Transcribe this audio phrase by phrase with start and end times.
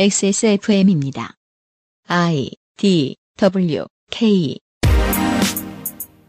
[0.00, 1.34] XSFM입니다.
[2.06, 4.56] I D W K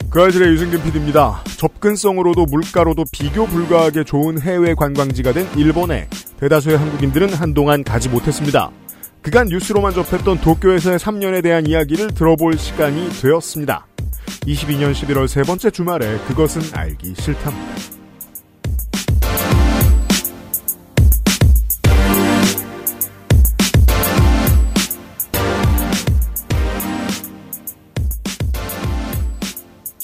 [0.10, 1.44] 그 아실의 유승균 PD입니다.
[1.56, 6.10] 접근성으로도 물가로도 비교 불가하게 좋은 해외 관광지가 된 일본에
[6.40, 8.72] 대다수의 한국인들은 한동안 가지 못했습니다.
[9.22, 13.86] 그간 뉴스로만 접했던 도쿄에서의 3년에 대한 이야기를 들어볼 시간이 되었습니다.
[14.48, 17.99] 22년 11월 세 번째 주말에 그것은 알기 싫답니다.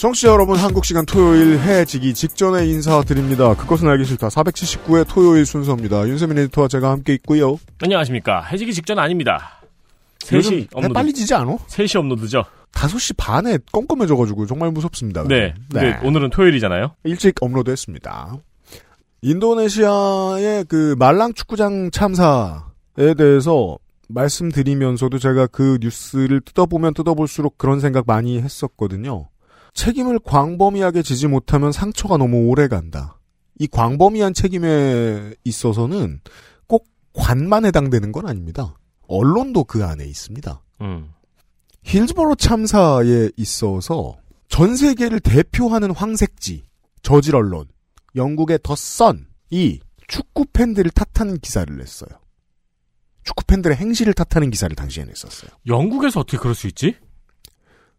[0.05, 3.55] 청취자 여러분 한국 시간 토요일 해지기 직전에 인사드립니다.
[3.55, 4.27] 그것은 알기 싫다.
[4.27, 6.07] 479회 토요일 순서입니다.
[6.07, 7.57] 윤세민 에디터와 제가 함께 있고요.
[7.81, 8.43] 안녕하십니까.
[8.43, 9.63] 해지기 직전 아닙니다.
[10.31, 10.93] 요즘 3시에 업로드.
[10.93, 11.57] 빨리 지지 않아?
[11.57, 12.43] 3시 업로드죠.
[12.73, 15.23] 5시 반에 껌껌해져가지고 정말 무섭습니다.
[15.23, 15.55] 네.
[15.71, 16.91] 근데 오늘은 토요일이잖아요.
[17.03, 18.37] 일찍 업로드했습니다.
[19.23, 23.79] 인도네시아의 그 말랑 축구장 참사에 대해서
[24.09, 29.29] 말씀드리면서도 제가 그 뉴스를 뜯어보면 뜯어볼수록 그런 생각 많이 했었거든요.
[29.75, 33.19] 책임을 광범위하게 지지 못하면 상처가 너무 오래 간다.
[33.59, 36.21] 이 광범위한 책임에 있어서는
[36.65, 38.75] 꼭 관만 해당되는 건 아닙니다.
[39.07, 40.61] 언론도 그 안에 있습니다.
[40.81, 41.11] 음.
[41.83, 44.17] 힐즈보로 참사에 있어서
[44.47, 46.63] 전 세계를 대표하는 황색지,
[47.03, 47.67] 저질 언론,
[48.15, 52.09] 영국의 더 선이 축구 팬들을 탓하는 기사를 냈어요.
[53.23, 55.51] 축구 팬들의 행실을 탓하는 기사를 당시에 냈었어요.
[55.67, 56.95] 영국에서 어떻게 그럴 수 있지?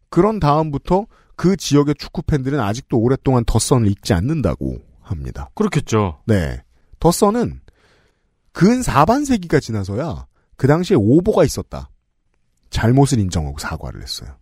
[0.09, 1.07] 그런 다음부터
[1.37, 5.51] 그 지역의 축구 팬들은 아직도 오랫동안 더 선을 읽지 않는다고 합니다.
[5.55, 6.21] 그렇겠죠.
[6.27, 6.63] 네.
[6.99, 7.61] 더 선은
[8.53, 10.27] 근 4반세기가 지나서야
[10.57, 11.91] 그 당시에 오보가 있었다.
[12.71, 14.37] 잘못을 인정하고 사과를 했어요.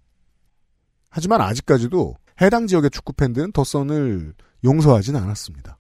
[1.11, 4.35] 하지만 아직까지도 해당 지역의 축구 팬들은 더 선을
[4.65, 5.79] 용서하진 않았습니다.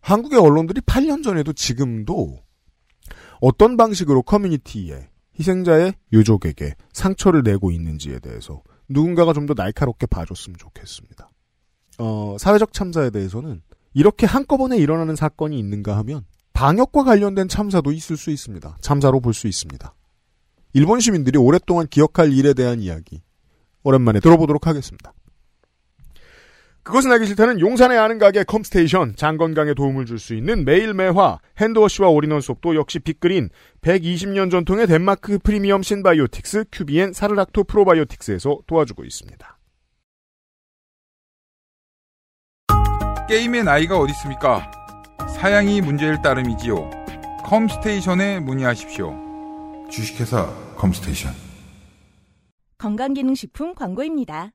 [0.00, 2.38] 한국의 언론들이 8년 전에도 지금도
[3.40, 5.08] 어떤 방식으로 커뮤니티에
[5.38, 11.30] 희생자의 유족에게 상처를 내고 있는지에 대해서 누군가가 좀 더 날카롭게 봐줬으면 좋겠습니다.
[11.98, 13.62] 어, 사회적 참사에 대해서는
[13.94, 18.78] 이렇게 한꺼번에 일어나는 사건이 있는가 하면 방역과 관련된 참사도 있을 수 있습니다.
[18.80, 19.94] 참사로 볼 수 있습니다.
[20.74, 23.22] 일본 시민들이 오랫동안 기억할 일에 대한 이야기
[23.82, 25.12] 오랜만에 들어보도록 하겠습니다.
[26.86, 31.78] 그것은 알기 싫다는 용산의 아는 가게 컴스테이션 장건강에 도움을 줄 수 있는 매일 매화 hand
[31.78, 33.50] wash와 올인원 속도 역시 빅그린
[33.82, 39.58] 120년 전통의 덴마크 프리미엄 신바이오틱스 큐비엔 사르락토 프로바이오틱스에서 도와주고 있습니다.
[43.28, 44.70] 게임의 나이가 어디 있습니까?
[45.28, 46.88] 사양이 문제일 따름이지요.
[47.44, 49.88] 컴스테이션에 문의하십시오.
[49.90, 51.32] 주식회사 컴스테이션.
[52.78, 54.52] 건강기능식품 광고입니다.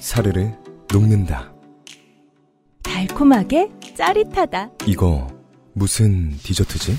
[0.00, 0.50] 사르르
[0.92, 1.52] 녹는다.
[2.82, 4.70] 달콤하게 짜릿하다.
[4.86, 5.28] 이거
[5.72, 6.96] 무슨 디저트지?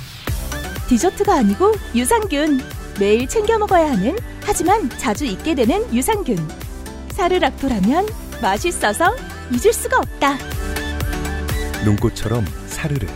[0.88, 2.60] 디저트가 아니고 유산균.
[3.00, 6.38] 매일 챙겨 먹어야 하는 하지만 자주 잊게 되는 유산균.
[7.12, 8.06] 사르락토라면
[8.42, 9.16] 맛있어서
[9.52, 10.38] 잊을 수가 없다.
[11.84, 13.08] 눈꽃처럼 사르르.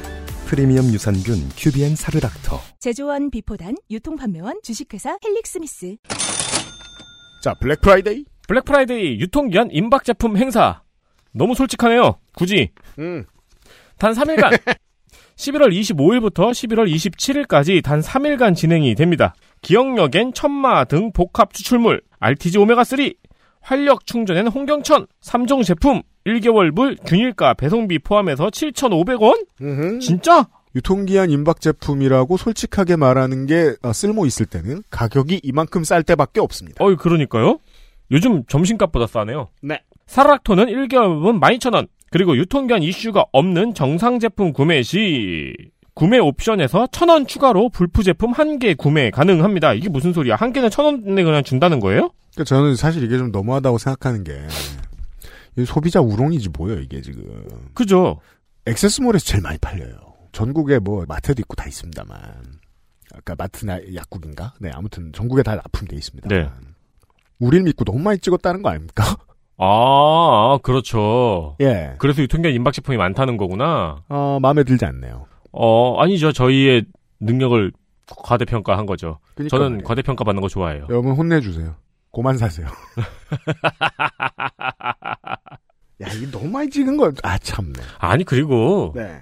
[0.45, 2.59] 프리미엄 유산균 큐비엔 사르락토.
[2.79, 5.95] 제조원 비포단 유통판매원 주식회사 헬릭스미스.
[7.43, 10.81] 자 블랙 프라이데이 블랙 프라이데이 유통기한 임박 제품 행사.
[11.31, 12.15] 너무 솔직하네요.
[12.35, 12.71] 굳이.
[12.99, 13.25] 음.
[13.97, 14.59] 단 3일간.
[15.35, 19.35] 11월 25일부터 11월 27일까지 단 3일간 진행이 됩니다.
[19.61, 23.15] 기억력엔 천마 등 복합 추출물, RTG 오메가3,
[23.59, 29.45] 활력 충전엔 홍경천, 3종 제품, 1개월 물, 균일가, 배송비 포함해서 7,500원?
[29.61, 29.99] 음흠.
[29.99, 30.47] 진짜?
[30.75, 36.83] 유통기한 임박 제품이라고 솔직하게 말하는 게 어, 쓸모 있을 때는 가격이 이만큼 쌀 때밖에 없습니다.
[36.83, 37.59] 어이, 그러니까요.
[38.11, 39.49] 요즘 점심값보다 싸네요.
[39.61, 39.81] 네.
[40.07, 45.53] 사라락토는 1개월분 12,000원, 그리고 유통기한 이슈가 없는 정상 제품 구매 시,
[45.95, 49.73] 구매 옵션에서 1,000원 추가로 불프 제품 한 개 구매 가능합니다.
[49.73, 50.35] 이게 무슨 소리야?
[50.35, 52.11] 한 개는 1,000원에 그냥 준다는 거예요?
[52.33, 57.23] 그러니까 저는 사실 이게 좀 너무하다고 생각하는 게이 소비자 우롱이지 뭐예요 이게 지금
[57.73, 58.19] 그죠?
[58.65, 59.95] 액세스몰에서 제일 많이 팔려요.
[60.33, 62.17] 전국에 뭐 마트도 있고 다 있습니다만
[63.15, 64.53] 아까 마트나 약국인가?
[64.59, 66.27] 네 아무튼 전국에 다 납품돼 있습니다.
[66.27, 66.49] 네.
[67.39, 69.15] 우리를 믿고 너무 많이 찍었다는 거 아닙니까?
[69.57, 71.55] 아, 그렇죠.
[71.61, 71.93] 예.
[71.97, 74.03] 그래서 유통기한 임박 제품이 많다는 거구나.
[74.09, 75.25] 어 마음에 들지 않네요.
[75.51, 76.31] 어, 아니죠.
[76.33, 76.85] 저희의
[77.21, 77.71] 능력을
[78.07, 79.19] 과대평가한 거죠.
[79.35, 79.87] 그러니까 저는 말이에요.
[79.87, 80.85] 과대평가 받는 거 좋아해요.
[80.89, 81.75] 여러분 혼내주세요.
[82.11, 82.67] 고만 사세요.
[86.01, 87.73] 야, 이게 너무 많이 찍은 거, 아, 참네.
[87.99, 89.21] 아니, 그리고, 네.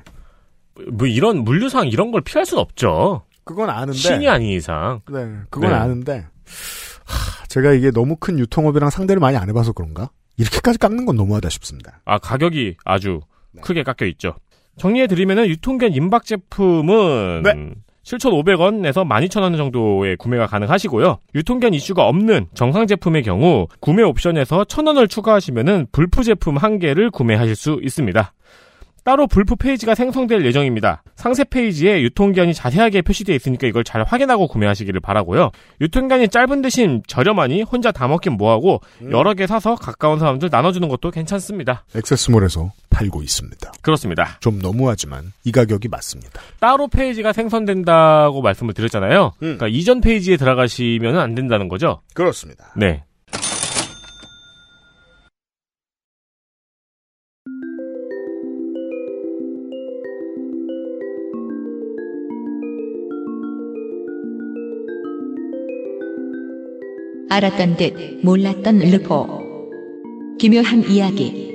[0.91, 3.23] 뭐 이런 물류상 이런 걸 피할 수는 없죠.
[3.43, 3.97] 그건 아는데.
[3.97, 5.01] 신이 아닌 이상.
[5.11, 5.27] 네.
[5.51, 5.75] 그건 네.
[5.75, 6.13] 아는데.
[7.05, 10.09] 하, 제가 이게 너무 큰 유통업이랑 상대를 많이 안 해봐서 그런가?
[10.37, 12.01] 이렇게까지 깎는 건 너무하다 싶습니다.
[12.03, 13.19] 아, 가격이 아주
[13.51, 13.61] 네.
[13.61, 14.33] 크게 깎여 있죠.
[14.77, 17.73] 정리해드리면은 유통기한 임박 제품은 네.
[18.01, 21.19] 7 500원에서 12,000원 정도의 구매가 가능하시고요.
[21.35, 27.55] 유통기한 이슈가 없는 정상 제품의 경우 구매 옵션에서 1,000원을 추가하시면은 불프 제품 한 개를 구매하실
[27.55, 28.33] 수 있습니다.
[29.03, 31.03] 따로 불프 페이지가 생성될 예정입니다.
[31.15, 35.51] 상세 페이지에 유통기한이 자세하게 표시되어 있으니까 이걸 잘 확인하고 구매하시기를 바라고요.
[35.81, 41.11] 유통기한이 짧은 대신 저렴하니 혼자 다 먹긴 뭐하고 여러 개 사서 가까운 사람들 나눠주는 것도
[41.11, 41.85] 괜찮습니다.
[41.95, 43.71] 액세스몰에서 팔고 있습니다.
[43.81, 44.37] 그렇습니다.
[44.39, 46.41] 좀 너무하지만 이 가격이 맞습니다.
[46.59, 49.33] 따로 페이지가 생성된다고 말씀을 드렸잖아요.
[49.35, 49.39] 음.
[49.39, 52.01] 그러니까 이전 페이지에 들어가시면 안 된다는 거죠.
[52.13, 52.73] 그렇습니다.
[52.77, 53.03] 네.
[67.33, 69.41] 알았던 듯 몰랐던 르포.
[70.37, 71.51] 기묘한 이야기.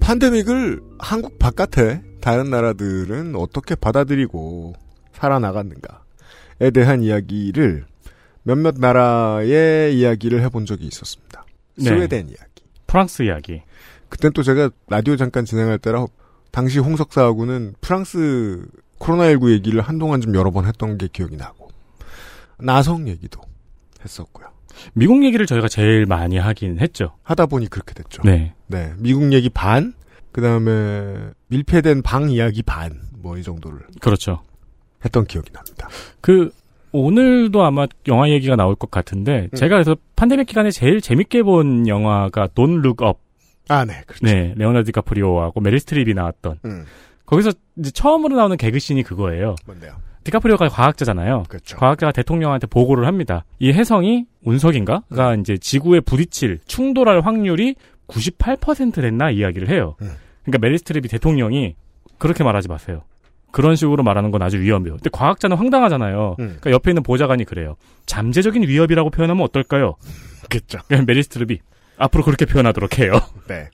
[0.00, 4.72] 팬데믹을 한국 바깥에 다른 나라들은 어떻게 받아들이고
[5.12, 7.84] 살아나갔는가에 대한 이야기를
[8.44, 11.44] 몇몇 나라의 이야기를 해본 적이 있었습니다.
[11.76, 11.84] 네.
[11.84, 12.51] 스웨덴 이야기.
[12.92, 13.62] 프랑스 이야기.
[14.10, 16.04] 그땐 또 제가 라디오 잠깐 진행할 때라
[16.50, 18.66] 당시 홍석사하고는 프랑스
[18.98, 21.68] 코로나19 얘기를 한동안 좀 여러 번 했던 게 기억이 나고
[22.58, 23.40] 나성 얘기도
[24.04, 24.46] 했었고요.
[24.92, 27.16] 미국 얘기를 저희가 제일 많이 하긴 했죠.
[27.22, 28.20] 하다 보니 그렇게 됐죠.
[28.24, 28.52] 네.
[28.66, 29.94] 네, 미국 얘기 반,
[30.30, 34.42] 그 다음에 밀폐된 방 이야기 반, 뭐 이 정도를 그렇죠.
[35.02, 35.88] 했던 기억이 납니다.
[36.20, 36.50] 그
[36.92, 39.56] 오늘도 아마 영화 얘기가 나올 것 같은데 음.
[39.56, 43.18] 제가 그래서 팬데믹 기간에 제일 재밌게 본 영화가 Don't Look Up.
[43.68, 44.26] 아, 네, 그렇죠.
[44.26, 46.58] 네, 레오나르드 디카프리오하고 메릴 스트립이 나왔던.
[46.64, 46.84] 음,
[47.26, 49.54] 거기서 이제 처음으로 나오는 개그씬이 그거예요.
[49.66, 49.96] 뭔데요?
[50.24, 51.44] 디카프리오가 과학자잖아요.
[51.48, 51.76] 그렇죠.
[51.76, 53.44] 과학자가 대통령한테 보고를 합니다.
[53.58, 57.74] 이 혜성이 운석인가가 이제 지구에 부딪힐 충돌할 확률이
[58.08, 59.96] 98% 됐나 이야기를 해요.
[60.02, 60.12] 음.
[60.44, 61.74] 그러니까 메릴 스트립이 대통령이
[62.18, 63.02] 그렇게 말하지 마세요.
[63.52, 64.94] 그런 식으로 말하는 건 아주 위험해요.
[64.94, 66.36] 근데 과학자는 황당하잖아요.
[66.40, 66.46] 음.
[66.46, 67.76] 그러니까 옆에 있는 보좌관이 그래요.
[68.06, 69.94] 잠재적인 위협이라고 표현하면 어떨까요?
[70.48, 70.78] 그렇죠.
[70.88, 71.60] 그냥 메릴 스트립이
[71.98, 73.12] 앞으로 그렇게 표현하도록 해요.
[73.46, 73.68] 네.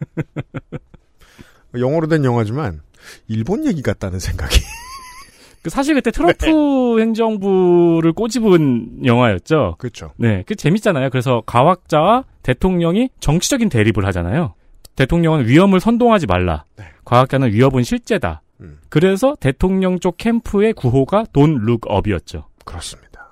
[1.78, 2.80] 영어로 된 영화지만
[3.28, 4.58] 일본 얘기 같다는 생각이.
[5.62, 9.76] 그 사실 그때 트럼프 행정부를 꼬집은 영화였죠.
[9.78, 10.12] 그렇죠.
[10.16, 11.10] 네, 그 재밌잖아요.
[11.10, 14.54] 그래서 과학자와 대통령이 정치적인 대립을 하잖아요.
[14.96, 16.64] 대통령은 위험을 선동하지 말라.
[16.76, 16.84] 네.
[17.04, 18.42] 과학자는 위협은 실제다.
[18.60, 18.78] 음.
[18.88, 22.46] 그래서 대통령 쪽 캠프의 구호가 Don't Look Up이었죠.
[22.64, 23.30] 그렇습니다.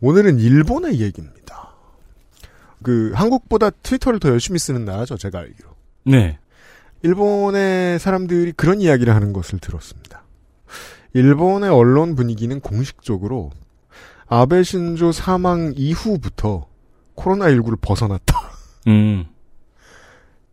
[0.00, 1.70] 오늘은 일본의 얘기입니다.
[2.82, 5.68] 그 한국보다 트위터를 더 열심히 쓰는 나라죠, 제가 알기로.
[6.04, 6.38] 네.
[7.02, 10.22] 일본의 사람들이 그런 이야기를 하는 것을 들었습니다.
[11.14, 13.50] 일본의 언론 분위기는 공식적으로
[14.26, 16.66] 아베 신조 사망 이후부터
[17.16, 18.34] 코로나19를 벗어났다.
[18.88, 19.26] 음.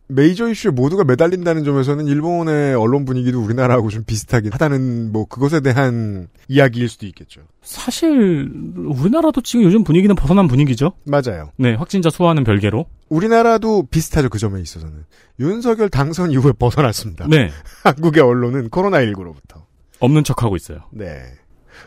[0.06, 6.28] 메이저 이슈에 모두가 매달린다는 점에서는 일본의 언론 분위기도 우리나라하고 좀 비슷하긴 하다는 뭐 그것에 대한
[6.48, 7.40] 이야기일 수도 있겠죠.
[7.62, 10.92] 사실 우리나라도 지금 요즘 분위기는 벗어난 분위기죠.
[11.04, 11.50] 맞아요.
[11.56, 12.86] 네, 확진자 수와는 별개로.
[13.08, 15.04] 우리나라도 비슷하죠 그 점에 있어서는
[15.40, 17.26] 윤석열 당선 이후에 벗어났습니다.
[17.28, 17.50] 네.
[17.84, 19.62] 한국의 언론은 코로나 19로부터.
[20.00, 20.80] 없는 척하고 있어요.
[20.92, 21.22] 네.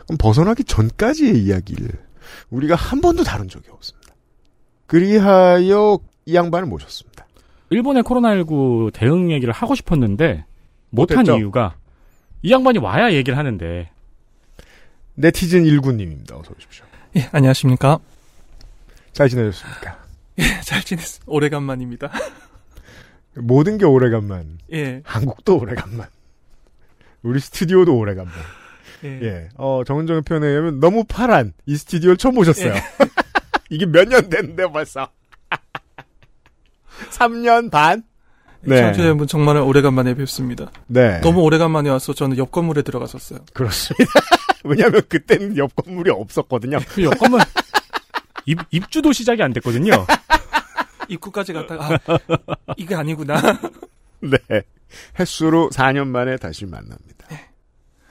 [0.06, 1.88] 그럼 벗어나기 전까지의 이야기를
[2.50, 4.14] 우리가 한 번도 다룬 적이 없습니다.
[4.86, 7.07] 그리하여 이 양반을 모셨습니다.
[7.70, 10.44] 일본의 코로나19 대응 얘기를 하고 싶었는데
[10.90, 11.26] 못한.
[11.26, 11.74] 이유가
[12.42, 13.90] 이 양반이 와야 얘기를 하는데
[15.14, 16.32] 네티즌 19님입니다.
[16.38, 16.84] 어서 오십시오.
[17.16, 17.98] 예, 안녕하십니까.
[19.12, 19.98] 잘 지내셨습니까?
[20.38, 22.10] 예, 잘 지냈, 오래간만입니다.
[23.34, 24.58] 모든 게 오래간만.
[24.72, 26.06] 예, 한국도 오래간만.
[27.22, 28.34] 우리 스튜디오도 오래간만.
[29.04, 29.08] 예.
[29.22, 29.48] 예.
[29.56, 32.74] 어, 정은정의 표현에 의하면 너무 파란 이 스튜디오를 처음 오셨어요.
[32.74, 32.80] 예.
[33.70, 35.08] 이게 몇 년 됐는데 벌써.
[37.10, 38.02] 3년 반?
[38.60, 38.80] 네.
[38.80, 40.70] 청취자 여러분 정말 오래간만에 뵙습니다.
[40.86, 41.20] 네.
[41.20, 43.40] 너무 오래간만에 와서 저는 옆 건물에 들어갔었어요.
[43.52, 44.10] 그렇습니다.
[44.64, 46.78] 왜냐하면 그때는 옆 건물이 없었거든요.
[46.88, 47.38] 그 여건은
[48.46, 49.92] 입, 입주도 시작이 안 됐거든요.
[51.08, 52.18] 입구까지 갔다가 아,
[52.76, 53.40] 이게 아니구나.
[54.20, 54.62] 네.
[55.18, 57.26] 횟수로 4년 만에 다시 만납니다.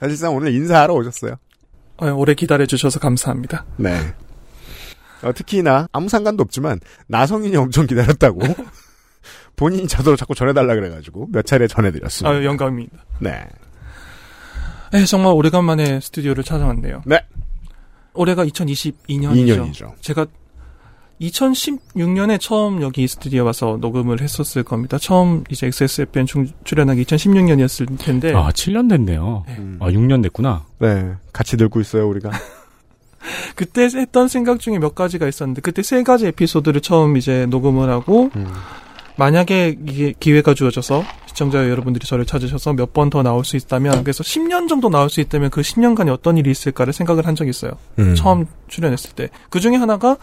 [0.00, 1.34] 사실상 오늘 인사하러 오셨어요.
[1.98, 3.66] 어, 오래 기다려 주셔서 감사합니다.
[3.76, 4.14] 네.
[5.22, 8.40] 어, 특히나 아무 상관도 없지만 나성인이 엄청 기다렸다고
[9.56, 12.38] 본인이 자도로 자꾸 전해달라 그래가지고 몇 차례 전해드렸습니다.
[12.38, 12.96] 아, 영감입니다.
[13.20, 13.44] 네.
[14.94, 17.02] 예, 정말 오래간만에 스튜디오를 찾아왔네요.
[17.04, 17.20] 네.
[18.14, 19.72] 올해가 2022년이죠.
[19.72, 19.92] 2년이죠.
[20.00, 20.26] 제가
[21.20, 24.98] 2016년에 처음 여기 스튜디오 와서 녹음을 했었을 겁니다.
[24.98, 28.32] 처음 이제 XSFM 중 출연하기 2016년이었을 텐데.
[28.34, 29.44] 아, 7년 됐네요.
[29.48, 29.78] 음.
[29.80, 30.64] 아, 6년 됐구나.
[30.78, 31.12] 네.
[31.32, 32.30] 같이 늙고 있어요, 우리가.
[33.54, 38.30] 그때 했던 생각 중에 몇 가지가 있었는데 그때 세 가지 에피소드를 처음 이제 녹음을 하고
[38.36, 38.46] 음.
[39.16, 44.22] 만약에 이게 기회가 주어져서 시청자 여러분들이 저를 찾으셔서 몇 번 더 나올 수 있다면 그래서
[44.22, 47.72] 10년 정도 나올 수 있다면 그 10년간에 어떤 일이 있을까를 생각을 한 적이 있어요.
[47.98, 48.14] 음.
[48.14, 49.28] 처음 출연했을 때.
[49.50, 50.16] 그 중에 하나가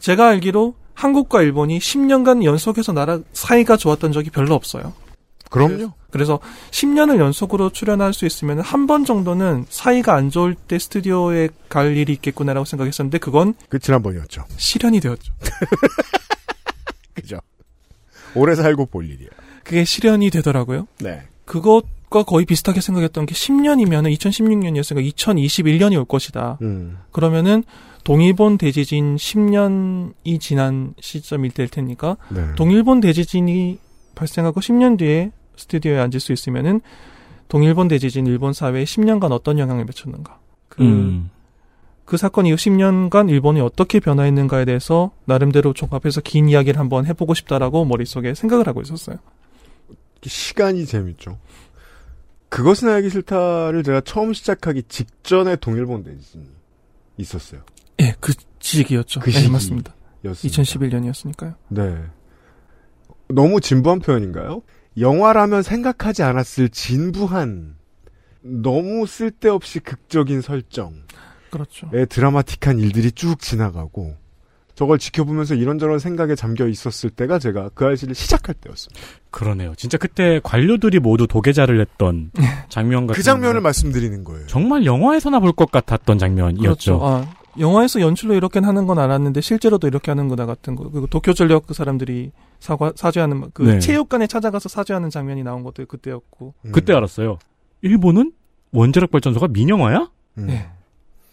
[0.00, 4.92] 제가 알기로 한국과 일본이 10년간 연속해서 나라 사이가 좋았던 적이 별로 없어요.
[5.50, 5.92] 그럼요.
[6.10, 6.40] 그래서
[6.70, 12.12] 10년을 연속으로 출연할 수 있으면 한 번 정도는 사이가 안 좋을 때 스튜디오에 갈 일이
[12.14, 14.44] 있겠구나라고 생각했었는데 그건 그 지난번이었죠.
[14.56, 15.32] 실현이 되었죠.
[17.14, 17.38] 그죠.
[18.34, 19.28] 오래 살고 볼 일이야.
[19.64, 20.86] 그게 실현이 되더라고요.
[21.00, 21.22] 네.
[21.44, 26.58] 그것과 거의 비슷하게 생각했던 게 10년이면은 2016년이었으니까 2021년이 올 것이다.
[26.62, 26.98] 음.
[27.12, 27.64] 그러면은
[28.04, 32.54] 동일본 대지진 10년이 지난 시점이 될 테니까 네.
[32.56, 33.78] 동일본 대지진이
[34.14, 36.80] 발생하고 10년 뒤에 스튜디오에 앉을 수 있으면은
[37.48, 40.38] 동일본 대지진 일본 사회에 10년간 어떤 영향을 미쳤는가.
[40.68, 41.30] 그, 음.
[42.04, 47.84] 그 사건 이후 10년간 일본이 어떻게 변화했는가에 대해서 나름대로 종합해서 긴 이야기를 한번 해보고 싶다라고
[47.84, 49.16] 머릿속에 생각을 하고 있었어요.
[50.22, 51.38] 시간이 재밌죠.
[52.48, 56.44] 그것은 알기 싫다를 제가 처음 시작하기 직전에 동일본 대지진이
[57.18, 57.60] 있었어요.
[58.00, 59.20] 예, 그 시기였죠.
[59.20, 59.50] 그 네, 시기.
[59.50, 59.94] 맞습니다.
[60.24, 60.62] 였습니다.
[60.62, 61.54] 2011년이었으니까요.
[61.68, 62.04] 네.
[63.28, 64.62] 너무 진부한 표현인가요?
[65.00, 67.76] 영화라면 생각하지 않았을 진부한
[68.42, 70.92] 너무 쓸데없이 극적인 설정의
[71.50, 71.90] 그렇죠.
[72.08, 74.16] 드라마틱한 일들이 쭉 지나가고
[74.74, 79.00] 저걸 지켜보면서 이런저런 생각에 잠겨 있었을 때가 제가 그 알씨를 시작할 때였습니다.
[79.32, 79.74] 그러네요.
[79.76, 82.30] 진짜 그때 관료들이 모두 도계자를 했던
[82.68, 83.60] 장면 같은 그 장면을 거.
[83.62, 84.46] 말씀드리는 거예요.
[84.46, 87.00] 정말 영화에서나 볼 것 같았던 장면이었죠.
[87.00, 87.00] 그렇죠.
[87.02, 87.26] 아,
[87.58, 90.88] 영화에서 연출로 이렇게 하는 건 알았는데 실제로도 이렇게 하는구나 같은 거.
[90.90, 93.78] 그리고 도쿄 전력 그 사람들이 사과 사죄하는 그 네.
[93.78, 96.54] 체육관에 찾아가서 사죄하는 장면이 나온 것도 그때였고.
[96.64, 96.72] 음.
[96.72, 97.38] 그때 알았어요.
[97.82, 98.32] 일본은
[98.72, 100.10] 원자력 발전소가 민영화야?
[100.38, 100.46] 음.
[100.46, 100.68] 네.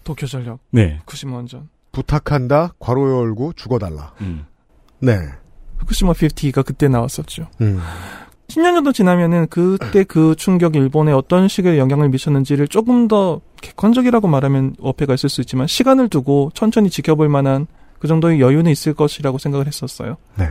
[0.03, 0.97] 도쿄 전력 네.
[1.01, 1.69] 후쿠시마 원전.
[1.91, 2.73] 부탁한다.
[2.79, 4.13] 괄호 열고 죽어달라.
[4.21, 4.45] 음.
[4.99, 5.17] 네.
[5.79, 7.47] 후쿠시마 50가 그때 나왔었죠.
[7.61, 7.79] 음.
[8.47, 14.75] 10년 정도 지나면은 그때 그 충격이 일본에 어떤 식의 영향을 미쳤는지를 조금 더 객관적이라고 말하면
[14.79, 17.65] 어폐가 있을 수 있지만 시간을 두고 천천히 지켜볼 만한
[17.97, 20.17] 그 정도의 여유는 있을 것이라고 생각을 했었어요.
[20.37, 20.49] 네.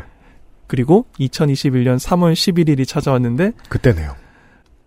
[0.66, 4.16] 그리고 2021년 3월 11일이 찾아왔는데 그때네요.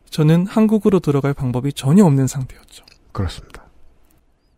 [0.10, 2.84] 저는 한국으로 들어갈 방법이 전혀 없는 상태였죠.
[3.14, 3.66] 그렇습니다.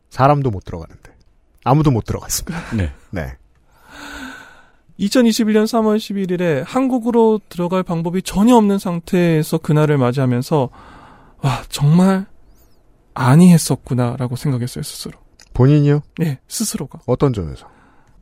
[0.09, 1.11] 사람도 못 들어가는데.
[1.63, 2.59] 아무도 못 들어갔습니다.
[2.75, 2.91] 네.
[3.11, 3.35] 네.
[4.99, 10.69] 2021년 3월 11일에 한국으로 들어갈 방법이 전혀 없는 상태에서 그날을 맞이하면서
[11.41, 12.25] 와 정말
[13.19, 15.19] 아니 했었구나라고 생각했어요 스스로.
[15.53, 16.01] 본인이요?
[16.17, 17.67] 네 스스로가 어떤 점에서?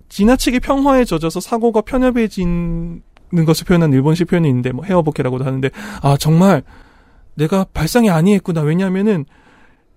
[0.10, 3.02] 지나치게 평화에 젖어서 사고가 편협해지는
[3.46, 5.70] 것을 표현한 일본식 표현이 있는데 뭐 헤어복해라고도 하는데
[6.02, 6.64] 아 정말
[7.36, 9.26] 내가 발상이 아니했구나 왜냐하면은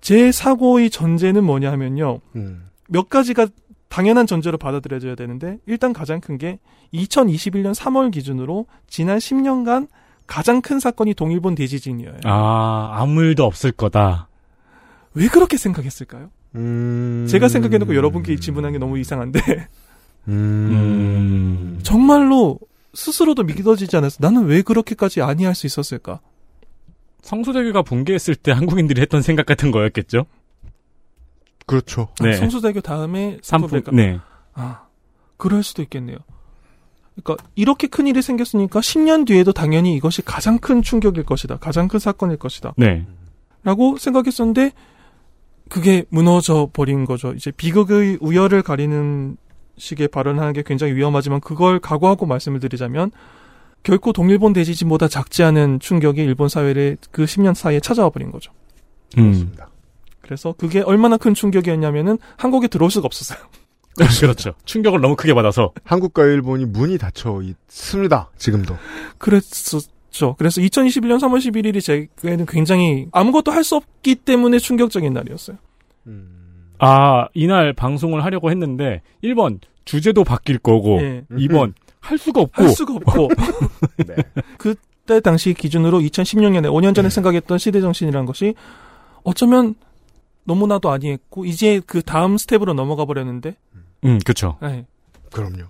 [0.00, 2.64] 제 사고의 전제는 뭐냐 하면요 음.
[2.88, 3.46] 몇 가지가
[3.88, 6.58] 당연한 전제로 받아들여져야 되는데 일단 가장 큰 게
[6.94, 9.88] 2021년 3월 기준으로 지난 10년간
[10.26, 12.12] 가장 큰 사건이 동일본 대지진이에요.
[12.24, 14.28] 아, 아무 일도 없을 거다.
[15.14, 16.30] 왜 그렇게 생각했을까요?
[16.56, 17.26] 음.
[17.28, 19.40] 제가 생각해놓고 여러분께 질문한 게 너무 이상한데
[20.28, 21.78] 음.
[21.82, 22.58] 정말로
[22.94, 26.20] 스스로도 믿어지지 않아서 나는 왜 그렇게까지 아니할 수 있었을까?
[27.22, 30.26] 성수대교가 붕괴했을 때 한국인들이 했던 생각 같은 거였겠죠?
[31.66, 32.08] 그렇죠.
[32.20, 32.30] 네.
[32.30, 33.82] 아, 성수대교 다음에 삼풍.
[33.92, 34.18] 네.
[34.54, 34.86] 아
[35.36, 36.18] 그럴 수도 있겠네요.
[37.14, 41.58] 그러니까 이렇게 큰 일이 생겼으니까 10년 뒤에도 당연히 이것이 가장 큰 충격일 것이다.
[41.58, 42.74] 가장 큰 사건일 것이다.
[42.76, 43.06] 네.
[43.62, 44.72] 라고 생각했었는데
[45.70, 47.32] 그게 무너져 버린 거죠.
[47.32, 49.36] 이제 비극의 우열을 가리는
[49.78, 53.10] 식의 발언하는 게 굉장히 위험하지만 그걸 각오하고 말씀을 드리자면
[53.82, 58.52] 결코 동일본 대지진보다 작지 않은 충격이 일본 사회를 그 10년 사이에 찾아와 버린 거죠.
[59.16, 59.30] 음.
[59.30, 59.70] 그렇습니다.
[60.20, 63.38] 그래서 그게 얼마나 큰 충격이었냐면은 한국에 들어올 수가 없었어요.
[64.20, 64.54] 그렇죠.
[64.64, 65.72] 충격을 너무 크게 받아서.
[65.84, 68.30] 한국과 일본이 문이 닫혀 있습니다.
[68.36, 68.76] 지금도.
[69.18, 69.42] 그랬
[70.10, 70.34] 었죠.
[70.38, 75.56] 그래서 2021년 3월 11일이 제게는 굉장히 아무것도 할 수 없기 때문에 충격적인 날이었어요.
[76.06, 76.72] 음.
[76.78, 81.24] 아, 이날 방송을 하려고 했는데 1번 주제도 바뀔 거고 예.
[81.30, 83.28] 2번 할 수가 없고 할 수가 없고
[84.06, 84.16] 네.
[84.56, 88.54] 그때 당시 기준으로 2016년에 5년 전에 생각했던 시대 정신이라는 것이
[89.24, 89.74] 어쩌면
[90.44, 93.56] 너무나도 안이했고 이제 그 다음 스텝으로 넘어가 버렸는데
[94.04, 94.56] 음, 그렇죠.
[94.62, 94.86] 네.
[95.32, 95.64] 그럼요.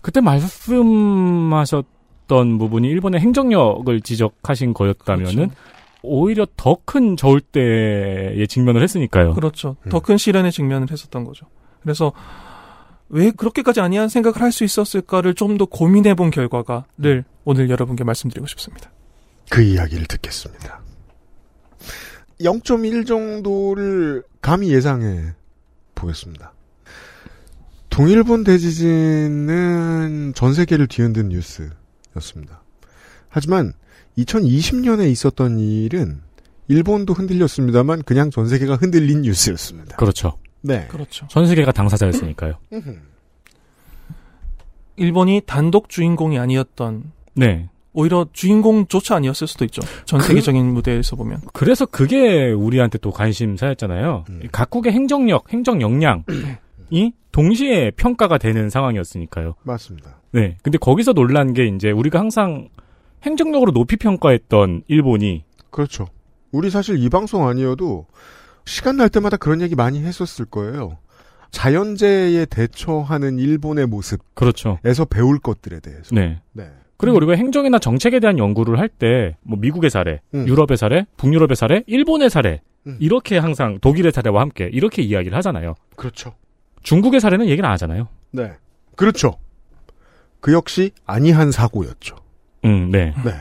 [0.00, 1.84] 그때 말씀하셨
[2.26, 5.54] 던 부분이 일본의 행정력을 지적하신 거였다면은 그렇죠.
[6.02, 9.34] 오히려 더 큰 저울대에 직면을 했으니까요.
[9.34, 9.76] 그렇죠.
[9.86, 9.88] 음.
[9.90, 11.46] 더큰 시련에 직면을 했었던 거죠.
[11.82, 12.12] 그래서
[13.08, 18.46] 왜 그렇게까지 아니한 생각을 할 수 있었을까를 좀 더 고민해 본 결과가를 오늘 여러분께 말씀드리고
[18.48, 18.90] 싶습니다.
[19.50, 20.80] 그 이야기를 듣겠습니다.
[22.40, 25.32] 0.1 정도를 감히 예상해
[25.94, 26.52] 보겠습니다.
[27.90, 31.70] 동일본 대지진은 전 세계를 뒤흔든 뉴스
[32.16, 32.62] 였습니다.
[33.28, 33.72] 하지만
[34.18, 36.20] 2020년에 있었던 일은
[36.68, 39.96] 일본도 흔들렸습니다만 그냥 전 세계가 흔들린 뉴스였습니다.
[39.96, 40.38] 그렇죠.
[40.62, 40.86] 네.
[40.88, 41.26] 그렇죠.
[41.28, 42.54] 전 세계가 당사자였으니까요.
[44.96, 47.68] 일본이 단독 주인공이 아니었던 네.
[47.92, 49.82] 오히려 주인공조차 아니었을 수도 있죠.
[50.04, 51.40] 전 그- 세계적인 무대에서 보면.
[51.52, 54.24] 그래서 그게 우리한테 또 관심사였잖아요.
[54.28, 54.40] 음.
[54.50, 56.24] 각국의 행정력, 행정 역량
[56.90, 59.54] 이 동시에 평가가 되는 상황이었으니까요.
[59.62, 60.20] 맞습니다.
[60.32, 60.56] 네.
[60.62, 62.68] 근데 거기서 놀란 게 이제 우리가 항상
[63.24, 66.06] 행정력으로 높이 평가했던 일본이 그렇죠.
[66.52, 68.06] 우리 사실 이 방송 아니어도
[68.66, 70.98] 시간 날 때마다 그런 얘기 많이 했었을 거예요.
[71.50, 74.78] 자연재해에 대처하는 일본의 모습에서 그렇죠.
[75.10, 76.14] 배울 것들에 대해서.
[76.14, 76.40] 네.
[76.52, 76.68] 네.
[76.96, 80.46] 그리고 우리가 행정이나 정책에 대한 연구를 할 때 뭐 미국의 사례, 음.
[80.46, 82.96] 유럽의 사례, 북유럽의 사례, 일본의 사례 음.
[83.00, 85.74] 이렇게 항상 독일의 사례와 함께 이렇게 이야기를 하잖아요.
[85.96, 86.34] 그렇죠.
[86.84, 88.08] 중국의 사례는 얘기를 안 하잖아요.
[88.30, 88.52] 네.
[88.94, 89.38] 그렇죠.
[90.40, 92.16] 그 역시 안이한 사고였죠.
[92.64, 93.12] 음, 네.
[93.24, 93.34] 네.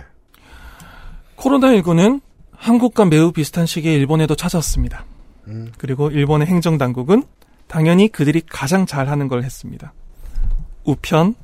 [1.35, 2.21] 코로나19는
[2.51, 5.05] 한국과 매우 비슷한 시기에 일본에도 찾아왔습니다.
[5.47, 5.71] 음.
[5.77, 7.23] 그리고 일본의 행정당국은
[7.67, 9.93] 당연히 그들이 가장 잘하는 걸 했습니다.
[10.85, 11.35] 우편,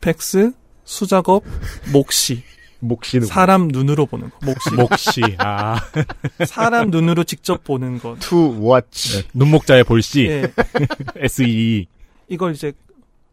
[0.00, 0.52] 팩스,
[0.84, 1.44] 수작업,
[1.92, 2.42] 목시.
[2.86, 4.38] 목시는 사람 눈으로 보는 거.
[4.44, 4.74] 목시.
[4.74, 5.80] 목시, 아,
[6.46, 8.18] 사람 눈으로 직접 보는 것.
[8.20, 9.22] 투 워치.
[9.22, 9.28] 네.
[9.34, 10.52] 눈목자의 볼시, 예.
[11.16, 11.86] SE.
[12.28, 12.72] 이걸 이제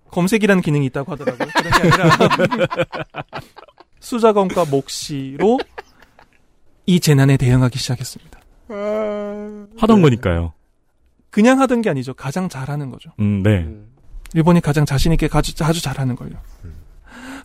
[0.10, 1.48] 검색이라는 기능이 있다고 하더라고요.
[1.56, 2.18] 그런 게 아니라
[4.00, 5.60] 수작업과 목시로
[6.86, 8.40] 이 재난에 대응하기 시작했습니다.
[9.78, 10.54] 하던 거니까요.
[11.30, 12.14] 그냥 하던 게 아니죠.
[12.14, 13.12] 가장 잘하는 거죠.
[13.20, 13.68] 음, 네.
[14.34, 16.34] 일본이 가장 자신있게 아주, 아주 잘하는 걸요.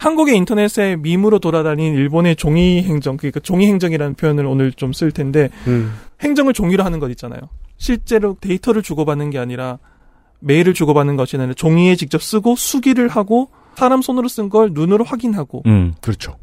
[0.00, 5.50] 한국의 인터넷에 밈으로 돌아다닌 일본의 종이 행정, 그러니까 종이 행정이라는 표현을 오늘 좀 쓸 텐데,
[5.67, 5.93] 음.
[6.21, 7.41] 행정을 종이로 하는 것 있잖아요.
[7.79, 9.79] 실제로 데이터를 주고받는 게 아니라
[10.41, 15.63] 메일을 주고받는 것이 아니라 종이에 직접 쓰고 수기를 하고 사람 손으로 쓴 걸 눈으로 확인하고
[15.67, 15.95] 음.
[16.00, 16.37] 그렇죠.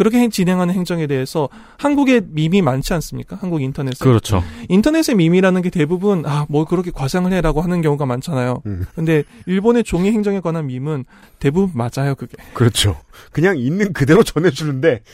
[0.00, 3.36] 그렇게 행- 진행하는 행정에 대해서 한국에 밈이 많지 않습니까?
[3.38, 4.02] 한국 인터넷에.
[4.02, 4.42] 그렇죠.
[4.70, 8.62] 인터넷의 밈이라는 게 대부분 아, 뭐 그렇게 과장을 해라고 하는 경우가 많잖아요.
[8.64, 8.86] 음.
[8.94, 11.04] 근데 일본의 종이 행정에 관한 밈은
[11.38, 12.38] 대부분 맞아요, 그게.
[12.54, 12.98] 그렇죠.
[13.30, 15.02] 그냥 있는 그대로 전해 주는데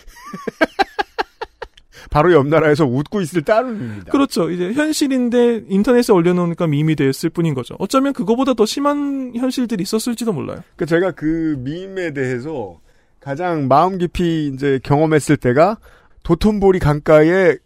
[2.09, 4.13] 바로 옆 나라에서 웃고 있을 따름입니다.
[4.13, 4.51] 그렇죠.
[4.51, 7.75] 이제 현실인데 인터넷에 올려놓으니까 밈이 됐을 뿐인 거죠.
[7.81, 10.59] 어쩌면 그거보다 더 심한 현실들이 있었을지도 몰라요.
[10.77, 12.79] 그 제가 그 밈에 대해서
[13.27, 15.79] 가장 마음 깊이 이제 경험했을 때가
[16.23, 17.57] 도톤보리 강가에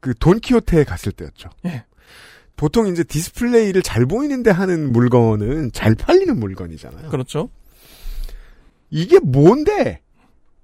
[0.00, 1.48] 그 돈키호테에 갔을 때였죠.
[1.64, 1.86] 예.
[2.58, 7.08] 보통 이제 디스플레이를 잘 보이는데 하는 물건은 잘 팔리는 물건이잖아요.
[7.08, 7.48] 그렇죠.
[8.90, 10.02] 이게 뭔데?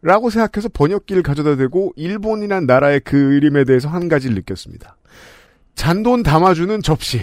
[0.03, 4.95] 라고 생각해서 번역기를 가져다 대고 일본이란 나라의 그 이름에 대해서 한 가지를 느꼈습니다.
[5.75, 7.23] 잔돈 담아주는 접시.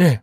[0.00, 0.20] 예.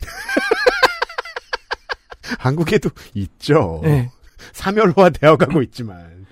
[2.38, 3.80] 한국에도 있죠.
[3.86, 4.10] 예.
[4.52, 6.26] 사멸화 되어가고 있지만.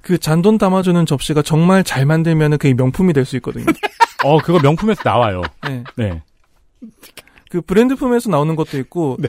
[0.00, 3.66] 그 잔돈 담아주는 접시가 정말 잘 만들면 그게 명품이 될 수 있거든요.
[4.24, 5.42] 어, 그거 명품에서 나와요.
[5.68, 5.84] 예.
[5.96, 6.22] 네.
[7.50, 9.28] 그 브랜드 품에서 나오는 것도 있고, 네.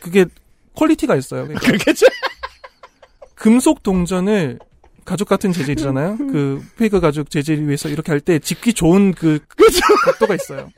[0.00, 0.24] 그게
[0.74, 1.42] quality가 있어요.
[1.44, 2.06] 그러니까 그렇겠죠?
[3.34, 4.58] 금속 동전을
[5.04, 6.16] 가죽 같은 재질이잖아요.
[6.30, 9.38] 그 fake 가죽 재질 위에서 이렇게 할 때 집기 좋은 그
[10.04, 10.70] 각도가 있어요.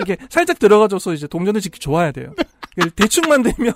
[0.00, 2.32] 이게 살짝 들어가줘서 이제 동전을 집기 좋아야 돼요.
[2.78, 3.72] 그 대충 만들면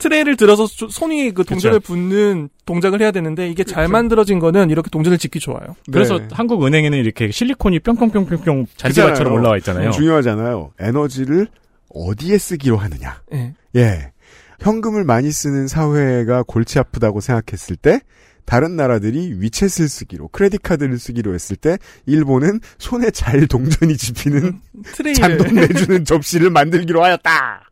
[0.00, 4.90] 트레이를 들어서 조- 손이 그 동전을 붓는 동작을 해야 되는데 이게 잘 만들어진 거는 이렇게
[4.90, 5.76] 동전을 집기 좋아요.
[5.92, 6.28] 그래서 네.
[6.32, 9.32] 한국 은행에는 이렇게 실리콘이 뿅뿅뿅뿅뿅 잔디밭처럼.
[9.32, 9.90] 올라와 있잖아요.
[9.92, 10.72] 중요하잖아요.
[10.80, 11.46] 에너지를
[11.94, 13.20] 어디에 쓰기로 하느냐.
[13.34, 13.54] 예.
[13.76, 14.12] 예.
[14.60, 18.00] 현금을 많이 쓰는 사회가 골치 아프다고 생각했을 때,
[18.44, 24.60] 다른 나라들이 위챗을 쓰기로, 크레딧 카드를 쓰기로 했을 때, 일본은 손에 잘 동전이 집히는
[24.94, 27.69] 트레이를 잔돈 내주는 접시를 만들기로 하였다.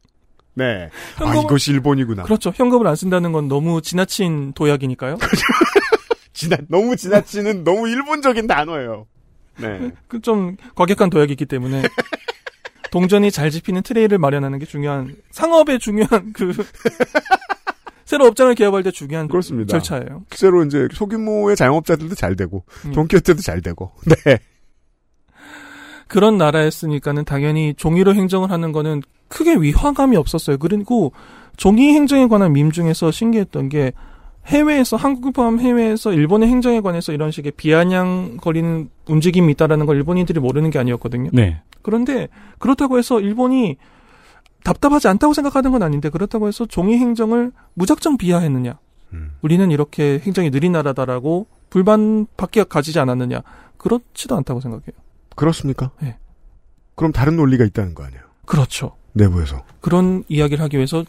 [0.59, 0.91] 네.
[1.19, 2.25] 아, 현금- 이것이 일본이구나.
[2.25, 2.53] 그렇죠.
[2.55, 5.17] 현금을 안 쓴다는 건 너무 지나친 도약이니까요.
[6.35, 9.07] 지나, 너무 지나치는 너무 일본적인 단어예요.
[9.61, 9.91] 네.
[10.09, 11.83] 그 좀 과격한 도약이 있기 때문에
[12.91, 16.53] 동전이 잘 집히는 트레이를 마련하는 게 중요한 상업의 중요한 그
[18.05, 19.73] 새로 업장을 개업할 때 중요한 그렇습니다.
[19.79, 20.25] 절차예요.
[20.31, 22.93] 실제로 이제 소규모의 자영업자들도 잘 되고, 음.
[22.93, 24.39] 돈키호테도 잘 되고, 네.
[26.07, 30.59] 그런 나라였으니까는 당연히 종이로 행정을 하는 거는 크게 위화감이 없었어요.
[30.59, 31.13] 그리고
[31.57, 33.93] 종이 행정에 관한 밈 중에서 신기했던 게
[34.47, 40.71] 해외에서 한국을 포함 해외에서 일본의 행정에 관해서 이런 식의 비아냥거리는 움직임이 있다라는 걸 일본인들이 모르는
[40.71, 41.31] 게 아니었거든요.
[41.33, 41.61] 네.
[41.83, 43.77] 그런데 그렇다고 해서 일본이
[44.65, 48.79] 답답하지 않다고 생각하는 건 아닌데 그렇다고 해서 종이 행정을 무작정 비하했느냐?
[49.13, 49.33] 음.
[49.43, 53.43] 우리는 이렇게 행정이 느린 나라다라고 불만밖에 가지지 않았느냐?
[53.77, 54.93] 그렇지도 않다고 생각해요.
[55.37, 55.91] 그렇습니까?
[56.01, 56.19] 네.
[56.95, 58.23] 그럼 다른 논리가 있다는 거 아니에요?
[58.45, 58.97] 그렇죠.
[59.19, 59.63] 내부에서.
[59.81, 61.05] 그런 이야기를 하기 위해서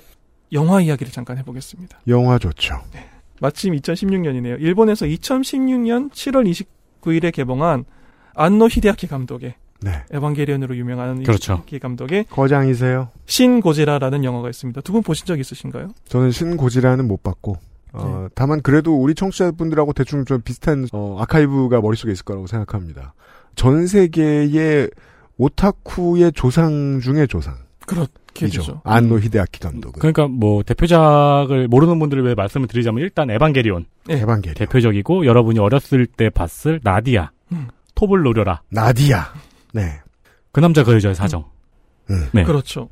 [0.52, 2.00] 영화 이야기를 잠깐 해보겠습니다.
[2.08, 2.76] 영화 좋죠.
[3.40, 4.60] 마침 2016년이네요.
[4.60, 6.68] 일본에서 2016년 7월
[7.02, 7.86] 29일에 개봉한
[8.36, 10.04] 안노 히데아키 감독의 네.
[10.12, 11.54] 에반게리온으로 유명한 그렇죠.
[11.54, 13.10] 히데아키 감독의 거장이세요?
[13.26, 14.82] 신 고지라라는 영화가 있습니다.
[14.82, 15.90] 두 분 보신 적 있으신가요?
[16.10, 17.56] 저는 신 고지라는 못 봤고,
[17.94, 23.14] 어, 다만 그래도 우리 청취자분들하고 대충 좀 비슷한, 어, 아카이브가 머릿속에 있을 거라고 생각합니다.
[23.56, 24.90] 전 세계의
[25.38, 27.56] 오타쿠의 조상 중의 조상.
[28.34, 28.82] 되죠.
[28.84, 30.00] 안노 히데아키 감독은.
[30.00, 34.22] 그러니까 뭐 대표작을 모르는 분들을 위해 말씀을 드리자면 일단 에반게리온 네.
[34.22, 34.56] 에반게리.
[34.56, 37.68] 대표적이고 여러분이 어렸을 때 봤을 나디아 음.
[37.96, 39.34] 톱을 노려라 나디아.
[39.74, 40.00] 네.
[40.52, 41.46] 그 남자 그 여자의 사정
[42.10, 42.28] 음.
[42.32, 42.44] 네.
[42.44, 42.90] 그렇죠.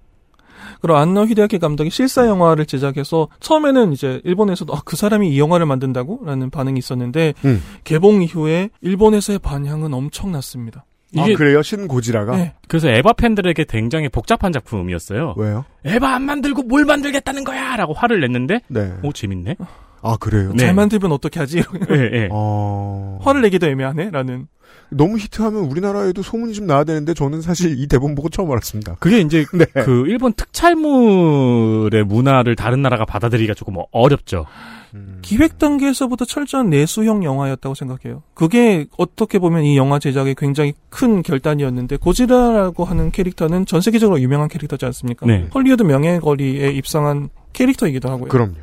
[0.81, 5.65] 그리고 안노 히데아키 감독이 실사 영화를 제작해서 처음에는 이제 일본에서도 아, 그 사람이 이 영화를
[5.65, 6.21] 만든다고?
[6.25, 7.63] 라는 반응이 있었는데 음.
[7.83, 10.85] 개봉 이후에 일본에서의 반향은 엄청났습니다.
[11.11, 11.61] 이게 아, 그래요?
[11.61, 12.37] 신고지라가?
[12.37, 12.53] 네.
[12.67, 15.35] 그래서 에바 팬들에게 굉장히 복잡한 작품이었어요.
[15.37, 15.65] 왜요?
[15.85, 18.93] 에바 안 만들고 뭘 만들겠다는 거야 라고 화를 냈는데 네.
[19.03, 19.55] 오 재밌네.
[20.01, 20.51] 아, 그래요?
[20.53, 20.65] 네.
[20.65, 21.57] 잘 만들면 어떻게 하지?
[21.91, 22.29] 예, 예.
[22.31, 23.19] 어...
[23.21, 24.11] 화를 내기도 애매하네?
[24.11, 24.47] 라는.
[24.89, 28.95] 너무 히트하면 우리나라에도 소문이 좀 나야 되는데 저는 사실 이 대본 보고 처음 알았습니다.
[28.99, 29.65] 그게 이제 네.
[29.83, 34.45] 그 일본 특촬물의 문화를 다른 나라가 받아들이기가 조금 어렵죠.
[34.93, 35.19] 음.
[35.21, 38.23] 기획 단계에서부터 철저한 내수형 영화였다고 생각해요.
[38.33, 44.47] 그게 어떻게 보면 이 영화 제작에 굉장히 큰 결단이었는데 고지라라고 하는 캐릭터는 전 세계적으로 유명한
[44.47, 45.25] 캐릭터지 않습니까?
[45.25, 45.47] 네.
[45.53, 48.29] 헐리우드 명예거리에 입상한 캐릭터이기도 하고요.
[48.29, 48.55] 그럼요.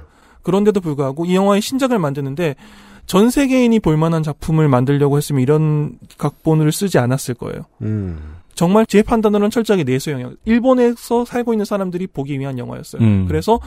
[0.43, 2.55] 그런데도 불구하고 이 영화의 신작을 만드는데
[3.07, 7.65] 전 세계인이 볼만한 작품을 만들려고 했으면 이런 각본을 쓰지 않았을 거예요.
[7.83, 8.19] 음.
[8.55, 10.35] 정말 제 판단으로는 철저하게 내수형이에요.
[10.45, 13.03] 일본에서 살고 있는 사람들이 보기 위한 영화였어요.
[13.03, 13.27] 음.
[13.27, 13.59] 그래서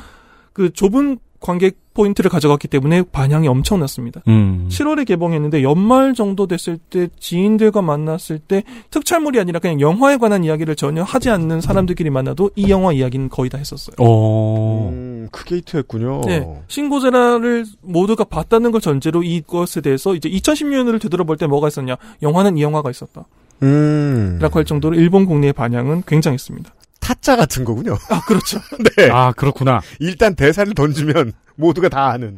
[0.53, 4.21] 그 좁은 관객 포인트를 가져갔기 때문에 반향이 엄청났습니다.
[4.27, 4.67] 음.
[4.69, 10.75] 7월에 개봉했는데 연말 정도 됐을 때 지인들과 만났을 때 특촬물이 아니라 그냥 영화에 관한 이야기를
[10.75, 13.95] 전혀 하지 않는 사람들끼리 만나도 이 영화 이야기는 거의 다 했었어요.
[13.99, 14.89] 어.
[14.91, 16.21] 음, 크게 히트했군요.
[16.25, 16.47] 네.
[16.67, 21.97] 신고제라를 모두가 봤다는 걸 전제로 이것에 대해서 이제 2010년을 되돌아볼 때 뭐가 있었냐.
[22.21, 23.25] 영화는 이 영화가 있었다.
[23.63, 24.37] 음.
[24.39, 26.71] 라고 할 정도로 일본 국내의 반향은 굉장했습니다.
[27.07, 27.97] 타짜 같은 거군요.
[28.09, 28.59] 아, 그렇죠.
[28.97, 29.09] 네.
[29.09, 29.79] 아 그렇구나.
[29.99, 32.37] 일단 대사를 던지면 모두가 다 아는.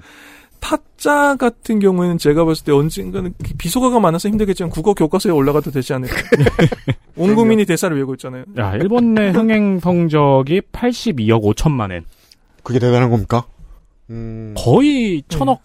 [0.60, 6.15] 타짜 같은 경우에는 제가 봤을 때 언젠가는 비속어가 많아서 힘들겠지만 국어 교과서에 올라가도 되지 않을까.
[7.17, 8.43] 온 국민이 대사를 외우고 있잖아요.
[8.60, 12.05] 야 일본 내 흥행 성적이 82억 5천만 엔.
[12.62, 13.45] 그게 대단한 겁니까?
[14.12, 14.53] 음.
[14.55, 15.62] 거의 천억.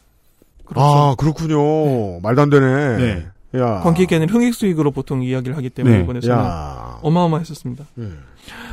[0.64, 0.82] 그렇죠.
[0.86, 2.20] 아, 그렇군요.
[2.20, 2.96] 말도 안 되네.
[2.96, 3.26] 네.
[3.60, 3.80] 야.
[3.80, 6.00] 관객에는 흥액 수익으로 보통 이야기를 하기 때문에 네.
[6.00, 6.98] 일본에서는 야.
[7.02, 7.84] 어마어마했었습니다.
[7.98, 8.22] 음.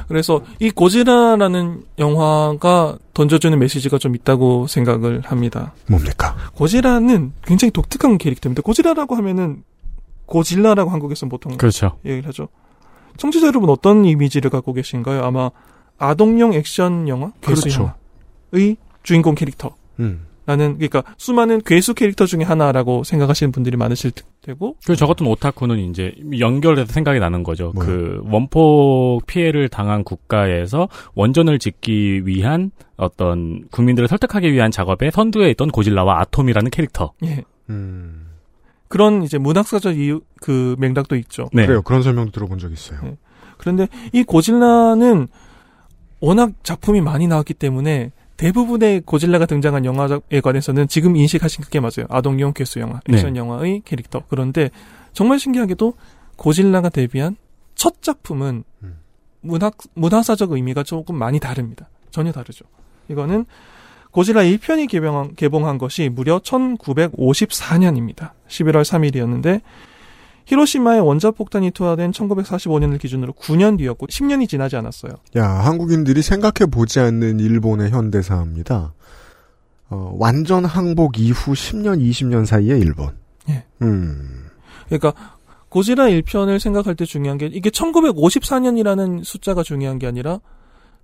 [0.07, 5.73] 그래서 이 고지라라는 영화가 던져주는 메시지가 좀 있다고 생각을 합니다.
[5.87, 6.35] 뭡니까?
[6.55, 8.61] 고지라는 굉장히 독특한 캐릭터입니다.
[8.61, 9.63] 고지라라고 하면은
[10.25, 11.97] 고질라라고 한국에서는 보통 그렇죠.
[12.05, 12.47] 얘기를 하죠.
[13.17, 15.23] 청취자 여러분 어떤 이미지를 갖고 계신가요?
[15.23, 15.51] 아마
[15.97, 17.93] 아동용 액션 영화, 그렇죠.
[18.53, 19.75] 영화의 주인공 캐릭터.
[19.99, 20.25] 음.
[20.45, 25.77] 라는 그러니까 수많은 괴수 캐릭터 중에 하나라고 생각하시는 분들이 많으실 테고 그리고 저 같은 오타쿠는
[25.77, 27.71] 이제 연결해서 생각이 나는 거죠.
[27.75, 27.87] 뭐요?
[27.87, 35.69] 그 원폭 피해를 당한 국가에서 원전을 짓기 위한 어떤 국민들을 설득하기 위한 작업에 선두에 있던
[35.69, 37.13] 고질라와 아톰이라는 캐릭터.
[37.23, 38.27] 예 음.
[38.87, 41.49] 그런 이제 문학사적 이유 그 맥락도 있죠.
[41.53, 41.65] 네.
[41.65, 41.81] 그래요.
[41.81, 42.99] 그런 설명도 들어본 적 있어요.
[43.03, 43.17] 네.
[43.57, 45.27] 그런데 이 고질라는
[46.19, 52.07] 워낙 작품이 많이 나왔기 때문에 대부분의 고질라가 등장한 영화에 관해서는 지금 인식하신 게 맞아요.
[52.09, 53.39] 아동용 괴수 영화, 액션 네.
[53.39, 54.23] 영화의 캐릭터.
[54.29, 54.71] 그런데
[55.13, 55.93] 정말 신기하게도
[56.37, 57.35] 고질라가 데뷔한
[57.75, 58.97] 첫 작품은 음.
[59.41, 61.87] 문학 문화사적 의미가 조금 많이 다릅니다.
[62.09, 62.65] 전혀 다르죠.
[63.09, 63.45] 이거는
[64.09, 68.31] 고질라 1편이 개봉한, 개봉한 것이 무려 1954년입니다.
[68.47, 69.61] 11월 3일이었는데
[70.51, 75.13] 히로시마에 원자폭탄이 투하된 1945년을 기준으로 9년 뒤였고 10년이 지나지 않았어요.
[75.37, 78.93] 야, 한국인들이 생각해 보지 않는 일본의 현대사입니다.
[79.89, 83.15] 어, 완전 항복 이후 10년, 20년 사이에 일본.
[83.49, 83.63] 예.
[83.81, 84.47] 음.
[84.87, 85.13] 그러니까
[85.69, 90.41] 고지라 1편을 생각할 때 중요한 게 이게 1954년이라는 숫자가 중요한 게 아니라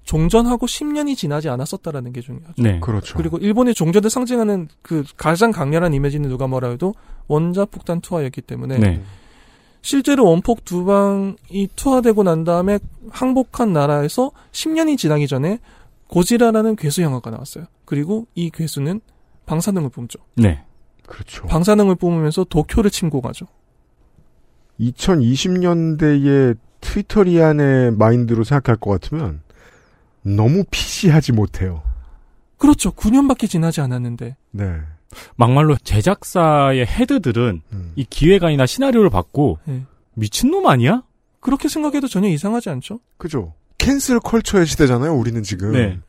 [0.04, 2.62] 종전하고 10년이 지나지 않았었다라는 게 중요하죠.
[2.62, 2.82] 네.
[2.82, 3.16] 그렇죠.
[3.18, 6.94] 그리고 일본의 종전을 상징하는 그 가장 강렬한 이미지는 누가 뭐라 해도
[7.28, 9.04] 원자폭탄 투하였기 때문에 네.
[9.88, 12.78] 실제로 원폭 두 방이 투하되고 난 다음에
[13.10, 15.60] 항복한 나라에서 10년이 지나기 전에
[16.10, 17.68] 고지라라는 괴수 영화가 나왔어요.
[17.86, 19.00] 그리고 이 괴수는
[19.46, 20.20] 방사능을 뿜죠.
[20.36, 20.62] 네.
[21.08, 21.46] 그렇죠.
[21.46, 23.48] 방사능을 뿜으면서 도쿄를 침공하죠.
[24.82, 29.42] 2020년대의 트위터리안의 마인드로 생각할 것 같으면
[30.22, 31.82] 너무 PC하지 못해요.
[32.58, 32.92] 그렇죠.
[32.92, 34.82] 9년밖에 지나지 않았는데 네.
[35.36, 37.92] 막말로 제작사의 헤드들은 음.
[37.96, 39.84] 이 기획안이나 시나리오를 받고 네.
[40.14, 41.04] 미친놈 아니야?
[41.40, 43.00] 그렇게 생각해도 전혀 이상하지 않죠?
[43.18, 43.54] 그죠.
[43.78, 45.14] 캔슬 컬처의 시대잖아요.
[45.14, 45.72] 우리는 지금.
[45.72, 46.00] 네.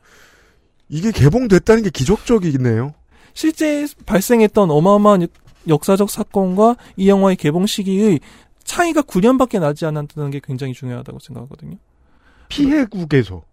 [0.89, 2.93] 이게 개봉됐다는 게 기적적이네요.
[3.33, 5.27] 실제 발생했던 어마어마한
[5.67, 8.19] 역사적 사건과 이 영화의 개봉 시기의
[8.63, 11.77] 차이가 9년밖에 나지 않았다는 게 굉장히 중요하다고 생각하거든요.
[12.49, 13.43] 피해국에서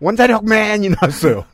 [0.00, 1.44] 원자력맨이 나왔어요.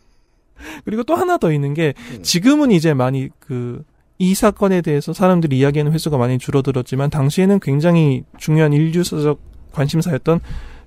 [0.84, 2.22] 그리고 또 하나 더 있는 게 음.
[2.22, 3.84] 지금은 이제 많이 그
[4.18, 9.40] 이 사건에 대해서 사람들이 이야기하는 횟수가 많이 줄어들었지만 당시에는 굉장히 중요한 인류사적
[9.72, 10.40] 관심사였던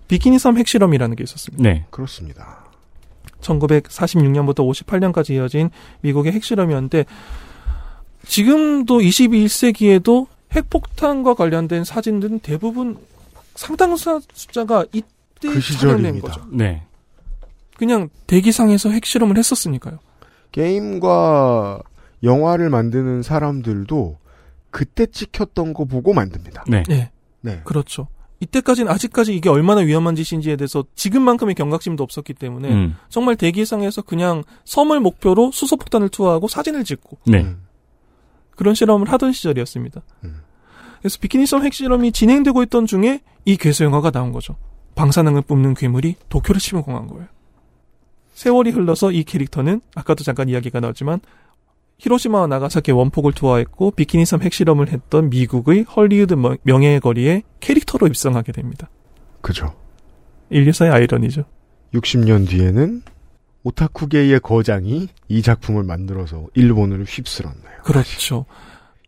[0.08, 1.62] 비키니 섬 핵실험이라는 게 있었습니다.
[1.62, 1.86] 네.
[1.90, 2.66] 그렇습니다.
[3.42, 5.70] 1946년부터 58년까지 이어진
[6.02, 7.06] 미국의 핵실험이었는데
[8.26, 12.98] 지금도 21세기에도 핵폭탄과 관련된 사진들은 대부분
[13.56, 15.06] 상당수 숫자가 이때
[15.42, 16.28] 그 촬영된 시절입니다.
[16.28, 16.46] 거죠.
[16.50, 16.84] 네.
[17.78, 20.00] 그냥 대기상에서 핵실험을 했었으니까요.
[20.52, 21.82] 게임과
[22.24, 24.18] 영화를 만드는 사람들도
[24.72, 26.66] 그때 찍혔던 거 보고 만듭니다.
[26.68, 26.84] 네.
[26.88, 27.12] 네,
[27.42, 27.62] 네.
[27.64, 28.08] 그렇죠.
[28.40, 32.96] 이때까지는 아직까지 이게 얼마나 위험한 짓인지에 대해서 지금만큼의 경각심도 없었기 때문에 음.
[33.10, 37.42] 정말 대기상에서 그냥 섬을 목표로 수소폭탄을 투하하고 사진을 찍고 네.
[37.42, 37.64] 음.
[38.52, 40.02] 그런 실험을 하던 시절이었습니다.
[40.26, 40.42] 음.
[41.00, 44.56] 그래서 비키니섬 핵실험이 진행되고 있던 중에 이 괴수 영화가 나온 거죠.
[44.96, 47.28] 방사능을 뿜는 괴물이 도쿄를 침공한 거예요.
[48.38, 51.22] 세월이 흘러서 이 캐릭터는 아까도 잠깐 이야기가 나왔지만
[51.98, 58.92] 히로시마와 나가사키 원폭을 투하했고 비키니섬 핵실험을 했던 미국의 헐리우드 명- 명예의 거리에 캐릭터로 입성하게 됩니다.
[59.42, 59.74] 그죠.
[60.52, 61.46] 인류사의 아이러니죠.
[61.96, 63.02] 60년 뒤에는
[63.64, 67.82] 오타쿠게이의 거장이 이 작품을 만들어서 일본을 휩쓸었네요.
[67.86, 68.46] 그렇죠.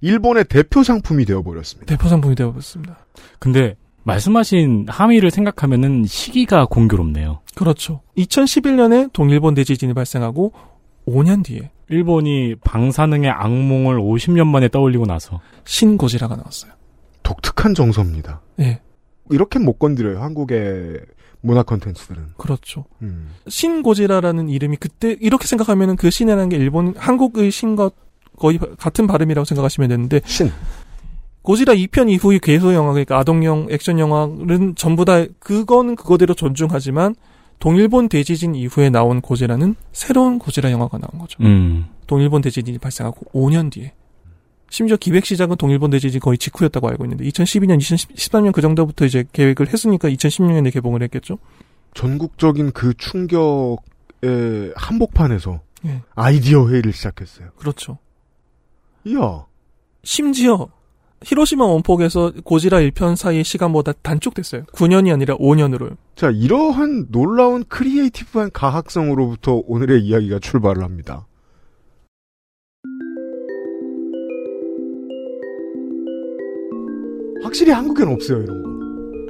[0.02, 1.86] 일본의 대표 상품이 되어버렸습니다.
[1.96, 3.06] 대표 상품이 되어버렸습니다.
[3.38, 3.76] 근데
[4.10, 7.42] 말씀하신 함의를 생각하면은 시기가 공교롭네요.
[7.56, 8.02] 그렇죠.
[8.18, 10.54] 2011년에 동일본 대지진이 발생하고
[11.08, 16.72] 5년 뒤에 일본이 방사능의 악몽을 50년 만에 떠올리고 나서 신고지라가 나왔어요.
[17.24, 18.42] 독특한 정서입니다.
[18.58, 18.82] 네,
[19.32, 20.22] 이렇게 못 건드려요.
[20.22, 21.00] 한국의
[21.42, 22.34] 문화 콘텐츠들은.
[22.38, 22.86] 그렇죠.
[23.02, 23.30] 음.
[23.48, 27.92] 신고지라라는 이름이 그때 이렇게 생각하면은 그 신이라는 게 일본 한국의 신과
[28.38, 30.52] 거의 바- 같은 발음이라고 생각하시면 되는데 신.
[31.42, 37.16] 고지라 2편 이후의 괴수 영화 그러니까 아동용 액션 영화는 전부 다 그거는 그거대로 존중하지만
[37.60, 41.38] 동일본 대지진 이후에 나온 고지라는 새로운 고지라 영화가 나온 거죠.
[41.44, 41.88] 음.
[42.08, 43.94] 동일본 대지진이 발생하고 5년 뒤에
[44.70, 49.70] 심지어 기획 시작은 동일본 대지진 거의 직후였다고 알고 있는데 2012년, 2013년 그 정도부터 이제 계획을
[49.70, 51.40] 했으니까 2016년에 개봉을 했겠죠.
[51.96, 56.02] 전국적인 그 충격의 한복판에서 예.
[56.14, 57.50] 아이디어 회의를 시작했어요.
[57.58, 57.98] 그렇죠.
[59.06, 59.46] 이야.
[60.04, 60.68] 심지어
[61.24, 64.64] 히로시마 원폭에서 고지라 1편 사이의 시간보다 단축됐어요.
[64.74, 65.98] 9년이 아니라 5년으로요.
[66.16, 71.26] 자, 이러한 놀라운 creative한 가학성으로부터 오늘의 이야기가 출발을 합니다.
[77.44, 78.70] 확실히 한국엔 없어요, 이런 거.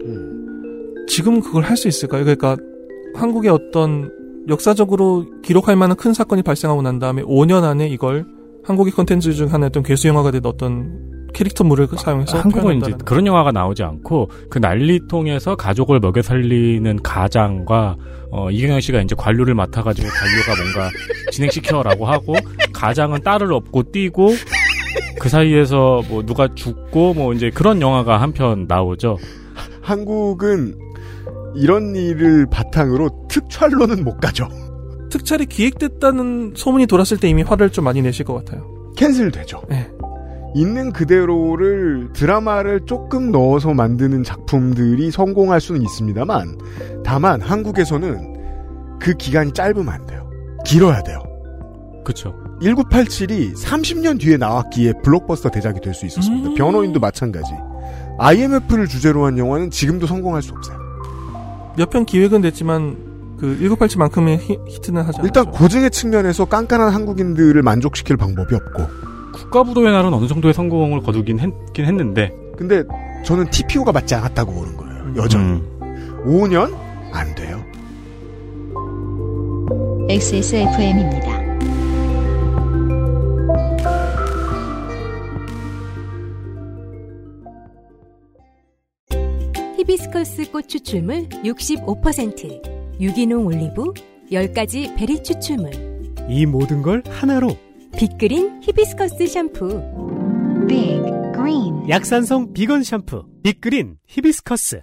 [0.05, 1.05] 음.
[1.07, 2.23] 지금 그걸 할 수 있을까요?
[2.23, 2.57] 그러니까
[3.15, 4.11] 한국의 어떤
[4.47, 8.25] 역사적으로 기록할 만한 큰 사건이 발생하고 난 다음에 5년 안에 이걸
[8.63, 13.51] 한국의 컨텐츠 중 하나였던 괴수 영화가 된 어떤 캐릭터 물을 사용해서 한국은 이제 그런 영화가
[13.51, 17.95] 나오지 않고 그 난리통에서 가족을 먹여 살리는 가장과
[18.31, 20.91] 어, 이경영 씨가 이제 관료를 맡아가지고 관료가 뭔가
[21.31, 22.35] 진행시켜라고 하고
[22.73, 24.29] 가장은 딸을 업고 뛰고
[25.19, 29.17] 그 사이에서 뭐 누가 죽고 뭐 이제 그런 영화가 한 편 나오죠.
[29.81, 30.75] 한국은
[31.55, 34.47] 이런 일을 바탕으로 특촬로는 못 가죠.
[35.09, 38.67] 특촬이 기획됐다는 소문이 돌았을 때 이미 화를 좀 많이 내실 것 같아요.
[38.95, 39.63] 캔슬되죠.
[39.69, 39.87] 네.
[40.55, 46.57] 있는 그대로를 드라마를 조금 넣어서 만드는 작품들이 성공할 수는 있습니다만
[47.03, 50.29] 다만 한국에서는 그 기간이 짧으면 안 돼요.
[50.65, 51.19] 길어야 돼요.
[52.03, 52.35] 그렇죠.
[52.61, 56.49] 1987이 30년 뒤에 나왔기에 블록버스터 대작이 될 수 있었습니다.
[56.49, 56.55] 음.
[56.55, 57.51] 변호인도 마찬가지.
[58.17, 60.77] IMF를 주제로 한 영화는 지금도 성공할 수 없어요.
[61.77, 62.97] 몇 편 기획은 됐지만
[63.39, 65.23] 그 1987만큼의 히트는 하지 않았죠.
[65.23, 69.08] 일단 고증의 측면에서 깐깐한 한국인들을 만족시킬 방법이 없고
[69.43, 72.83] 국가부도의 날은 어느 정도의 성공을 거두긴 했긴 했는데 근데
[73.23, 75.13] 저는 TPO가 맞지 않았다고 보는 거예요.
[75.17, 75.43] 여전히.
[75.45, 76.23] 음.
[76.25, 76.75] 5년?
[77.13, 77.63] 안 돼요.
[80.09, 81.39] XSFM입니다.
[89.77, 93.93] 히비스커스 꽃 추출물 65%, 유기농 올리브,
[94.31, 95.71] 10가지 베리 추출물,
[96.27, 97.49] 이 모든 걸 하나로
[97.97, 99.81] 빅그린 히비스커스 샴푸.
[100.67, 101.01] Big
[101.33, 104.81] Green 약산성 비건 샴푸 빅그린 히비스커스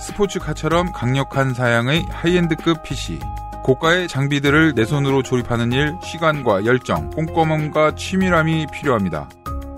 [0.00, 3.18] 스포츠카처럼 강력한 사양의 high-end급 PC.
[3.64, 9.28] 고가의 장비들을 내 손으로 조립하는 일, 시간과 열정, 꼼꼼함과 치밀함이 필요합니다.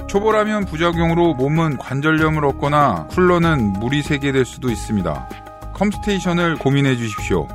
[0.09, 5.29] 초보라면 부작용으로 몸은 관절염을 얻거나 쿨러는 물이 새게 될 수도 있습니다.
[5.75, 7.49] 컴스테이션을 고민해 주십시오.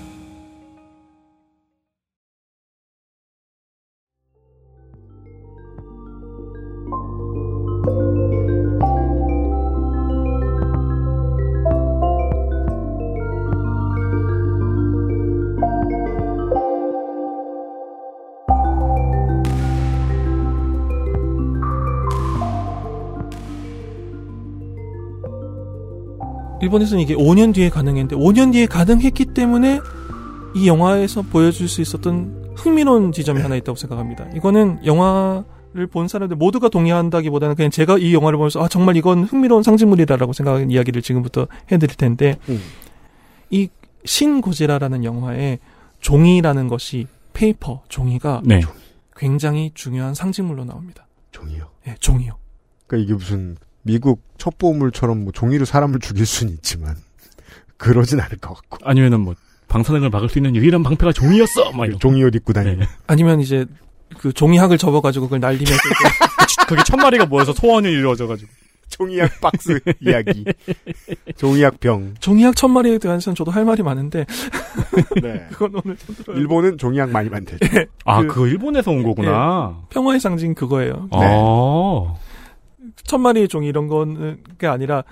[26.69, 29.81] 일본에서는 이게 5년 뒤에 가능했는데 5년 뒤에 가능했기 때문에
[30.55, 34.27] 이 영화에서 보여줄 수 있었던 흥미로운 지점이 하나 있다고 생각합니다.
[34.35, 39.63] 이거는 영화를 본 사람들 모두가 동의한다기보다는 그냥 제가 이 영화를 보면서 아 정말 이건 흥미로운
[39.63, 42.61] 상징물이다라고 생각하는 이야기를 지금부터 해드릴 텐데 음.
[43.49, 43.69] 이
[44.05, 45.59] 신고지라라는 영화에
[45.99, 48.61] 종이라는 것이 paper 종이가 네.
[49.15, 51.07] 굉장히 중요한 상징물로 나옵니다.
[51.31, 51.67] 종이요.
[51.87, 52.37] 예, 종이요.
[52.87, 56.95] 그러니까 이게 무슨 미국 첩보물처럼 뭐 종이로 사람을 죽일 수는 있지만
[57.77, 59.35] 그러진 않을 것 같고 아니면은 뭐
[59.67, 61.71] 방사능을 막을 수 있는 유일한 방패가 종이었어.
[61.71, 61.87] 막.
[61.99, 62.85] 종이 옷 입고 다니는 네.
[63.07, 63.65] 아니면 이제
[64.17, 68.49] 그 종이학을 접어가지고 그걸 날리면서 이렇게 그게 천 마리가 모여서 소원이 이루어져가지고.
[68.89, 70.43] 종이약 박스 이야기
[71.37, 74.25] 종이약 병 종이학 천 마리에 대해서는 저도 할 말이 많은데
[75.21, 75.45] 네.
[75.51, 76.37] 그건 오늘 좀 들어요.
[76.39, 77.63] 일본은 종이약 많이 만들죠
[78.05, 79.77] 아, 그- 그거 일본에서 온 거구나.
[79.89, 81.07] 평화의 상징 그거예요.
[81.11, 81.17] 네.
[81.21, 82.15] 아.
[83.09, 85.03] 천 마리의 종이 이런 거는 게 아니라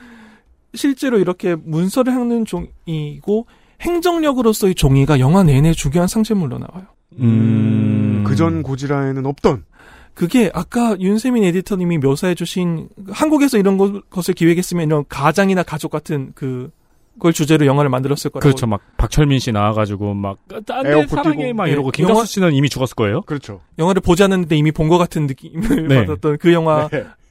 [0.75, 3.47] 실제로 이렇게 문서를 읽는 종이고
[3.81, 6.85] 행정력으로서의 종이가 영화 내내 중요한 상징물로 나와요.
[7.19, 8.23] 음.
[8.27, 9.65] 그전 고지라에는 없던
[10.13, 16.33] 그게 아까 윤세민 에디터님이 묘사해 주신 한국에서 이런 것, 것을 기획했으면 이런 가장이나 가족 같은
[16.35, 16.69] 그
[17.13, 18.41] 그걸 주제로 영화를 만들었을 거라고.
[18.41, 18.67] 그렇죠.
[18.67, 21.51] 막 박철민 씨 나와가지고 막 딴데 에어포 사랑해.
[21.51, 23.21] 막 예, 이러고 김가수 영화- 씨는 이미 죽었을 거예요.
[23.23, 26.05] 그렇죠 영화를 보지 않았는데 이미 본 것 같은 느낌을 네.
[26.05, 26.87] 받았던 그 영화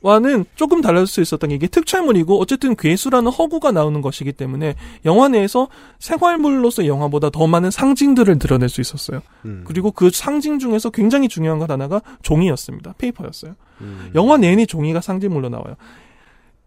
[0.07, 5.27] 와는 조금 달라질 수 있었던 게 이게 특촬물이고 어쨌든 괴수라는 허구가 나오는 것이기 때문에 영화
[5.27, 9.21] 내에서 생활물로서 영화보다 더 많은 상징들을 드러낼 수 있었어요.
[9.45, 9.65] 음.
[9.67, 12.95] 그리고 그 상징 중에서 굉장히 중요한 것 하나가 종이였습니다.
[12.99, 13.57] 페이퍼였어요.
[13.81, 14.13] 음.
[14.15, 15.75] 영화 내내 종이가 상징물로 나와요.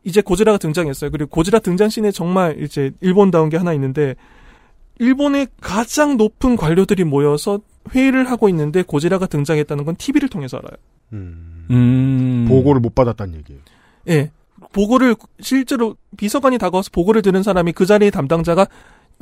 [0.03, 1.09] 이제 고지라가 등장했어요.
[1.09, 4.15] 그리고 고지라 등장 씬에 정말 이제 일본다운 게 하나 있는데
[4.99, 7.61] 일본의 가장 높은 관료들이 모여서
[7.95, 10.77] 회의를 하고 있는데 고지라가 등장했다는 건 TV를 통해서 알아요.
[11.13, 11.65] 음.
[11.71, 12.45] 음.
[12.49, 13.61] 보고를 못 받았다는 얘기예요
[14.09, 14.31] 예.
[14.73, 18.67] 보고를 실제로 비서관이 다가와서 보고를 들은 사람이 그 자리의 담당자가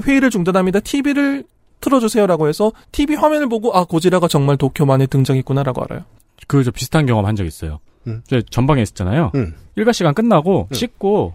[0.03, 0.79] 회의를 중단합니다.
[0.79, 1.43] TV를
[1.79, 6.03] 틀어주세요라고 해서 TV 화면을 보고 아 고지라가 정말 도쿄만에 등장했구나라고 알아요.
[6.47, 7.79] 그 저 비슷한 경험 한 적 있어요.
[8.07, 8.21] 음.
[8.27, 9.31] 저 전방에 있었잖아요.
[9.35, 9.53] 음.
[9.75, 10.73] 일과 시간 끝나고 음.
[10.73, 11.33] 씻고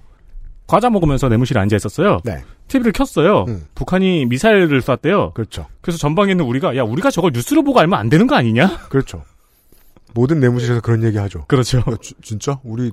[0.66, 2.20] 과자 먹으면서 내무실에 앉아 있었어요.
[2.24, 3.44] 네 TV를 켰어요.
[3.48, 3.66] 음.
[3.74, 5.32] 북한이 미사일을 쐈대요.
[5.34, 8.78] 그렇죠 그래서 전방에 있는 우리가 야 우리가 저걸 뉴스로 보고 알면 안 되는 거 아니냐?
[8.88, 9.22] 그렇죠
[10.14, 11.78] 모든 내무실에서 그런 얘기 하죠 그렇죠.
[11.78, 12.92] 야, 주- 진짜 우리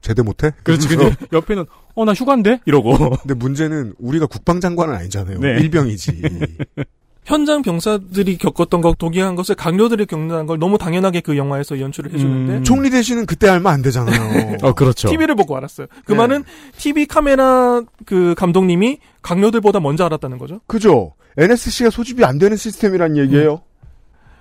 [0.00, 0.88] 제대 못해 그렇지.
[0.88, 2.96] 그래서 근데 옆에는 어 나 휴가인데 이러고.
[3.22, 5.58] 근데 문제는 우리가 국방장관은 아니잖아요 네.
[5.60, 6.22] 일병이지
[7.24, 12.52] 현장 병사들이 겪었던 것, 독이한 것을 강료들이 겪는 걸 너무 당연하게 그 영화에서 연출을 해주는데
[12.58, 12.64] 음.
[12.64, 15.08] 총리 대신은 그때 알면 안 되잖아요 어 그렇죠.
[15.10, 15.86] TV를 보고 알았어요.
[16.06, 16.18] 그 네.
[16.18, 16.44] 말은
[16.78, 20.60] TV 카메라 그 감독님이 강료들보다 먼저 알았다는 거죠.
[20.66, 23.60] 그죠 NSC가 소집이 안 되는 시스템이란 얘기예요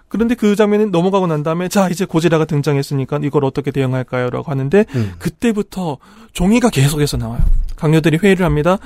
[0.10, 5.14] 그런데 그 장면은 넘어가고 난 다음에 자 이제 고지라가 등장했으니까 이걸 어떻게 대응할까요라고 하는데 음.
[5.20, 5.98] 그때부터
[6.34, 7.42] 종이가 계속해서 나와요.
[7.76, 8.80] 강요들이 회의를 합니다.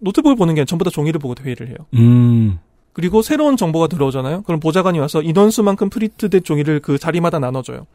[0.00, 1.76] 노트북을 보는 게 아니라 전부 다 종이를 보고 회의를 해요.
[1.94, 2.58] 음.
[2.92, 4.42] 그리고 새로운 정보가 들어오잖아요.
[4.42, 7.86] 그럼 보좌관이 와서 인원수만큼 프린트된 종이를 그 자리마다 나눠줘요.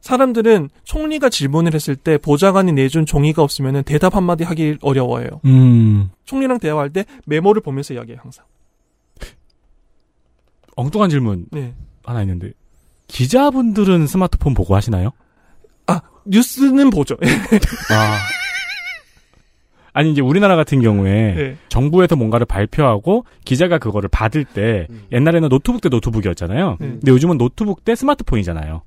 [0.00, 5.28] 사람들은 총리가 질문을 했을 때 보좌관이 내준 종이가 없으면 대답 한마디 하기 어려워해요.
[5.46, 6.10] 음.
[6.24, 8.44] 총리랑 대화할 때 메모를 보면서 이야기해요, 항상.
[10.80, 11.74] 엉뚱한 질문 네.
[12.04, 12.52] 하나 있는데
[13.06, 15.10] 기자분들은 스마트폰 보고 하시나요?
[15.86, 17.16] 아, 뉴스는 보죠.
[17.90, 18.18] 아.
[19.92, 21.56] 아니 이제 우리나라 같은 경우에 네.
[21.68, 25.02] 정부에서 뭔가를 발표하고 기자가 그거를 받을 때 음.
[25.12, 26.76] 옛날에는 노트북 대 노트북이었잖아요.
[26.80, 26.88] 네.
[26.88, 28.82] 근데 요즘은 노트북 대 스마트폰이잖아요.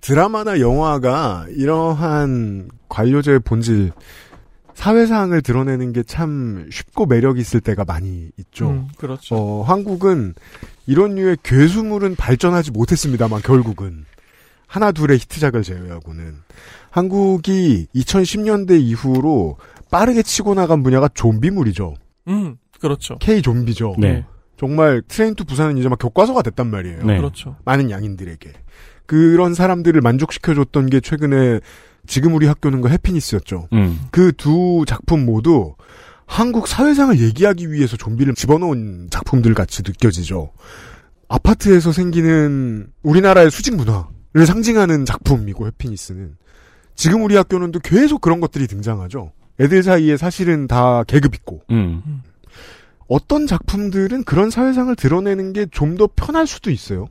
[0.00, 3.92] 드라마나 영화가 이러한 관료제의 본질
[4.80, 8.70] 사회상을 드러내는 게 참 쉽고 매력 있을 때가 많이 있죠.
[8.70, 9.34] 음, 그렇죠.
[9.36, 10.34] 어, 한국은
[10.86, 14.06] 이런 류의 괴수물은 발전하지 못했습니다만 결국은
[14.66, 16.34] 하나 둘의 히트작을 제외하고는
[16.90, 19.58] 한국이 2010년대 이후로
[19.90, 21.94] 빠르게 치고 나간 분야가 좀비물이죠.
[22.28, 23.18] 음, 그렇죠.
[23.18, 23.96] K 좀비죠.
[23.98, 24.24] 네.
[24.56, 27.04] 정말 Train to Busan은 이제 막 교과서가 됐단 말이에요.
[27.04, 27.18] 네.
[27.18, 27.56] 그렇죠.
[27.66, 28.50] 많은 양인들에게.
[29.04, 31.60] 그런 사람들을 만족시켜줬던 게 최근에
[32.10, 33.68] 지금 우리 학교는 거 해피니스였죠.
[33.72, 34.00] 음.
[34.10, 35.76] 그두 작품 모두
[36.26, 40.50] 한국 사회상을 얘기하기 위해서 좀비를 집어넣은 작품들 같이 느껴지죠.
[41.28, 46.36] 아파트에서 생기는 우리나라의 수직 문화를 상징하는 작품이고 해피니스는
[46.96, 49.30] 지금 우리 학교는 또 계속 그런 것들이 등장하죠.
[49.60, 52.22] 애들 사이에 사실은 다 계급 있고 음.
[53.06, 57.06] 어떤 작품들은 그런 사회상을 드러내는 게 좀 더 편할 수도 있어요.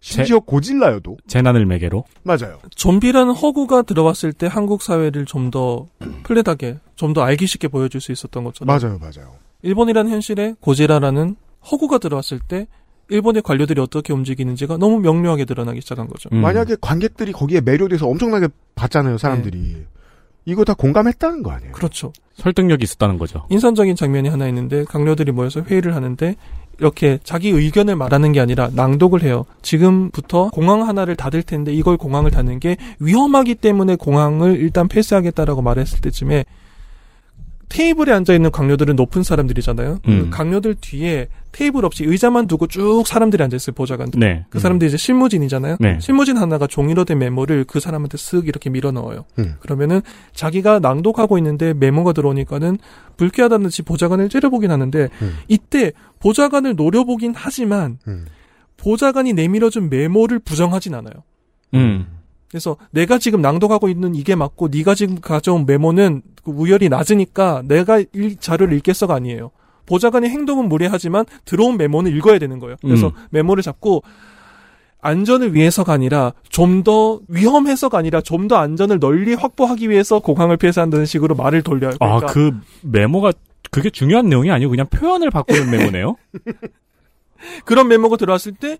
[0.00, 2.04] 심지어 고질라여도 재난을 매개로.
[2.22, 2.58] 맞아요.
[2.74, 5.86] 좀비라는 허구가 들어왔을 때 한국 사회를 좀 더
[6.22, 8.66] 플랫하게, 좀 더 알기 쉽게 보여줄 수 있었던 것처럼.
[8.74, 9.32] 맞아요, 맞아요.
[9.62, 11.36] 일본이라는 현실에 고지라라는
[11.70, 12.66] 허구가 들어왔을 때
[13.10, 16.28] 일본의 관료들이 어떻게 움직이는지가 너무 명료하게 드러나기 시작한 거죠.
[16.32, 16.38] 음.
[16.38, 19.84] 만약에 관객들이 거기에 매료돼서 엄청나게 봤잖아요, 사람들이.
[20.46, 21.72] 이거 다 공감했다는 거 아니에요?
[21.72, 22.12] 그렇죠.
[22.36, 23.44] 설득력이 있었다는 거죠.
[23.50, 26.36] 인상적인 장면이 하나 있는데 강료들이 모여서 회의를 하는데
[26.80, 29.44] 이렇게 자기 의견을 말하는 게 아니라 낭독을 해요.
[29.62, 36.00] 지금부터 공항 하나를 닫을 텐데 이걸 공항을 닫는 게 위험하기 때문에 공항을 일단 폐쇄하겠다라고 말했을
[36.00, 36.44] 때쯤에
[37.70, 40.00] 테이블에 앉아 있는 강료들은 높은 사람들이잖아요.
[40.08, 40.20] 음.
[40.24, 43.74] 그 강료들 뒤에 테이블 없이 의자만 두고 쭉 사람들이 앉아 있어요.
[43.74, 44.18] 보좌관들.
[44.18, 44.44] 네.
[44.50, 45.76] 그 사람들이 이제 실무진이잖아요.
[45.78, 45.98] 네.
[46.00, 49.24] 실무진 하나가 종이로 된 메모를 그 사람한테 쓱 이렇게 밀어 넣어요.
[49.38, 49.54] 음.
[49.60, 50.02] 그러면은
[50.34, 52.78] 자기가 낭독하고 있는데 메모가 들어오니까는
[53.16, 55.38] 불쾌하다는 듯이 보좌관을 째려보긴 하는데 음.
[55.46, 58.26] 이때 보좌관을 노려보긴 하지만 음.
[58.78, 61.14] 보좌관이 내밀어준 메모를 부정하진 않아요.
[61.74, 62.06] 음.
[62.50, 68.00] 그래서 내가 지금 낭독하고 있는 이게 맞고 네가 지금 가져온 메모는 그 우열이 낮으니까 내가
[68.00, 69.52] 이 자료를 읽겠어가 아니에요.
[69.86, 72.76] 보좌관의 행동은 무례하지만 들어온 메모는 읽어야 되는 거예요.
[72.80, 73.12] 그래서 음.
[73.30, 74.02] 메모를 잡고
[75.00, 81.06] 안전을 위해서가 아니라 좀 더 위험해서가 아니라 좀 더 안전을 널리 확보하기 위해서 공항을 폐쇄한다는
[81.06, 81.92] 식으로 말을 돌려요.
[81.98, 83.32] 그러니까 아, 그 메모가
[83.70, 86.16] 그게 중요한 내용이 아니고 그냥 표현을 바꾸는 메모네요.
[87.64, 88.76] 그런 메모가 들어왔을 때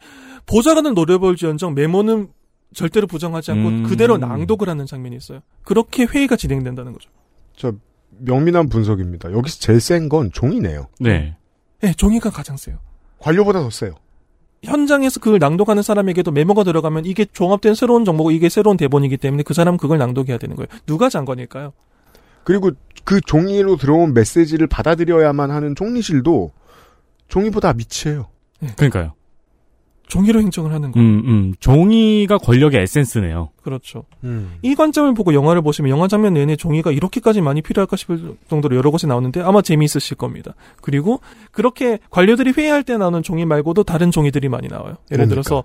[0.46, 2.28] 보좌관을 노려볼지언정 메모는
[2.74, 3.82] 절대로 부정하지 않고 음.
[3.84, 5.40] 그대로 낭독을 하는 장면이 있어요.
[5.64, 7.10] 그렇게 회의가 진행된다는 거죠.
[7.56, 7.72] 저
[8.18, 9.32] 명민한 분석입니다.
[9.32, 10.86] 여기서 제일 센 건 종이네요.
[11.00, 11.36] 네.
[11.80, 12.78] 네, 종이가 가장 세요.
[13.18, 13.94] 관료보다 더 세요.
[14.62, 19.54] 현장에서 그걸 낭독하는 사람에게도 메모가 들어가면 이게 종합된 새로운 정보고 이게 새로운 대본이기 때문에 그
[19.54, 20.68] 사람은 그걸 낭독해야 되는 거예요.
[20.86, 21.72] 누가 장관일까요?
[22.44, 22.70] 그리고
[23.04, 26.52] 그 종이로 들어온 메시지를 받아들여야만 하는 총리실도
[27.28, 28.28] 종이보다 미치예요.
[28.76, 29.14] 그러니까요.
[30.10, 31.08] 종이로 행정을 하는 거예요.
[31.08, 31.54] 음, 음.
[31.60, 33.50] 종이가 권력의 에센스네요.
[33.62, 34.04] 그렇죠.
[34.24, 34.54] 음.
[34.60, 38.90] 이 관점을 보고 영화를 보시면 영화 장면 내내 종이가 이렇게까지 많이 필요할까 싶을 정도로 여러
[38.90, 40.54] 곳에 나오는데 아마 재미있으실 겁니다.
[40.82, 41.20] 그리고
[41.52, 44.96] 그렇게 관료들이 회의할 때 나오는 종이 말고도 다른 종이들이 많이 나와요.
[45.12, 45.28] 예를 뭡니까?
[45.28, 45.64] 들어서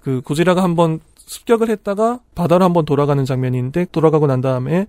[0.00, 4.86] 그 고지라가 한번 습격을 했다가 바다로 한번 돌아가는 장면인데 돌아가고 난 다음에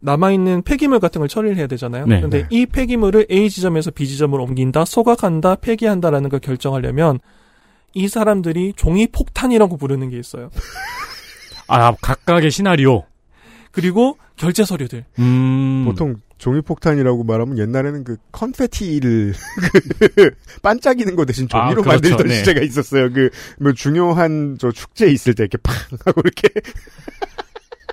[0.00, 2.06] 남아있는 폐기물 같은 걸 처리를 해야 되잖아요.
[2.06, 2.20] 네.
[2.20, 2.48] 근데 네.
[2.50, 7.20] 이 폐기물을 A 지점에서 B 지점으로 옮긴다, 소각한다, 폐기한다라는 걸 결정하려면
[7.94, 10.50] 이 사람들이 종이 폭탄이라고 부르는 게 있어요.
[11.68, 13.04] 아, 각각의 시나리오.
[13.70, 15.04] 그리고 결제 서류들.
[15.18, 15.84] 음.
[15.86, 19.32] 보통 종이 폭탄이라고 말하면 옛날에는 그 컨페티를
[20.16, 20.30] 그
[20.62, 21.88] 반짝이는 거 대신 종이로 아, 그렇죠.
[21.88, 22.34] 만들던 네.
[22.34, 23.12] 시대가 있었어요.
[23.12, 23.30] 그
[23.60, 25.74] 뭐 중요한 저 축제 있을 때 이렇게 팡
[26.04, 26.48] 하고 이렇게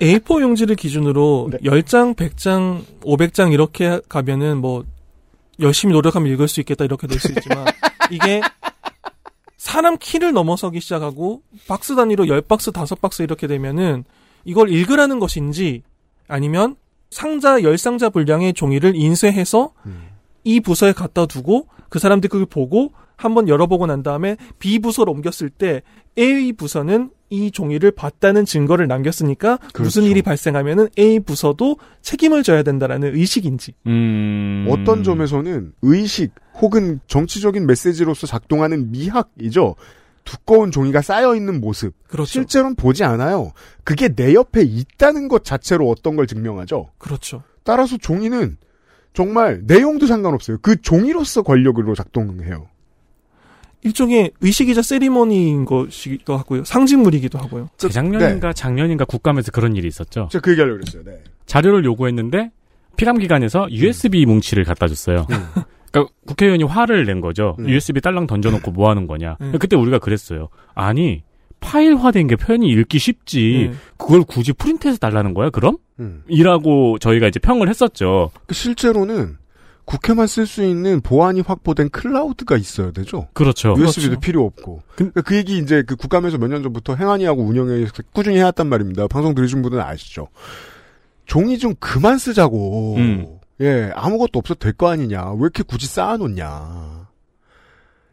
[0.02, 1.58] A4 용지를 기준으로 네.
[1.60, 4.86] 10장, 100장, 500장 이렇게 가면은 뭐
[5.60, 7.66] 열심히 노력하면 읽을 수 있겠다 이렇게 될 수 있지만
[8.10, 8.42] 이게
[9.60, 14.06] 사람 키를 넘어서기 시작하고 박스 단위로 10박스, 5박스 이렇게 되면은
[14.46, 15.84] 이걸 읽으라는 것인지
[16.30, 16.78] 아니면
[17.12, 19.74] 상자 10상자 분량의 종이를 인쇄해서
[20.46, 25.50] 이 부서에 갖다 두고 그 사람들이 그걸 보고 한번 열어보고 난 다음에 B 부서로 옮겼을
[25.50, 25.82] 때
[26.18, 30.02] A 부서는 이 종이를 봤다는 증거를 남겼으니까 무슨 그렇죠.
[30.04, 34.68] 일이 발생하면은 A 부서도 책임을 져야 된다라는 의식인지 음.
[34.70, 39.76] 어떤 점에서는 의식 혹은 정치적인 메시지로서 작동하는 미학이죠.
[40.24, 41.94] 두꺼운 종이가 쌓여 있는 모습.
[42.08, 42.32] 그렇죠.
[42.32, 43.52] 실제로는 보지 않아요.
[43.84, 46.92] 그게 내 옆에 있다는 것 자체로 어떤 걸 증명하죠.
[46.98, 47.44] 그렇죠.
[47.64, 48.58] 따라서 종이는
[49.14, 50.60] 정말 내용도 상관없어요.
[50.62, 52.68] 그 종이로서 권력으로 작동해요.
[53.84, 56.64] 일종의 의식이자 세리머니인 것이기도 하고요.
[56.66, 57.70] 상징물이기도 하고요.
[57.78, 60.28] 재작년인가 작년인가 국감에서 그런 일이 있었죠.
[60.32, 61.04] 제가 그 얘기하려고 그랬어요.
[61.04, 61.24] 네.
[61.46, 62.52] 자료를 요구했는데
[62.98, 65.26] 피감기관에서 USB 뭉치를 갖다 줬어요.
[65.92, 67.56] 그러니까 국회의원이 화를 낸 거죠.
[67.60, 67.70] 음.
[67.70, 69.38] USB 딸랑 던져놓고 뭐 하는 거냐.
[69.42, 69.54] 음.
[69.60, 70.50] 그때 우리가 그랬어요.
[70.76, 71.24] 아니
[71.62, 73.70] 파일화된 게 표현이 읽기 쉽지.
[73.72, 73.78] 네.
[73.98, 75.50] 그걸 굳이 프린트해서 달라는 거야?
[75.50, 75.78] 그럼?
[76.00, 76.24] 음.
[76.28, 78.32] 이라고 저희가 이제 평을 했었죠.
[78.48, 79.38] 그 실제로는
[79.90, 83.28] 국회만 쓸 수 있는 보안이 확보된 클라우드가 있어야 되죠.
[83.34, 83.74] 그렇죠.
[83.76, 84.20] USB도 그렇죠.
[84.20, 84.84] 필요 없고.
[84.96, 89.08] 그, 그 얘기 이제 그 국감에서 몇 년 전부터 행안위하고 운영에 꾸준히 해왔단 말입니다.
[89.08, 90.28] 방송 들으신 분들은 아시죠.
[91.26, 92.98] 종이 좀 그만 쓰자고.
[92.98, 93.40] 음.
[93.62, 95.32] 예, 아무것도 없어도 될 거 아니냐.
[95.32, 97.08] 왜 이렇게 굳이 쌓아놓냐.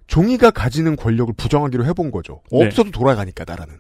[0.07, 2.41] 종이가 가지는 권력을 부정하기로 해본 거죠.
[2.53, 2.65] 네.
[2.65, 3.75] 없어도 돌아가니까 나라는.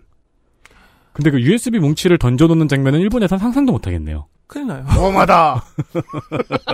[1.17, 4.27] 근데 그 USB 뭉치를 던져놓는 장면은 일본에선 상상도 못하겠네요.
[4.47, 4.85] 큰일 나요.
[4.99, 5.64] 엄하다.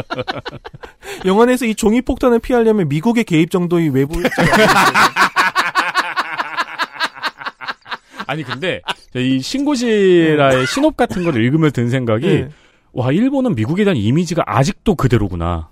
[1.26, 4.14] 영화 내에서 이 종이 폭탄을 피하려면 미국의 개입 정도의 외부
[8.26, 8.82] 아니 근데
[9.14, 12.48] 이 신고지라의 신업 같은 걸 읽으면서 든 생각이 네.
[12.92, 15.68] 와 일본은 미국에 대한 이미지가 아직도 그대로구나.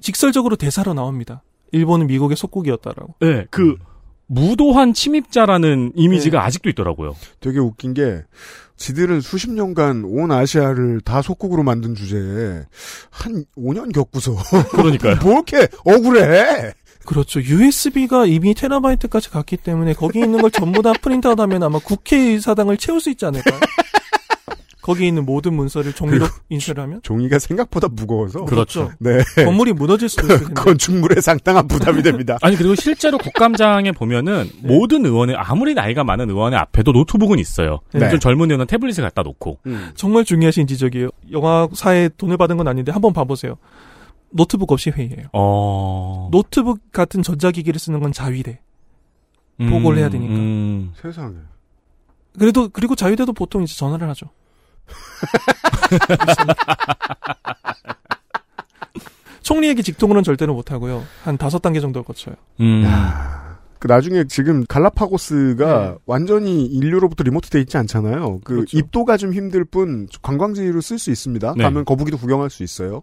[0.00, 1.42] 직설적으로 대사로 나옵니다.
[1.72, 3.16] 일본은 미국의 속국이었다라고.
[3.20, 3.76] 네, 그
[4.26, 7.14] 무도한 침입자라는 이미지가 아직도 있더라고요.
[7.40, 8.22] 되게 웃긴 게
[8.76, 12.62] 지들은 수십 년간 온 아시아를 다 속국으로 만든 주제에
[13.10, 14.36] 한 5년 겪고서
[14.72, 15.16] 그러니까요.
[15.22, 16.72] 뭐 이렇게 억울해?
[17.06, 17.40] 그렇죠.
[17.40, 23.10] USB가 이미 테라바이트까지 갔기 때문에 거기 있는 걸 전부 다 프린트하다면 아마 국회의사당을 채울 수
[23.10, 23.60] 있지 않을까요?
[24.86, 28.92] 거기 있는 모든 문서를 종이로 인쇄하면 종이가 생각보다 무거워서 그렇죠.
[29.00, 29.18] 네.
[29.34, 30.54] 건물이 무너질 수도 텐데.
[30.54, 32.38] 건축물에 상당한 부담이 됩니다.
[32.42, 34.68] 아니 그리고 실제로 국감장에 보면은 네.
[34.68, 37.80] 모든 의원의 아무리 나이가 많은 의원의 앞에도 노트북은 있어요.
[37.92, 38.08] 네.
[38.10, 39.58] 좀 젊은 의원은 태블릿을 갖다 놓고.
[39.96, 41.08] 정말 중요하신 지적이에요.
[41.32, 43.56] 영화사에 돈을 받은 건 아닌데 한번 봐보세요.
[44.30, 45.26] 노트북 없이 회의해요.
[45.32, 46.28] 어.
[46.30, 48.60] 노트북 같은 전자기기를 쓰는 건 자위대.
[49.58, 50.32] 보고를 해야 되니까.
[50.32, 50.92] 음.
[51.02, 51.34] 세상에.
[52.38, 54.26] 그래도 그리고 자위대도 보통 이제 전화를 하죠.
[59.42, 61.04] 총리에게 직통으로는 절대로 못 하고요.
[61.22, 62.34] 한 다섯 단계 정도를 거쳐요.
[62.60, 62.84] 음.
[63.78, 65.94] 그 나중에 지금 갈라파고스가 네.
[66.06, 68.40] 완전히 인류로부터 리모트돼 있지 않잖아요.
[68.42, 68.76] 그 그렇죠.
[68.76, 71.54] 입도가 좀 힘들 뿐 관광지로 쓸 수 있습니다.
[71.56, 71.62] 네.
[71.62, 73.02] 가면 거북이도 구경할 수 있어요.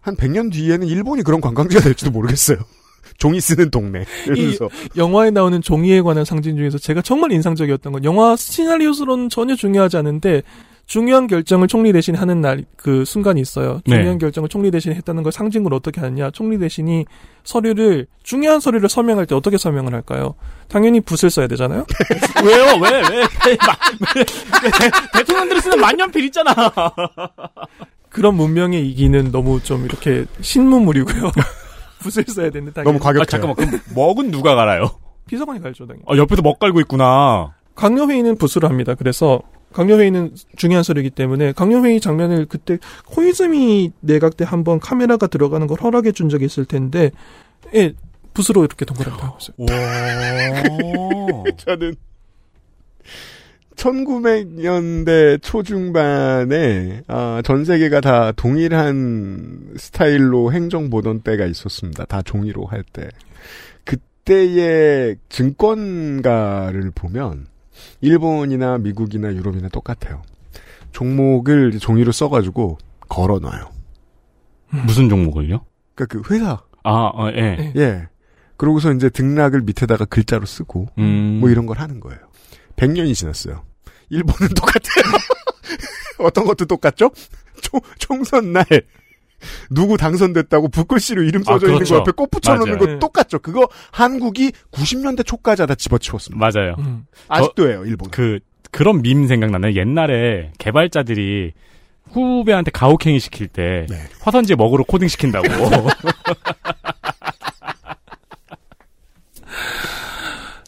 [0.00, 2.58] 한 100년 뒤에는 일본이 그런 관광지가 될지도 모르겠어요.
[3.18, 4.04] 종이 쓰는 동네.
[4.26, 9.96] 이러면서 영화에 나오는 종이에 관한 상징 중에서 제가 정말 인상적이었던 건 영화 시나리오스로는 전혀 중요하지
[9.96, 10.42] 않은데
[10.86, 13.80] 중요한 결정을 총리 대신 하는 날 그 순간이 있어요.
[13.86, 13.96] 네.
[13.96, 16.30] 중요한 결정을 총리 대신 했다는 걸 상징으로 어떻게 하느냐?
[16.30, 17.06] 총리 대신이
[17.44, 20.34] 서류를 중요한 서류를 서명할 때 어떻게 서명을 할까요?
[20.68, 21.86] 당연히 붓을 써야 되잖아요.
[22.44, 22.64] 왜요?
[22.82, 22.90] 왜?
[23.10, 23.18] 왜?
[23.18, 23.26] 왜?
[23.54, 26.54] 대- 대통령들이 쓰는 만년필 있잖아.
[28.10, 31.32] 그런 문명의 이기는 너무 좀 이렇게 신문물이고요.
[32.00, 33.22] 붓을 써야 되는데 당연히 너무 과격해요.
[33.22, 33.56] 아, 잠깐만.
[33.56, 34.90] 그럼 먹은 누가 갈아요?
[35.26, 36.04] 비서관이 갈죠 당연히.
[36.06, 37.54] 아, 옆에서 먹 갈고 있구나.
[37.76, 38.94] 강요회의는 부수로 합니다.
[38.94, 39.40] 그래서
[39.74, 46.12] 강요회의는 중요한 서류이기 때문에 강요회의 장면을 그때 코이즈미 내각 때 한번 카메라가 들어가는 걸 허락해
[46.12, 47.10] 준 적이 있을 텐데
[47.74, 47.92] 예,
[48.32, 49.56] 붓으로 이렇게 동그랗게 하고 있어요.
[49.58, 51.44] 와.
[51.56, 51.96] 저는
[53.74, 62.04] 1900년대 초중반에 아, 전 세계가 다 동일한 스타일로 행정 보던 때가 있었습니다.
[62.04, 63.08] 다 종이로 할 때.
[63.84, 67.48] 그때의 증권가를 보면
[68.00, 70.22] 일본이나 미국이나 유럽이나 똑같아요.
[70.92, 73.70] 종목을 종이로 써가지고 걸어놔요.
[74.86, 75.64] 무슨 종목을요?
[75.94, 77.72] 그러니까 그 회사 아, 어, 예.
[77.76, 78.08] 예.
[78.56, 81.38] 그러고서 이제 등락을 밑에다가 글자로 쓰고 음.
[81.40, 82.20] 뭐 이런 걸 하는 거예요.
[82.76, 83.64] 100년이 지났어요.
[84.10, 85.18] 일본은 똑같아요.
[86.20, 87.10] 어떤 것도 똑같죠?
[87.62, 88.64] 총, 총선 날
[89.70, 91.94] 누구 당선됐다고 붓글씨로 이름 아, 써져 있는 그렇죠.
[91.94, 92.94] 거 옆에 꽃 붙여놓는 맞아요.
[92.94, 93.38] 거 똑같죠.
[93.38, 96.38] 그거 한국이 90년대 초까지 다 집어치웠습니다.
[96.44, 96.76] 맞아요.
[96.78, 97.06] 음.
[97.28, 98.10] 아직도 해요, 일본.
[98.10, 98.40] 그,
[98.70, 99.74] 그런 밈 생각나네.
[99.74, 101.52] 옛날에 개발자들이
[102.10, 103.96] 후배한테 가혹행위 시킬 때 네.
[104.20, 105.46] 화선지에 먹으로 코딩 시킨다고.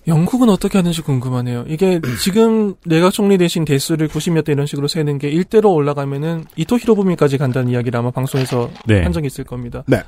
[0.07, 1.65] 영국은 어떻게 하는지 궁금하네요.
[1.69, 6.79] 이게 지금 내각 총리 대신 대수를 90몇 대 이런 식으로 세는 게 1대로 올라가면은 이토
[6.79, 9.03] 히로부미까지 간다는 이야기를 아마 방송에서 네.
[9.03, 9.83] 한 적이 있을 겁니다.
[9.87, 10.03] 네.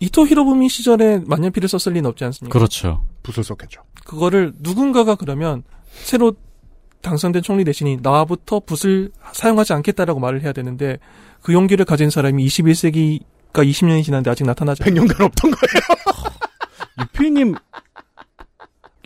[0.00, 2.52] 이토 히로부미 시절에 만년필을 썼을 리는 없지 않습니까?
[2.56, 3.04] 그렇죠.
[3.22, 3.82] 붓을 썼겠죠.
[4.04, 6.34] 그거를 누군가가 그러면 새로
[7.02, 10.98] 당선된 총리 대신이 나부터 붓을 사용하지 않겠다라고 말을 해야 되는데
[11.42, 14.94] 그 용기를 가진 사람이 21세기가 20년이 지났는데 아직 나타나지 않아요.
[14.94, 16.34] 100년간 없던 거예요.
[17.02, 17.54] 유피님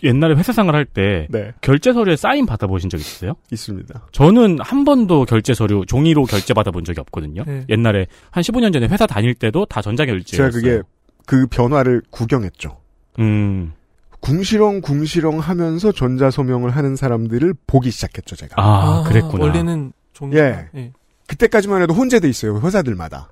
[0.03, 1.51] 옛날에 회사 생활 할때 네.
[1.61, 3.33] 결제 서류에 사인 받아보신 적 있으세요?
[3.51, 4.07] 있습니다.
[4.11, 7.43] 저는 한 번도 결제 서류 종이로 결제 받아본 적이 없거든요.
[7.45, 7.65] 네.
[7.69, 10.51] 옛날에 한 15년 전에 회사 다닐 때도 다 전자결제였어요.
[10.51, 10.81] 제가 그게
[11.25, 12.77] 그 변화를 구경했죠.
[13.19, 13.73] 음.
[14.21, 18.55] 궁시렁 궁시렁 하면서 전자 서명을 하는 사람들을 보기 시작했죠, 제가.
[18.57, 19.45] 아, 그랬구나.
[19.45, 20.67] 원래는 종이 예.
[20.75, 20.91] 예.
[21.27, 23.29] 그때까지만 해도 혼재돼 있어요, 회사들마다.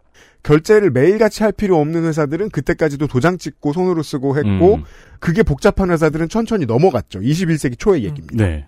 [0.47, 4.83] 결제를 매일같이 할 필요 없는 회사들은 그때까지도 도장 찍고 손으로 쓰고 했고, 음.
[5.19, 7.19] 그게 복잡한 회사들은 천천히 넘어갔죠.
[7.19, 8.45] 21세기 초의 얘기입니다.
[8.45, 8.65] 네.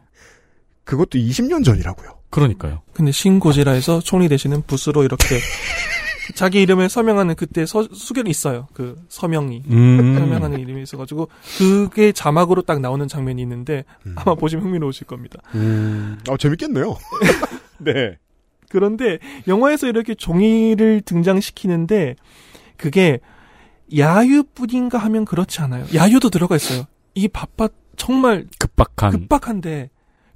[0.84, 2.19] 그것도 20년 전이라고요.
[2.32, 2.82] 그러니까요.
[2.93, 5.38] 근데 신고지라에서 총리 대신은 붓으로 이렇게
[6.36, 8.67] 자기 이름을 서명하는 그때 서, 수결이 있어요.
[8.73, 9.63] 그 서명이.
[9.69, 10.19] 음.
[10.19, 15.39] 서명하는 이름이 있어가지고 그게 자막으로 딱 나오는 장면이 있는데 아마 보시면 흥미로우실 겁니다.
[15.55, 16.97] 음, 어, 재밌겠네요.
[17.80, 18.17] 네.
[18.70, 22.15] 그런데 영화에서 이렇게 종이를 등장시키는데
[22.78, 23.20] 그게
[23.97, 25.86] 야유뿐인가 하면 그렇지 않아요.
[25.93, 26.86] 야유도 들어가 있어요.
[27.15, 27.67] 이 바빠
[27.97, 29.11] 정말 급박한.
[29.11, 29.89] 급박한데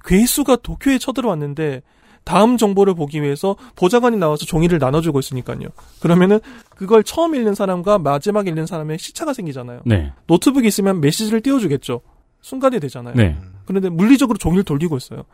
[0.04, 1.82] 괴수가 도쿄에 쳐들어왔는데
[2.24, 5.68] 다음 정보를 보기 위해서 보좌관이 나와서 종이를 나눠주고 있으니까요.
[6.00, 9.82] 그러면은 그걸 처음 읽는 사람과 마지막 읽는 사람의 시차가 생기잖아요.
[9.84, 10.12] 네.
[10.26, 12.00] 노트북이 있으면 메시지를 띄워주겠죠.
[12.40, 13.14] 순간이 되잖아요.
[13.14, 13.36] 네.
[13.66, 15.24] 그런데 물리적으로 종이를 돌리고 있어요.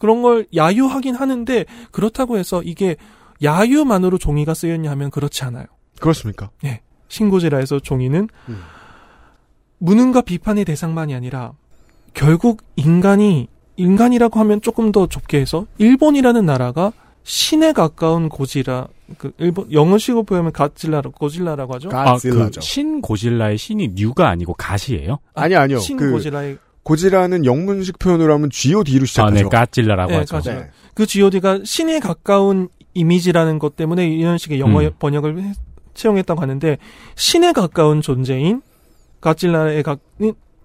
[0.00, 2.96] 그런 걸 야유하긴 하는데 그렇다고 해서 이게
[3.44, 5.66] 야유만으로 종이가 쓰였냐 하면 그렇지 않아요.
[6.00, 6.50] 그렇습니까?
[6.64, 6.80] 예.
[7.08, 8.62] 신고지라에서 종이는 음.
[9.78, 11.52] 무능과 비판의 대상만이 아니라
[12.14, 16.92] 결국 인간이 인간이라고 하면 조금 더 좁게 해서 일본이라는 나라가
[17.22, 18.88] 신에 가까운 고지라
[19.18, 21.90] 그 일본 영어식으로 보면 가질라 고질라라고 하죠.
[21.92, 25.18] 아, 그 신 고질라의 신이 뉴가 아니고 갓이에요?
[25.34, 25.78] 아니 아니요.
[25.78, 29.34] 그 신고질라의 고지라는 영문식 표현으로 하면 G.O.D로 아, 시작하죠.
[29.34, 30.36] 네, 가질라라고 네, 하죠.
[30.36, 30.64] 가질라.
[30.94, 34.90] 그 G.O.D가 신에 가까운 이미지라는 것 때문에 이런 식의 영어 음.
[34.98, 35.52] 번역을 해-
[35.94, 36.78] 채용했다고 하는데
[37.14, 38.62] 신에 가까운 존재인
[39.20, 39.96] 가질라에 가,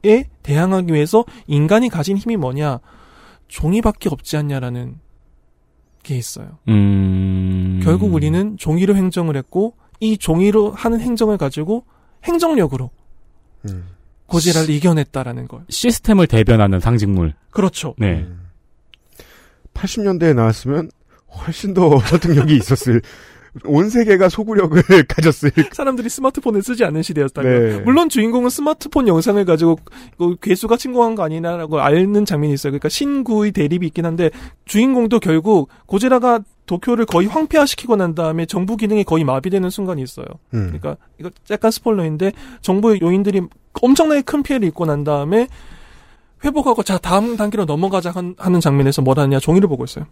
[0.06, 2.80] 에 대항하기 위해서 인간이 가진 힘이 뭐냐
[3.48, 4.96] 종이밖에 없지 않냐라는
[6.04, 6.60] 게 있어요.
[6.70, 7.82] 음.
[7.84, 11.86] 결국 우리는 종이로 행정을 했고 이 종이로 하는 행정을 가지고
[12.24, 12.92] 행정력으로
[13.70, 13.86] 음.
[14.28, 15.62] 고지라를 이겨냈다라는 걸.
[15.70, 17.34] 시스템을 대변하는 상징물.
[17.52, 17.96] 그렇죠.
[17.98, 18.26] 네.
[19.74, 20.90] 80년대에 나왔으면
[21.28, 23.02] 훨씬 더 설득력이 있었을
[23.64, 27.80] 온 세계가 소구력을 가졌을 사람들이 스마트폰을 쓰지 않는 시대였다면 네.
[27.80, 29.80] 물론 주인공은 스마트폰 영상을 가지고
[30.18, 32.72] 그 괴수가 신고한 거 아니냐라고 앓는 장면이 있어요.
[32.72, 34.30] 그러니까 신구의 대립이 있긴 한데
[34.66, 40.26] 주인공도 결국 고지라가 도쿄를 거의 황폐화시키고 난 다음에 정부 기능이 거의 마비되는 순간이 있어요.
[40.54, 40.68] 음.
[40.68, 43.42] 그러니까 이거 약간 스포일러인데 정부의 요인들이
[43.82, 45.48] 엄청나게 큰 피해를 입고 난 다음에
[46.44, 50.06] 회복하고 자 다음 단계로 넘어가자 한- 하는 장면에서 뭘 하냐 종이를 보고 있어요.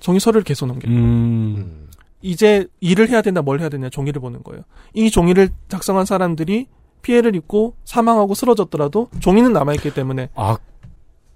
[0.00, 0.92] 종이서를 계속 넘겨요.
[0.92, 1.88] 음.
[2.22, 4.62] 이제 일을 해야 된다, 뭘 해야 되냐, 종이를 보는 거예요.
[4.94, 6.66] 이 종이를 작성한 사람들이
[7.02, 10.58] 피해를 입고 사망하고 쓰러졌더라도 종이는 남아있기 때문에 아,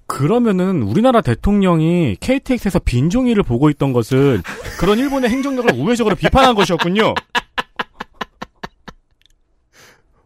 [0.07, 4.43] 그러면은 우리나라 대통령이 KTX에서 빈 종이를 보고 있던 것을
[4.79, 7.15] 그런 일본의 행정력을 우회적으로 비판한 것이었군요.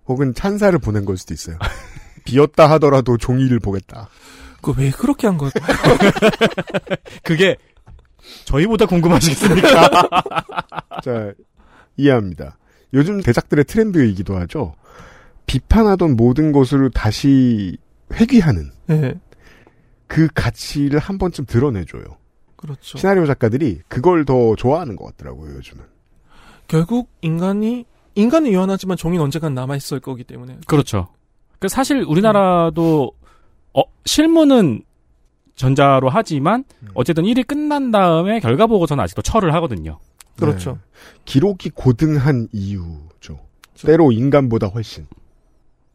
[0.07, 1.59] 혹은 찬사를 보낸 걸 수도 있어요.
[2.25, 4.09] 비었다 하더라도 종이를 보겠다.
[4.61, 5.77] 그 왜 그렇게 한 걸까요?
[7.23, 7.57] 그게
[8.45, 9.91] 저희보다 궁금하시겠습니까?
[11.05, 11.33] 자,
[11.97, 12.59] 이해합니다.
[12.93, 14.75] 요즘 대작들의 트렌드이기도 하죠.
[15.47, 17.77] 비판하던 모든 것을 다시
[18.15, 19.15] 회귀하는 네,
[20.09, 22.05] 그 가치를 한 번쯤 드러내줘요.
[22.57, 22.99] 그렇죠.
[22.99, 25.85] 시나리오 작가들이 그걸 더 좋아하는 것 같더라고요, 요즘은.
[26.67, 27.85] 결국 인간이
[28.17, 31.09] 인간은 유한하지만 종이는 언젠간 남아 있을 거기 때문에 그렇죠.
[31.61, 33.13] 그 사실 우리나라도
[33.75, 34.83] 어, 실무는
[35.55, 39.99] 전자로 하지만 어쨌든 일이 끝난 다음에 결과 보고서는 아직도 철을 하거든요.
[40.37, 40.73] 그렇죠.
[40.73, 40.79] 네.
[41.25, 43.41] 기록이 고등한 이유죠.
[43.85, 45.07] 때로 인간보다 훨씬.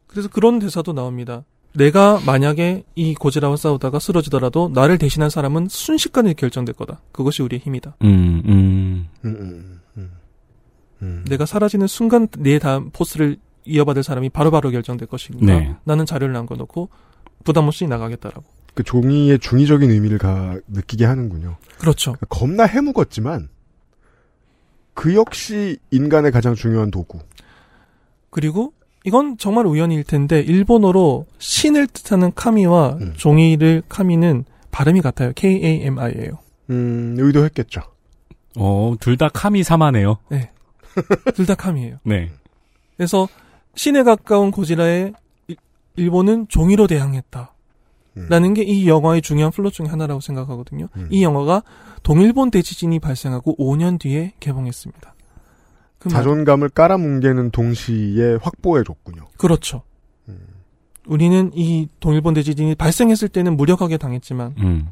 [0.06, 1.44] 그래서 그런 대사도 나옵니다.
[1.74, 7.00] 내가 만약에 이 고지라와 싸우다가 쓰러지더라도 나를 대신한 사람은 순식간에 결정될 거다.
[7.12, 7.96] 그것이 우리의 힘이다.
[8.02, 9.08] 음, 음.
[9.24, 10.10] 음, 음, 음.
[11.02, 11.24] 음.
[11.28, 15.74] 내가 사라지는 순간 내 다음 포스를 이어받을 사람이 바로 바로 결정될 것이니까 네.
[15.84, 16.90] 나는 자료를 남겨놓고
[17.44, 18.44] 부담 없이 나가겠다라고.
[18.74, 21.56] 그 종이의 중의적인 의미를 가, 느끼게 하는군요.
[21.78, 22.16] 그렇죠.
[22.28, 23.48] 겁나 해묵었지만,
[24.94, 27.20] 그 역시 인간의 가장 중요한 도구.
[28.30, 28.72] 그리고
[29.04, 33.12] 이건 정말 우연일 텐데 일본어로 신을 뜻하는 카미와 음.
[33.16, 35.32] 종이를 카미는 발음이 같아요.
[35.34, 36.38] K-A-M-I예요.
[36.70, 37.82] 음, 의도했겠죠.
[38.56, 40.18] 어, 둘 다 かみさま네요.
[41.34, 41.98] 둘다 かみ예요.
[42.04, 42.30] 네.
[42.96, 43.28] 그래서
[43.74, 45.12] 신에 가까운 고지라에
[45.48, 45.56] 일-
[45.96, 47.52] 일본은 종이로 대항했다.
[48.16, 48.26] 음.
[48.30, 50.88] 라는 게 이 영화의 중요한 플롯 중에 하나라고 생각하거든요.
[50.96, 51.08] 음.
[51.10, 51.62] 이 영화가
[52.04, 55.13] 동일본 대지진이 발생하고 5년 뒤에 개봉했습니다.
[56.04, 59.22] 그 말- 자존감을 깔아뭉개는 동시에 확보해줬군요.
[59.36, 59.82] 그렇죠.
[60.28, 60.38] 음.
[61.06, 64.88] 우리는 이 동일본 대지진이 발생했을 때는 무력하게 당했지만 음.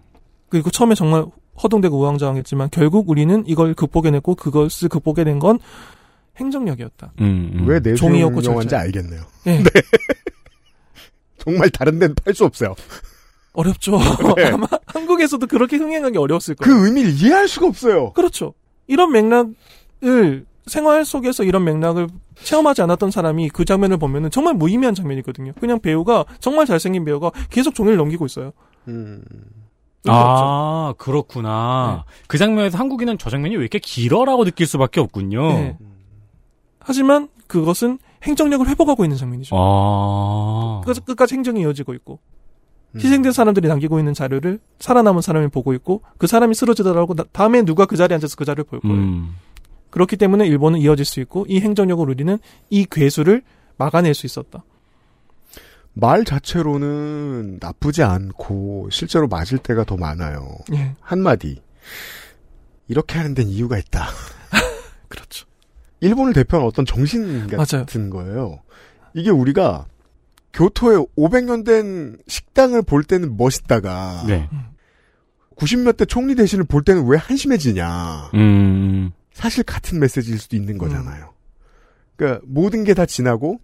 [0.49, 1.25] 그리고 처음에 정말
[1.63, 5.59] 허둥대고 우왕좌왕했지만 결국 우리는 이걸 극복해냈고 그것을 극복해낸 건
[6.37, 7.13] 행정력이었다.
[7.21, 7.65] 음, 음.
[7.69, 8.77] 왜 내수 종이였고 영화인지 절제.
[8.77, 9.21] 알겠네요.
[9.49, 9.63] 예.
[11.39, 12.75] 정말 다른 데는 팔 수 없어요.
[13.53, 13.99] 어렵죠.
[14.37, 14.47] 네.
[14.53, 16.75] 아마 한국에서도 그렇게 흥행하기 어려웠을 거예요.
[16.75, 18.13] 그 의미를 이해할 수가 없어요.
[18.13, 18.55] 그렇죠.
[18.87, 25.53] 이런 맥락을 생활 속에서 이런 맥락을 체험하지 않았던 사람이 그 장면을 보면은 정말 무의미한 장면이거든요.
[25.61, 28.53] 그냥 배우가 정말 잘생긴 배우가 계속 종이를 넘기고 있어요.
[28.89, 29.23] 음.
[30.09, 32.05] 아, 그렇구나.
[32.27, 35.49] 그 장면에서 한국인은 저 장면이 왜 이렇게 길어라고 느낄 수밖에 없군요.
[35.49, 35.79] 네.
[36.81, 39.55] 하지만 그것은 행정력을 회복하고 있는 장면이죠.
[39.59, 40.81] 아.
[40.85, 42.19] 끝- 끝까지 행정이 이어지고 있고
[42.95, 43.01] 음.
[43.01, 47.87] 희생된 사람들이 남기고 있는 자료를 살아남은 사람이 보고 있고 그 사람이 쓰러지더라도 나- 다음에 누가
[47.87, 48.97] 그 자리에 앉아서 그 자료를 볼 거예요.
[48.97, 49.35] 음.
[49.93, 52.39] 그렇기 때문에 일본은 이어질 수 있고 이 행정력을 우리는
[52.71, 53.43] 이 괴수를
[53.77, 54.65] 막아낼 수 있었다.
[55.93, 60.57] 말 자체로는 나쁘지 않고 실제로 맞을 때가 더 많아요.
[60.73, 60.95] 예.
[61.01, 61.61] 한마디.
[62.89, 64.07] 이렇게 하는 데는 이유가 있다.
[65.09, 65.47] 그렇죠.
[66.01, 68.11] 일본을 대표하는 어떤 정신 같은 맞아요.
[68.11, 68.63] 거예요.
[69.15, 69.87] 이게 우리가
[70.55, 74.49] 교토에 500년 된 식당을 볼 때는 멋있다가 네.
[75.57, 78.31] 90몇 대 총리 대신을 볼 때는 왜 한심해지냐.
[78.35, 79.13] 음.
[79.35, 81.33] 사실 같은 메시지일 수도 있는 거잖아요.
[82.17, 83.59] 그러니까 모든 게 다 지나고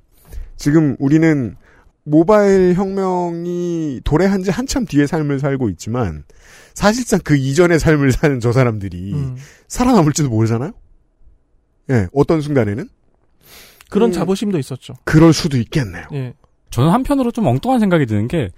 [0.57, 1.57] 지금 우리는
[2.05, 6.25] 모바일 혁명이 도래한 지 한참 뒤의 삶을 살고 있지만
[6.75, 9.37] 사실상 그 이전의 삶을 사는 저 사람들이 음.
[9.69, 10.73] 살아남을지도 모르잖아요.
[11.91, 12.89] 예, 어떤 순간에는
[13.91, 14.12] 그런 음.
[14.12, 14.95] 자부심도 있었죠.
[15.05, 16.07] 그럴 수도 있겠네요.
[16.12, 16.35] 예.
[16.71, 18.51] 저는 한편으로 좀 엉뚱한 생각이 드는 게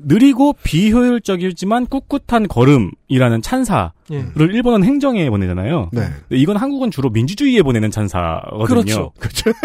[0.00, 4.26] 느리고 비효율적이지만 꿋꿋한 걸음이라는 찬사를 예.
[4.38, 5.90] 일본은 행정에 보내잖아요.
[5.92, 6.02] 네.
[6.30, 8.66] 이건 한국은 주로 민주주의에 보내는 찬사거든요.
[8.66, 9.12] 그렇죠.
[9.18, 9.50] 그렇죠.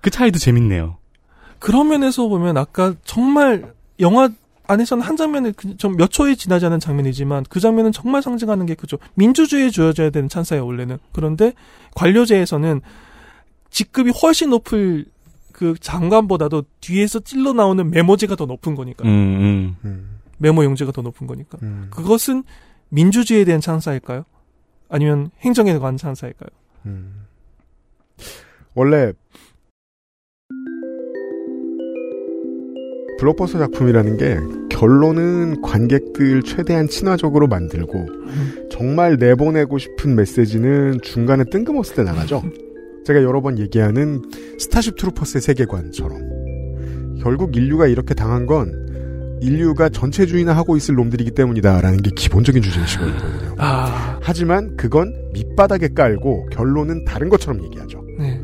[0.00, 0.96] 그 차이도 재밌네요.
[1.58, 4.30] 그런 면에서 보면 아까 정말 영화
[4.68, 8.98] 안에서는 한 장면에 좀몇 초에 지나지 않은 장면이지만 그 장면은 정말 상징하는 게 그죠.
[9.14, 10.98] 민주주의에 주어져야 되는 찬사예요, 원래는.
[11.12, 11.54] 그런데
[11.94, 12.82] 관료제에서는
[13.70, 15.06] 직급이 훨씬 높을
[15.58, 19.02] 그 장관보다도 뒤에서 찔러 나오는 메모제가 더 높은 거니까.
[19.08, 19.76] 음, 음.
[19.84, 21.58] 음, 메모 용제가 더 높은 거니까.
[21.62, 22.44] 음, 그것은
[22.90, 24.24] 민주주의에 대한 찬사일까요?
[24.88, 26.48] 아니면 행정에 관한 찬사일까요?
[26.86, 27.24] 음.
[28.74, 29.12] 원래
[33.18, 34.38] 블록버스터 작품이라는 게
[34.70, 38.06] 결론은 관객들 최대한 친화적으로 만들고
[38.70, 42.44] 정말 내보내고 싶은 메시지는 중간에 뜬금없을 때 나가죠.
[43.08, 44.22] 제가 여러 번 얘기하는
[44.58, 52.10] Starship Troopers의 세계관처럼 결국 인류가 이렇게 당한 건 인류가 전체주의나 하고 있을 놈들이기 때문이다라는 게
[52.14, 53.54] 기본적인 주제의식이거든요.
[53.56, 58.04] 아, 하지만 그건 밑바닥에 깔고 결론은 다른 것처럼 얘기하죠.
[58.18, 58.42] 네.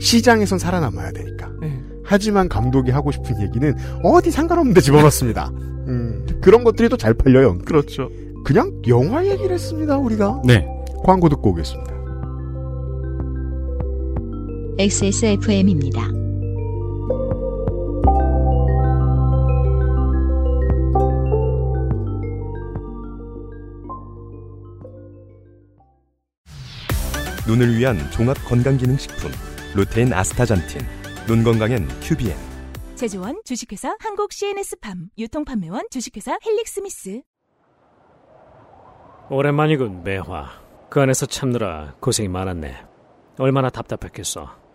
[0.00, 1.50] 시장에선 살아남아야 되니까.
[1.60, 1.78] 네.
[2.02, 5.50] 하지만 감독이 하고 싶은 얘기는 어디 상관없는데 집어넣습니다.
[5.88, 7.58] 음, 그런 것들이 또 잘 팔려요.
[7.66, 8.08] 그렇죠.
[8.46, 10.40] 그냥 영화 얘기를 했습니다, 우리가.
[10.46, 10.66] 네.
[11.04, 11.95] 광고 듣고 오겠습니다.
[14.78, 16.06] XSFM입니다.
[27.48, 29.30] 눈을 위한 종합 건강기능식품
[29.74, 30.82] 루테인 아스타잔틴
[31.26, 32.36] 눈 건강엔 큐비엔
[32.96, 37.22] 제조원 주식회사 한국 CNS팜 유통판매원 주식회사 헬릭스미스
[39.30, 40.50] 오랜만이군, 매화.
[40.90, 42.76] 그 안에서 참느라 고생이 많았네.
[43.38, 44.65] 얼마나 답답했겠어.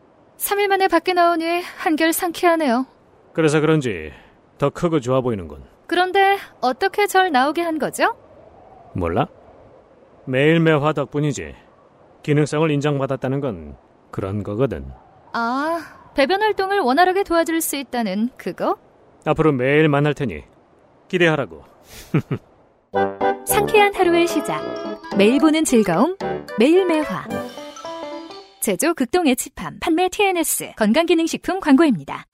[0.41, 2.87] 3일 만에 밖에 나오니 한결 상쾌하네요.
[3.33, 4.11] 그래서 그런지
[4.57, 5.63] 더 크고 좋아 보이는군.
[5.85, 8.15] 그런데 어떻게 절 나오게 한 거죠?
[8.93, 9.27] 몰라?
[10.25, 11.55] 매일 매화 덕분이지.
[12.23, 13.77] 기능성을 인정받았다는 건
[14.09, 14.91] 그런 거거든.
[15.33, 15.79] 아,
[16.15, 18.77] 배변 활동을 원활하게 도와줄 수 있다는 그거?
[19.25, 20.43] 앞으로 매일 만날 테니
[21.07, 21.63] 기대하라고.
[23.45, 24.61] 상쾌한 하루의 시작.
[25.17, 26.17] 매일 보는 즐거움.
[26.57, 27.25] 매일 매화.
[28.61, 29.79] 제조 극동의 치팜.
[29.79, 30.73] 판매 TNS.
[30.77, 32.25] 건강기능식품 광고입니다.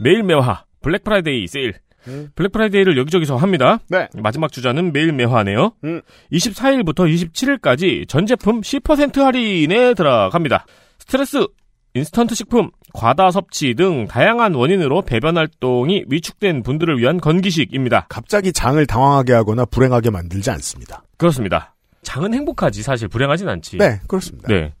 [0.00, 1.74] 매일 매화 블랙 프라이데이 세일.
[2.06, 2.30] 음.
[2.36, 3.80] 블랙 프라이데이를 여기저기서 합니다.
[3.88, 4.08] 네.
[4.14, 5.72] 마지막 주자는 매일 매화네요.
[5.84, 6.00] 음.
[6.32, 10.66] 24일부터 27일까지 전 제품 10% 할인에 들어갑니다.
[11.00, 11.46] 스트레스,
[11.94, 18.06] 인스턴트 식품, 과다 섭취 등 다양한 원인으로 배변 활동이 위축된 분들을 위한 건기식입니다.
[18.08, 21.02] 갑자기 장을 당황하게 하거나 불행하게 만들지 않습니다.
[21.16, 21.75] 그렇습니다.
[22.06, 23.78] 장은 행복하지 사실 불행하진 않지.
[23.78, 24.46] 네, 그렇습니다.
[24.46, 24.72] 네.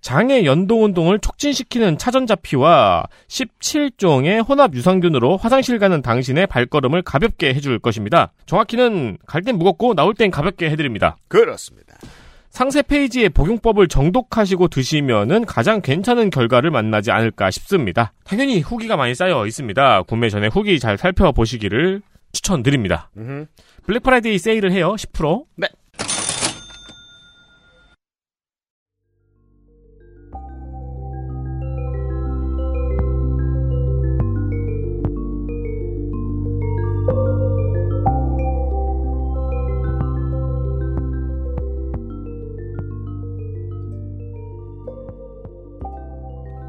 [0.00, 8.32] 장의 연동 운동을 촉진시키는 차전자피와 17종의 혼합 유산균으로 화장실 가는 당신의 발걸음을 가볍게 해줄 것입니다.
[8.46, 11.18] 정확히는 갈 땐 무겁고 나올 땐 가볍게 해드립니다.
[11.28, 11.98] 그렇습니다.
[12.48, 18.14] 상세 페이지의 복용법을 정독하시고 드시면은 가장 괜찮은 결과를 만나지 않을까 싶습니다.
[18.24, 20.04] 당연히 후기가 많이 쌓여 있습니다.
[20.04, 22.00] 구매 전에 후기 잘 살펴보시기를
[22.32, 23.10] 추천드립니다.
[23.18, 23.46] 음흠.
[23.84, 24.94] 블랙 프라이데이 세일을 해요.
[24.96, 25.44] 10%.
[25.56, 25.68] 네.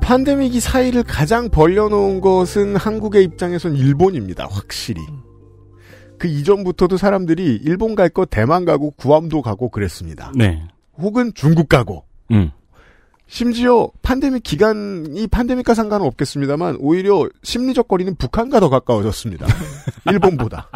[0.09, 4.47] 팬데믹이 사이를 가장 벌려놓은 것은 한국의 입장에선 일본입니다.
[4.49, 4.99] 확실히.
[6.17, 10.31] 그 이전부터도 사람들이 일본 갈 거 대만 가고 구암도 가고 그랬습니다.
[10.35, 10.63] 네.
[10.97, 12.05] 혹은 중국 가고.
[12.31, 12.49] 음.
[13.27, 19.45] 심지어 팬데믹 기간이 팬데믹과 상관은 없겠습니다만 오히려 심리적 거리는 북한과 더 가까워졌습니다.
[20.09, 20.71] 일본보다.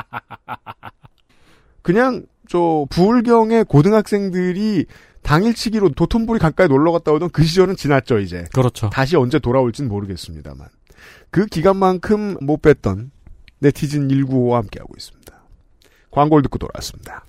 [1.81, 4.85] 그냥 저 부울경의 고등학생들이
[5.23, 8.45] 당일치기로 도톤보리 가까이 놀러 갔다 오던 그 시절은 지났죠 이제.
[8.53, 8.89] 그렇죠.
[8.89, 10.67] 다시 언제 돌아올진 모르겠습니다만
[11.31, 13.11] 그 기간만큼 못 뺐던
[13.59, 15.33] 네티즌 195와 함께하고 있습니다.
[16.11, 17.25] 광고를 듣고 돌아왔습니다.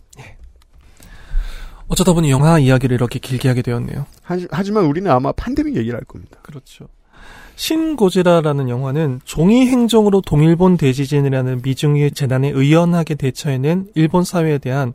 [1.87, 4.07] 어쩌다 보니 영화 이야기를 이렇게 길게 하게 되었네요.
[4.23, 6.39] 하지, 하지만 우리는 아마 판데믹 얘기를 할 겁니다.
[6.43, 6.89] 그렇죠.
[7.57, 14.93] 신고지라라는 영화는 종이 행정으로 동일본 대지진이라는 미중의 재난에 의연하게 대처해낸 일본 사회에 대한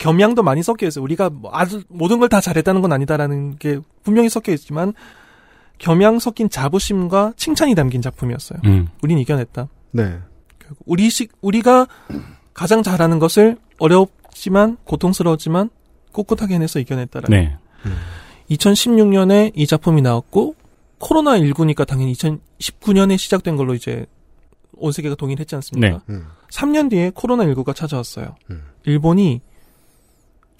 [0.00, 1.04] 겸양도 많이 섞여 있어요.
[1.04, 4.94] 우리가 뭐 아주 모든 걸 다 잘했다는 건 아니다라는 게 분명히 섞여 있지만
[5.78, 8.60] 겸양 섞인 자부심과 칭찬이 담긴 작품이었어요.
[8.64, 8.88] 음.
[9.02, 9.68] 우린 이겨냈다.
[9.92, 10.18] 네.
[10.86, 11.86] 우리식 우리가
[12.54, 15.68] 가장 잘하는 것을 어렵지만 고통스러웠지만
[16.12, 17.36] 꿋꿋하게 해내서 이겨냈다라는.
[17.36, 17.56] 네.
[18.50, 20.54] 2016년에 이 작품이 나왔고
[20.98, 24.06] 코로나 19니까 당연히 2019년에 시작된 걸로 이제
[24.76, 25.88] 온 세계가 동일했지 않습니까?
[26.06, 26.14] 네.
[26.14, 26.26] 음.
[26.50, 28.36] 3년 뒤에 코로나 19가 찾아왔어요.
[28.50, 28.62] 음.
[28.84, 29.40] 일본이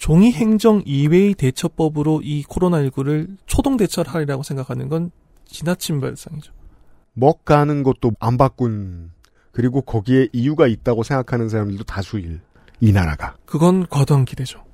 [0.01, 5.11] 종이 행정 이외의 대처법으로 이 코로나 19를 초동 대처를 하리라고 생각하는 건
[5.45, 6.51] 지나친 발상이죠.
[7.13, 9.11] 먹 가는 것도 안 바꾼
[9.51, 12.41] 그리고 거기에 이유가 있다고 생각하는 사람들도 다수일
[12.79, 14.65] 이 나라가 그건 과도한 기대죠.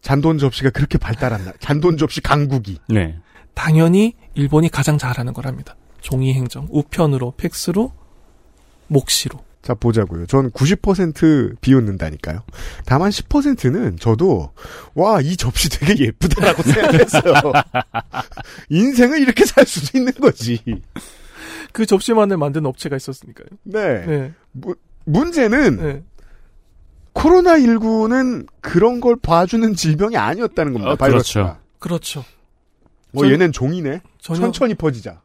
[0.00, 3.18] 잔돈 접시가 그렇게 발달한 나 잔돈 접시 강국이 네.
[3.52, 5.76] 당연히 일본이 가장 잘하는 거랍니다.
[6.00, 7.92] 종이 행정, 우편으로, 팩스로,
[8.86, 9.44] 목시로.
[9.62, 10.24] 자 보자고요.
[10.26, 12.42] 전 90% 비웃는다니까요.
[12.86, 14.52] 다만 10%는 저도
[14.94, 17.34] 와 이 접시 되게 예쁘다라고 생각했어요.
[18.70, 20.62] 인생을 이렇게 살 수도 있는 거지.
[21.72, 23.46] 그 접시만을 만든 업체가 있었으니까요.
[23.64, 24.06] 네.
[24.06, 24.32] 네.
[24.52, 26.02] 무- 문제는 네.
[27.12, 30.92] 코로나 19는 그런 걸 봐주는 질병이 아니었다는 겁니다.
[30.92, 31.58] 어, 바이러스가.
[31.78, 32.24] 그렇죠.
[33.12, 34.00] 뭐 전- 얘는 종이네.
[34.18, 35.20] 전혀 천천히 퍼지자.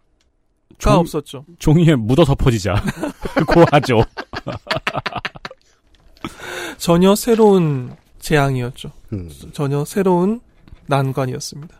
[0.82, 1.46] 가 종- 없었죠.
[1.60, 2.82] 종이에 묻어서 퍼지자.
[3.48, 4.04] 고하죠.
[6.78, 8.92] 전혀 새로운 재앙이었죠.
[9.14, 9.30] 음.
[9.54, 10.42] 전혀 새로운
[10.88, 11.76] 난관이었습니다.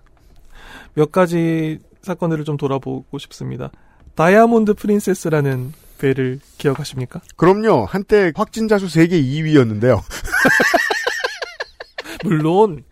[0.94, 3.72] 몇 가지 사건들을 좀 돌아보고 싶습니다.
[4.16, 7.22] 다이아몬드 프린세스라는 배를 기억하십니까?
[7.36, 7.86] 그럼요.
[7.86, 10.02] 한때 확진자 수 세계 2위였는데요.
[12.24, 12.84] 물론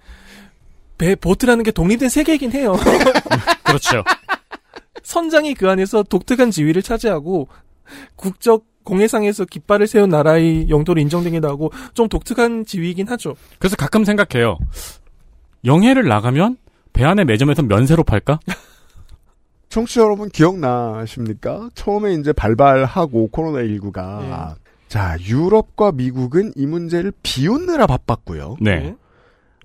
[0.97, 2.75] 배 보트라는 게 독립된 세계이긴 해요.
[3.63, 4.03] 그렇죠.
[5.03, 7.47] 선장이 그 안에서 독특한 지위를 차지하고
[8.15, 13.35] 국적 공해상에서 깃발을 세운 나라의 영토로 인정되기도 하고 좀 독특한 지위이긴 하죠.
[13.59, 14.57] 그래서 가끔 생각해요.
[15.65, 16.57] 영해를 나가면
[16.91, 18.39] 배 안에 매점에서 면세로 팔까?
[19.69, 21.69] 청취자 여러분 기억나십니까?
[21.73, 24.55] 처음에 이제 발발하고 코로나19가 예.
[24.87, 28.57] 자 유럽과 미국은 이 문제를 비웃느라 바빴고요.
[28.61, 28.95] 네.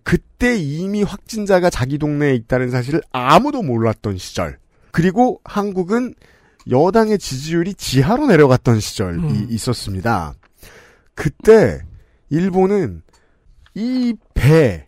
[0.02, 4.56] 그때 이미 확진자가 자기 동네에 있다는 사실을 아무도 몰랐던 시절.
[4.90, 6.14] 그리고 한국은
[6.70, 9.46] 여당의 지지율이 지하로 내려갔던 시절이 음.
[9.50, 10.34] 있었습니다.
[11.14, 11.80] 그때
[12.30, 13.02] 일본은
[13.74, 14.84] 이 배의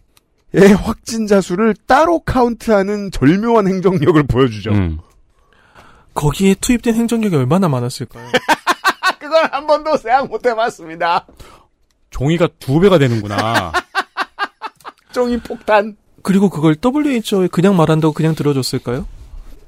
[0.75, 4.71] 확진자 수를 따로 카운트하는 절묘한 행정력을 보여주죠.
[4.73, 4.99] 음.
[6.15, 8.31] 거기에 투입된 행정력이 얼마나 많았을까요?
[9.19, 11.27] 그걸 한 번도 생각 못 해봤습니다.
[12.11, 13.73] 종이가 두 배가 되는구나.
[15.13, 15.97] 종이 폭탄.
[16.23, 19.07] 그리고 그걸 WHO에 그냥 말한다고 그냥 들어줬을까요?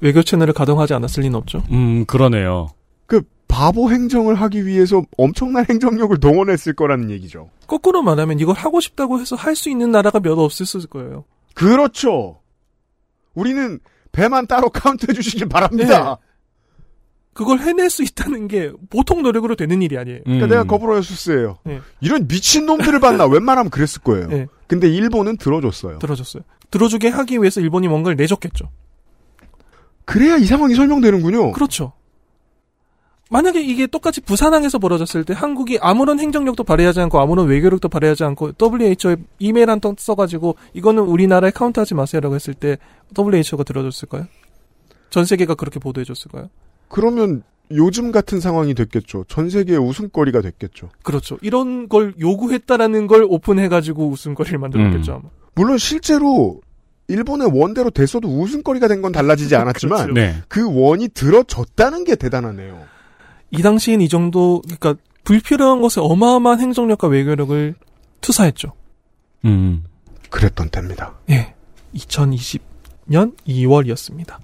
[0.03, 1.63] 외교 채널을 가동하지 않았을 리는 없죠.
[1.71, 2.67] 음, 그러네요.
[3.05, 7.49] 그 바보 행정을 하기 위해서 엄청난 행정력을 동원했을 거라는 얘기죠.
[7.67, 11.23] 거꾸로 말하면 이걸 하고 싶다고 해서 할 수 있는 나라가 몇 없었을 거예요.
[11.53, 12.39] 그렇죠.
[13.33, 13.79] 우리는
[14.11, 16.17] 배만 따로 카운트해 주시길 바랍니다.
[17.33, 20.19] 그걸 해낼 수 있다는 게 보통 노력으로 되는 일이 아니에요.
[20.23, 20.49] 그러니까 음.
[20.49, 21.57] 내가 거부로 수스예요.
[21.63, 21.79] 네.
[22.01, 24.27] 이런 미친 놈들을 봤나 웬만하면 그랬을 거예요.
[24.27, 24.47] 네.
[24.67, 25.97] 근데 일본은 들어줬어요.
[25.99, 26.43] 들어줬어요.
[26.69, 28.69] 들어주게 하기 위해서 일본이 뭔가를 내줬겠죠.
[30.05, 31.51] 그래야 이 상황이 설명되는군요.
[31.53, 31.93] 그렇죠.
[33.29, 38.51] 만약에 이게 똑같이 부산항에서 벌어졌을 때 한국이 아무런 행정력도 발휘하지 않고 아무런 외교력도 발휘하지 않고
[38.61, 42.77] WHO에 이메일 한 통 써가지고 이거는 우리나라에 카운트하지 마세요라고 했을 때
[43.17, 44.27] WHO가 들어줬을까요?
[45.09, 46.49] 전 세계가 그렇게 보도해줬을까요?
[46.89, 47.41] 그러면
[47.71, 49.25] 요즘 같은 상황이 됐겠죠.
[49.27, 50.89] 전 세계의 웃음거리가 됐겠죠.
[51.01, 51.37] 그렇죠.
[51.41, 55.11] 이런 걸 요구했다라는 걸 오픈해가지고 웃음거리를 만들었겠죠.
[55.13, 55.17] 음.
[55.17, 55.29] 아마.
[55.55, 56.61] 물론 실제로
[57.07, 60.13] 일본의 원대로 됐어도 웃음거리가 된 건 달라지지 않았지만 그렇죠.
[60.13, 60.41] 네.
[60.47, 62.81] 그 원이 들어졌다는 게 대단하네요.
[63.51, 64.95] 이 당시엔 이 정도 그러니까
[65.25, 67.75] 불필요한 것에 어마어마한 행정력과 외교력을
[68.21, 68.73] 투사했죠.
[69.45, 69.83] 음.
[70.29, 71.13] 그랬던 때입니다.
[71.29, 71.53] 예.
[71.95, 74.35] 2020년 2월이었습니다.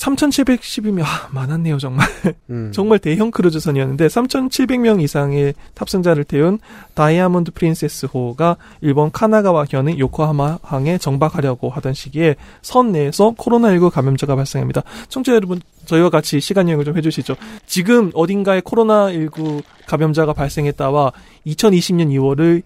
[0.00, 2.08] 3,712명, 아, 많았네요, 정말.
[2.48, 2.70] 음.
[2.74, 6.58] 정말 대형 크루즈선이었는데, 3,700명 이상의 탑승자를 태운
[6.94, 14.82] 다이아몬드 프린세스 호가 일본 카나가와 현의 요코하마항에 정박하려고 하던 시기에 선 내에서 코로나19 감염자가 발생합니다.
[15.10, 17.36] 청취자 여러분, 저희와 같이 시간 여행을 좀 해주시죠.
[17.66, 21.12] 지금 어딘가에 코로나19 감염자가 발생했다와
[21.46, 22.62] 2020년 2월의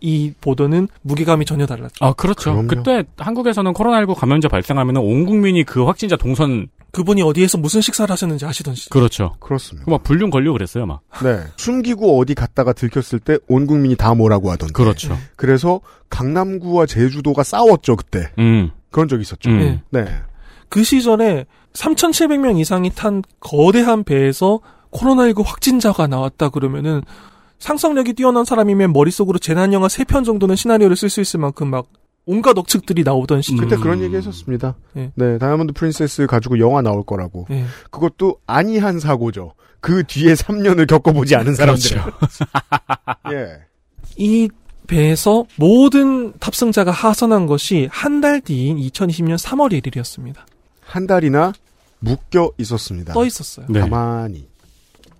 [0.00, 2.04] 이 보도는 무게감이 전혀 달랐죠.
[2.04, 2.52] 아, 그렇죠.
[2.52, 2.68] 그럼요.
[2.68, 8.46] 그때 한국에서는 코로나19 감염자 발생하면 온 국민이 그 확진자 동선 그분이 어디에서 무슨 식사를 하셨는지
[8.46, 8.88] 아시던 시.
[8.88, 9.34] 그렇죠.
[9.40, 9.90] 그렇습니다.
[9.90, 11.00] 막 불륜 걸리고 그랬어요, 막.
[11.22, 11.40] 네.
[11.56, 14.72] 숨기고 어디 갔다가 들켰을 때 온 국민이 다 뭐라고 하던데.
[14.72, 15.16] 그렇죠.
[15.36, 18.30] 그래서 강남구와 제주도가 싸웠죠, 그때.
[18.38, 18.70] 음.
[18.90, 19.50] 그런 적이 있었죠.
[19.50, 19.58] 음.
[19.90, 20.02] 네.
[20.04, 20.10] 네.
[20.70, 21.44] 그 시절에
[21.74, 27.02] 3,700명 이상이 탄 거대한 배에서 코로나19 확진자가 나왔다 그러면은
[27.58, 31.86] 상상력이 뛰어난 사람이면 머릿속으로 재난 영화 3편 정도는 시나리오를 쓸 수 있을 만큼 막
[32.26, 33.58] 온갖 억측들이 나오던 시절.
[33.64, 33.80] 그때 음.
[33.80, 34.74] 그런 얘기 했었습니다.
[34.92, 35.10] 네.
[35.14, 35.38] 네.
[35.38, 37.46] 다이아몬드 프린세스 가지고 영화 나올 거라고.
[37.50, 37.64] 예.
[37.90, 39.54] 그것도 아니한 사고죠.
[39.80, 41.90] 그 뒤에 3년을 겪어보지 않은 사람들.
[41.90, 42.12] 그렇죠.
[43.32, 43.60] 예.
[44.16, 44.48] 이
[44.86, 50.36] 배에서 모든 탑승자가 하선한 것이 한 달 뒤인 2020년 3월 1일이었습니다.
[50.80, 51.52] 한 달이나
[52.00, 53.12] 묶여 있었습니다.
[53.14, 53.66] 떠 있었어요.
[53.70, 53.80] 네.
[53.80, 54.48] 가만히.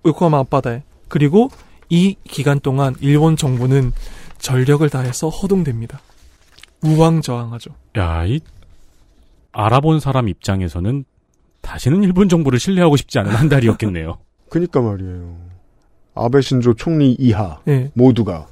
[0.05, 0.83] 요코하마 앞바다에.
[1.07, 1.49] 그리고
[1.89, 3.91] 이 기간 동안 일본 정부는
[4.37, 5.97] 전력을 다해서 허둥댑니다.
[6.83, 7.71] 우왕좌왕하죠.
[7.97, 8.39] 야, 이
[9.51, 11.03] 알아본 사람 입장에서는
[11.61, 14.17] 다시는 일본 정부를 신뢰하고 싶지 않은 한 달이었겠네요.
[14.49, 15.37] 그니까 말이에요.
[16.15, 17.91] 아베 신조 총리 이하 예.
[17.93, 18.47] 모두가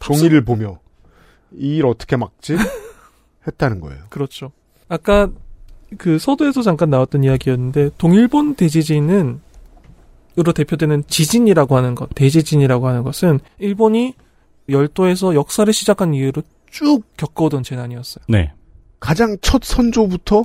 [0.00, 0.78] 종이를 보며
[1.56, 2.56] 이 일 어떻게 막지?
[3.46, 4.02] 했다는 거예요.
[4.10, 4.52] 그렇죠.
[4.88, 5.28] 아까
[5.98, 9.40] 그 서두에서 잠깐 나왔던 이야기였는데 동일본 대지진은
[10.38, 14.14] 으로 대표되는 지진이라고 하는 것, 대지진이라고 하는 것은 일본이
[14.68, 18.24] 열도에서 역사를 시작한 이후로 쭉 겪어오던 재난이었어요.
[18.28, 18.52] 네.
[18.98, 20.44] 가장 첫 선조부터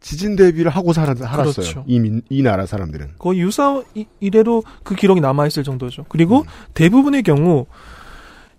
[0.00, 1.52] 지진 대비를 하고 살아, 살았어요.
[1.52, 1.84] 그렇죠.
[1.86, 3.14] 이, 민- 이 나라 사람들은.
[3.18, 6.04] 거의 유사 이- 이래로 그 기록이 남아있을 정도죠.
[6.10, 6.44] 그리고
[6.74, 7.64] 대부분의 경우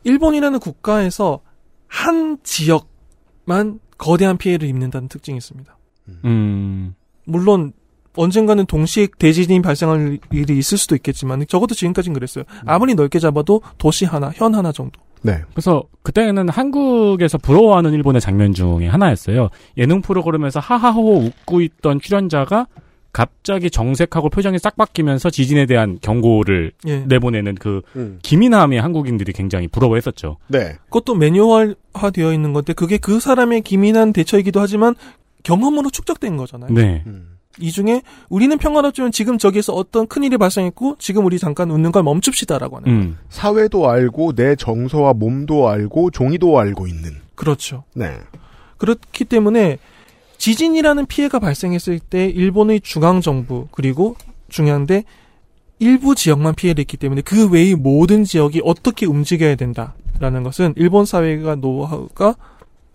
[0.05, 1.41] 일본이라는 국가에서
[1.87, 5.77] 한 지역만 거대한 피해를 입는다는 특징이 있습니다.
[6.25, 6.95] 음.
[7.25, 7.73] 물론
[8.17, 12.43] 언젠가는 동시에 대지진이 발생할 일이 있을 수도 있겠지만 적어도 지금까지는 그랬어요.
[12.65, 14.99] 아무리 넓게 잡아도 도시 하나, 현 하나 정도.
[15.21, 15.41] 네.
[15.51, 19.49] 그래서 그때는 한국에서 부러워하는 일본의 장면 중에 하나였어요.
[19.77, 22.67] 예능 프로그램에서 하하호 웃고 있던 출연자가
[23.11, 26.99] 갑자기 정색하고 표정이 싹 바뀌면서 지진에 대한 경고를 예.
[26.99, 28.19] 내보내는 그 음.
[28.21, 30.37] 기민함에 한국인들이 굉장히 부러워했었죠.
[30.47, 30.73] 네.
[30.85, 34.93] 그것도 매뉴얼화 되어 있는 건데 그게 그 사람의 기민한 대처이기도 하지만
[35.41, 36.71] 경험으로 축적된 거잖아요.
[36.71, 37.03] 네.
[37.07, 37.36] 음.
[37.59, 42.03] 이 중에 우리는 평화롭지만 지금 저기에서 어떤 큰 일이 발생했고 지금 우리 잠깐 웃는 걸
[42.03, 42.89] 멈춥시다라고 하는.
[42.89, 43.17] 음.
[43.29, 47.15] 사회도 알고 내 정서와 몸도 알고 종이도 알고 있는.
[47.35, 47.83] 그렇죠.
[47.93, 48.11] 네.
[48.77, 49.77] 그렇기 때문에
[50.37, 54.15] 지진이라는 피해가 발생했을 때 일본의 중앙 정부 그리고
[54.49, 55.03] 중요한데
[55.79, 61.55] 일부 지역만 피해를 입기 때문에 그 외의 모든 지역이 어떻게 움직여야 된다라는 것은 일본 사회가
[61.55, 62.35] 노하우가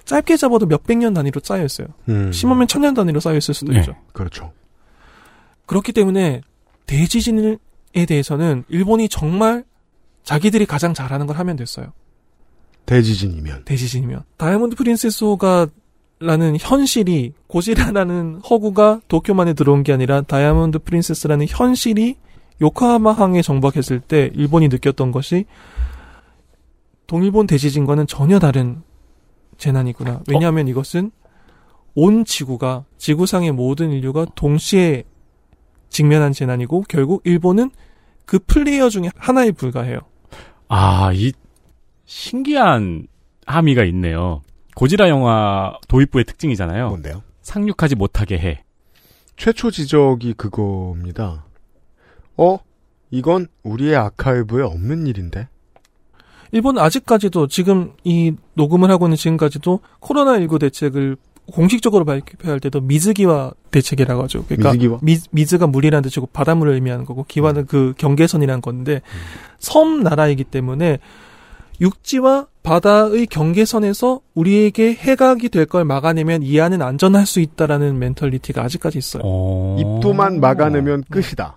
[0.04, 1.88] 짧게 잡아도 몇백 년 단위로 쌓여 있어요.
[2.08, 2.32] 음.
[2.32, 3.80] 심하면 천년 단위로 쌓여 있을 수도 네.
[3.80, 3.94] 있죠.
[4.12, 4.52] 그렇죠.
[5.66, 6.42] 그렇기 때문에
[6.86, 7.56] 대지진에
[8.06, 9.64] 대해서는 일본이 정말
[10.24, 11.92] 자기들이 가장 잘하는 걸 하면 됐어요.
[12.86, 13.64] 대지진이면.
[13.64, 14.24] 대지진이면.
[14.36, 15.68] 다이아몬드 프린세스 호가
[16.18, 22.16] 라는 현실이 고지라라는 허구가 도쿄만에 들어온 게 아니라 다이아몬드 프린세스라는 현실이
[22.60, 25.46] 요코하마 항에 정박했을 때 일본이 느꼈던 것이
[27.08, 28.82] 동일본 대지진과는 전혀 다른
[29.62, 30.22] 재난이구나.
[30.28, 31.12] 왜냐하면 이것은
[31.94, 35.04] 온 지구가 지구상의 모든 인류가 동시에
[35.88, 37.70] 직면한 재난이고 결국 일본은
[38.24, 40.00] 그 플레이어 중에 하나에 불과해요.
[40.68, 41.32] 아, 이
[42.06, 43.06] 신기한
[43.46, 44.42] 함의가 있네요.
[44.74, 46.88] 고지라 영화 도입부의 특징이잖아요.
[46.88, 47.22] 뭔데요?
[47.42, 48.64] 상륙하지 못하게 해.
[49.36, 51.46] 최초 지적이 그겁니다.
[52.36, 52.58] 어?
[53.10, 55.48] 이건 우리의 아카이브에 없는 일인데?
[56.52, 61.16] 일본은 아직까지도 지금 이 녹음을 하고 있는 지금까지도 코로나19 대책을
[61.50, 64.44] 공식적으로 발표할 때도 미즈기와 대책이라고 하죠.
[64.44, 64.98] 그러니까 미즈기와?
[65.02, 69.00] 미, 즈가 물이라는 뜻이고 바닷물을 의미하는 거고 기와는 그 경계선이라는 건데
[69.58, 70.98] 섬 나라이기 때문에
[71.80, 78.98] 육지와 바다의 경계선에서 우리에게 해각이 될 걸 막아내면 이 안은 안전할 수 있다라는 멘털리티가 아직까지
[78.98, 79.22] 있어요.
[79.80, 81.56] 입도만 막아내면 끝이다.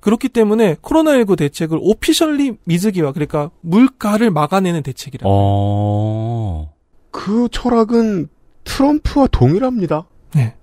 [0.00, 5.24] 그렇기 때문에 코로나19 대책을 오피셜리 미즈기와 그러니까 물가를 막아내는 대책이라.
[5.26, 6.72] 어.
[7.10, 8.28] 그 철학은
[8.64, 10.06] 트럼프와 동일합니다.
[10.34, 10.54] 네.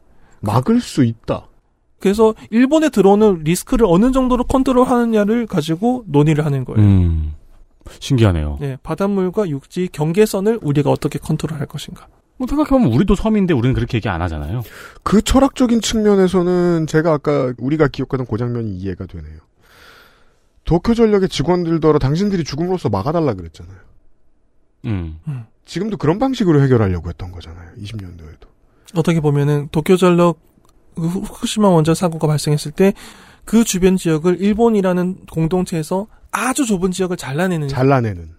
[0.41, 1.47] 막을 수 있다.
[1.99, 6.81] 그래서 일본에 들어오는 리스크를 어느 정도로 컨트롤하느냐를 가지고 논의를 하는 거예요.
[6.81, 7.33] 음.
[7.99, 8.57] 신기하네요.
[8.59, 12.07] 네, 바닷물과 육지 경계선을 우리가 어떻게 컨트롤할 것인가.
[12.37, 14.61] 뭐 생각해보면 우리도 섬인데 우리는 그렇게 얘기 안 하잖아요.
[15.03, 19.39] 그 철학적인 측면에서는 제가 아까 우리가 기억하던 그 장면이 이해가 되네요.
[20.65, 23.77] 도쿄전력의 직원들더러 당신들이 죽음으로써 막아달라 그랬잖아요.
[24.85, 25.19] 음.
[25.65, 27.71] 지금도 그런 방식으로 해결하려고 했던 거잖아요.
[27.79, 28.47] 20년도에도.
[28.95, 30.39] 어떻게 보면은 도쿄전력
[30.95, 32.93] 그 후- 후쿠시마 원전 사고가 발생했을 때
[33.43, 38.31] 그 주변 지역을 일본이라는 공동체에서 아주 좁은 지역을 잘라내는 잘라내는.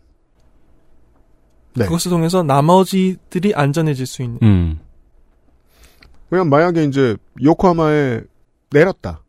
[1.76, 1.84] 네.
[1.84, 4.38] 그것을 통해서 나머지들이 안전해질 수 있는.
[4.42, 4.78] 음.
[6.30, 8.22] 왜냐면 만약에 이제 요코하마에
[8.70, 9.22] 내렸다.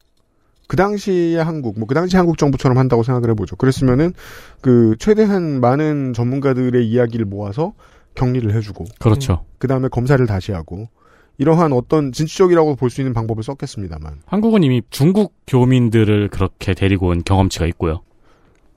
[0.67, 3.55] 그 당시의 한국, 뭐 그 당시 한국 정부처럼 한다고 생각을 해보죠.
[3.55, 4.13] 그랬으면은
[4.61, 7.73] 그 최대한 많은 전문가들의 이야기를 모아서
[8.15, 9.45] 격리를 해주고, 그렇죠.
[9.59, 10.89] 그 다음에 검사를 다시 하고
[11.37, 14.21] 이러한 어떤 진취적이라고 볼 수 있는 방법을 썼겠습니다만.
[14.25, 18.01] 한국은 이미 중국 교민들을 그렇게 데리고 온 경험치가 있고요.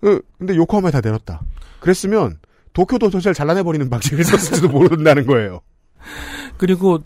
[0.01, 1.41] 그, 근데 요코하마에 다 내렸다.
[1.81, 2.39] 그랬으면
[2.73, 5.61] 도쿄도 도시를 잘라내버리는 방식을 썼을지도 모른다는 거예요.
[6.57, 7.01] 그리고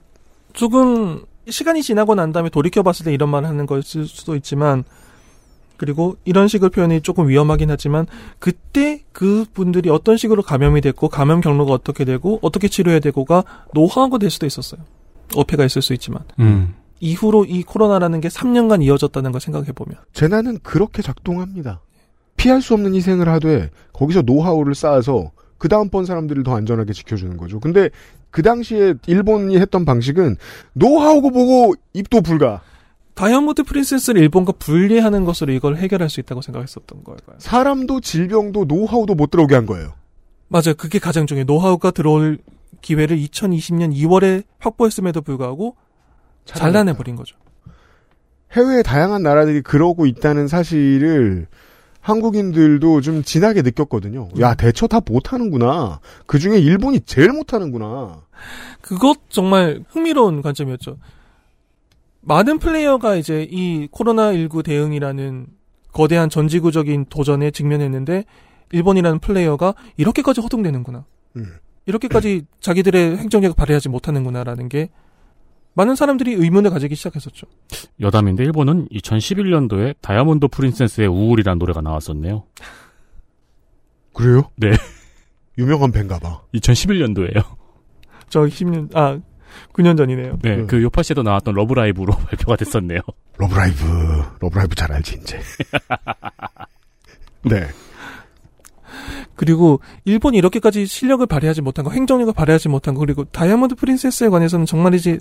[0.53, 4.85] 조금 시간이 지나고 난 다음에 돌이켜봤을 때 이런 말을 하는 것일 수도 있지만
[5.77, 8.07] 그리고 이런 식의 표현이 조금 위험하긴 하지만
[8.39, 13.45] 그때 그 분들이 어떤 식으로 감염이 됐고 감염 경로가 어떻게 되고 어떻게 치료해야 되고가
[13.75, 14.81] 노하우가 될 수도 있었어요.
[15.35, 16.75] 어폐가 있을 수 있지만 음.
[17.01, 21.81] 이후로 이 코로나라는 게 3년간 이어졌다는 걸 생각해 보면 재난은 그렇게 작동합니다.
[22.37, 25.33] 피할 수 없는 희생을 하되 거기서 노하우를 쌓아서
[25.65, 27.59] 그 다음 번 사람들을 더 안전하게 지켜주는 거죠.
[27.59, 27.89] 근데
[28.31, 30.37] 그 당시에 일본이 했던 방식은
[30.75, 32.61] 노하우고 보고 입도 불가.
[33.15, 37.17] 다이아몬드 프린세스를 일본과 분리하는 것으로 이걸 해결할 수 있다고 생각했었던 거예요.
[37.39, 39.95] 사람도 질병도 노하우도 못 들어오게 한 거예요.
[40.49, 40.75] 맞아요.
[40.77, 41.47] 그게 가장 중요해요.
[41.47, 42.37] 노하우가 들어올
[42.83, 45.77] 기회를 2020년 2월에 확보했음에도 불구하고
[46.45, 47.39] 잘라내버린 거죠.
[48.53, 51.47] 해외의 다양한 나라들이 그러고 있다는 사실을
[52.05, 54.29] 한국인들도 좀 진하게 느꼈거든요.
[54.39, 56.01] 야, 대처 다 못하는구나.
[56.27, 58.21] 그 중에 일본이 제일 못하는구나.
[58.83, 60.99] 그것 정말 흥미로운 관점이었죠.
[62.21, 65.47] 많은 플레이어가 이제 이 코로나19 대응이라는
[65.95, 68.27] 거대한 전지구적인 도전에 직면했는데
[68.73, 71.07] 일본이라는 플레이어가 이렇게까지 허둥대는구나.
[71.37, 71.47] 음.
[71.87, 74.91] 이렇게까지 자기들의 행정력을 발휘하지 못하는구나라는 게
[75.75, 77.47] 많은 사람들이 의문을 가지기 시작했었죠.
[78.01, 82.45] 여담인데 일본은 2011년도에 다이아몬드 프린세스의 우울이라는 노래가 나왔었네요.
[84.13, 84.51] 그래요?
[84.57, 84.71] 네.
[85.59, 86.43] 유명한 밴가 봐.
[86.55, 87.45] 2011년도에요.
[88.31, 89.21] 저 10년 아
[89.73, 90.39] 9년 전이네요.
[90.43, 93.01] 네, 그 요파 씨도 나왔던 러브라이브로 발표가 됐었네요.
[93.37, 93.85] 러브라이브,
[94.41, 95.41] 러브라이브 잘 알지, 이제.
[97.43, 97.67] 네.
[99.37, 104.67] 그리고 일본이 이렇게까지 실력을 발휘하지 못한 거, 행정력을 발휘하지 못한 거, 그리고 다이아몬드 프린세스에 관해서는
[104.67, 105.19] 정말 이제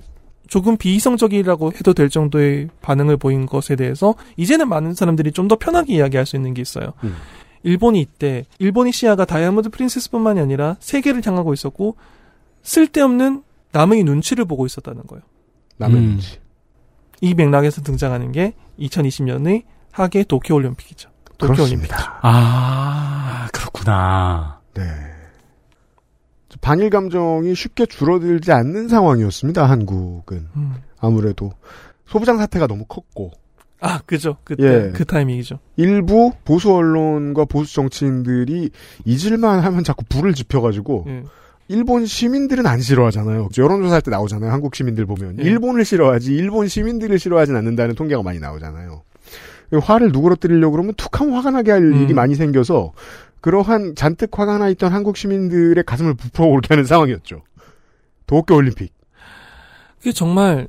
[0.48, 5.96] 조금 비이성적이라고 해도 될 정도의 반응을 보인 것에 대해서 이제는 많은 사람들이 좀 더 편하게
[5.96, 6.94] 이야기할 수 있는 게 있어요.
[7.04, 7.16] 음.
[7.64, 11.96] 일본이 이때 일본이 시야가 다이아몬드 프린세스뿐만이 아니라 세계를 향하고 있었고
[12.62, 15.24] 쓸데없는 남의 눈치를 보고 있었다는 거예요.
[15.78, 16.04] 남의 음.
[16.12, 16.40] 눈치.
[17.22, 21.10] 이 맥락에서 등장하는 게 2020년의 하계 도쿄 올림픽이죠.
[21.38, 21.88] 도쿄 올림픽.
[21.88, 22.20] 그렇습니다.
[22.22, 24.60] 아, 그렇구나.
[24.74, 24.84] 네.
[26.64, 30.48] 반일 감정이 쉽게 줄어들지 않는 상황이었습니다, 한국은.
[30.56, 30.74] 음.
[30.98, 31.52] 아무래도.
[32.06, 33.32] 소부장 사태가 너무 컸고,
[33.82, 34.38] 아, 그죠.
[34.46, 34.92] 그때 예.
[34.94, 35.60] 그 타이밍이죠.
[35.76, 38.70] 일부 보수 언론과 보수 정치인들이
[39.04, 41.24] 잊을만 하면 자꾸 불을 지펴가지고, 예.
[41.68, 43.50] 일본 시민들은 안 싫어하잖아요.
[43.58, 44.50] 여론조사할 때 나오잖아요.
[44.50, 45.40] 한국 시민들 보면.
[45.40, 45.44] 예.
[45.44, 49.02] 일본을 싫어하지, 일본 시민들을 싫어하진 않는다는 통계가 많이 나오잖아요.
[49.82, 52.04] 화를 누그러뜨리려고 그러면 툭 하면 화가 나게 할 음.
[52.04, 52.94] 일이 많이 생겨서,
[53.44, 57.42] 그러한 잔뜩 화가 나 있던 한국 시민들의 가슴을 부풀어 오르게 하는 상황이었죠.
[58.26, 58.94] 도쿄 올림픽.
[59.98, 60.68] 그게 정말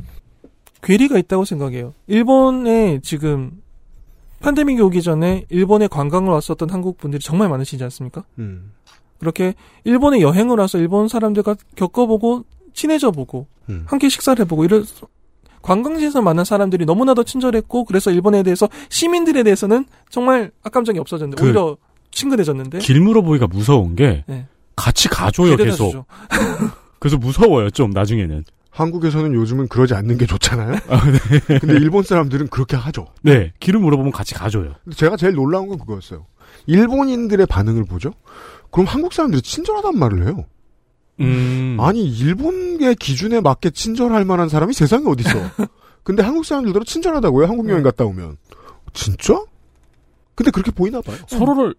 [0.82, 1.94] 괴리가 있다고 생각해요.
[2.08, 3.62] 일본에 지금
[4.40, 8.24] 팬데믹이 오기 전에 일본에 관광을 왔었던 한국 분들이 정말 많으시지 않습니까?
[8.40, 8.72] 음.
[9.20, 9.54] 그렇게
[9.84, 13.84] 일본에 여행을 와서 일본 사람들과 겪어보고 친해져 보고 음.
[13.86, 14.84] 함께 식사를 해보고 이런
[15.62, 21.76] 관광지에서 만난 사람들이 너무나도 친절했고 그래서 일본에 대해서 시민들에 대해서는 정말 악감정이 없어졌는데 그 오히려
[22.14, 24.46] 친근해졌는데 길 물어보기가 무서운 게 네.
[24.76, 26.06] 같이 가줘요 계속.
[26.98, 28.44] 그래서 무서워요 좀 나중에는.
[28.70, 30.72] 한국에서는 요즘은 그러지 않는 게 좋잖아요.
[30.88, 31.00] 아,
[31.48, 31.58] 네.
[31.60, 33.06] 근데 일본 사람들은 그렇게 하죠.
[33.22, 34.74] 네, 길을 물어보면 같이 가줘요.
[34.96, 36.26] 제가 제일 놀라운 건 그거였어요.
[36.66, 38.12] 일본인들의 반응을 보죠.
[38.72, 40.44] 그럼 한국 사람들이 친절하단 말을 해요.
[41.20, 41.76] 음.
[41.78, 45.38] 아니 일본의 기준에 맞게 친절할 만한 사람이 세상에 어디 있어?
[46.02, 47.46] 근데 한국 사람들도 친절하다고요.
[47.46, 48.36] 한국 여행 갔다 오면
[48.92, 49.40] 진짜?
[50.34, 51.16] 근데 그렇게 보이나 봐요.
[51.28, 51.74] 서로를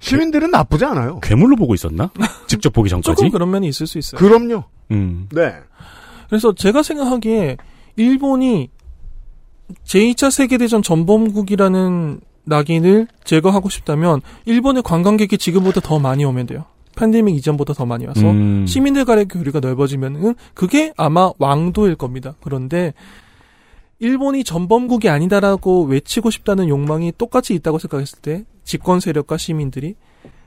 [0.00, 1.20] 시민들은 나쁘지 않아요.
[1.20, 2.10] 괴물로 보고 있었나?
[2.46, 3.16] 직접 보기 전까지.
[3.16, 4.18] 조금 그런 면이 있을 수 있어요.
[4.18, 4.64] 그럼요.
[4.90, 5.28] 음.
[5.32, 5.54] 네.
[6.28, 7.56] 그래서 제가 생각하기에
[7.96, 8.70] 일본이
[9.84, 16.64] 제2차 세계대전 전범국이라는 낙인을 제거하고 싶다면 일본의 관광객이 지금보다 더 많이 오면 돼요.
[16.96, 18.66] 팬데믹 이전보다 더 많이 와서 음.
[18.66, 22.34] 시민들 간의 교류가 넓어지면은 그게 아마 왕도일 겁니다.
[22.40, 22.92] 그런데
[24.00, 29.96] 일본이 전범국이 아니다라고 외치고 싶다는 욕망이 똑같이 있다고 생각했을 때 집권 세력과 시민들이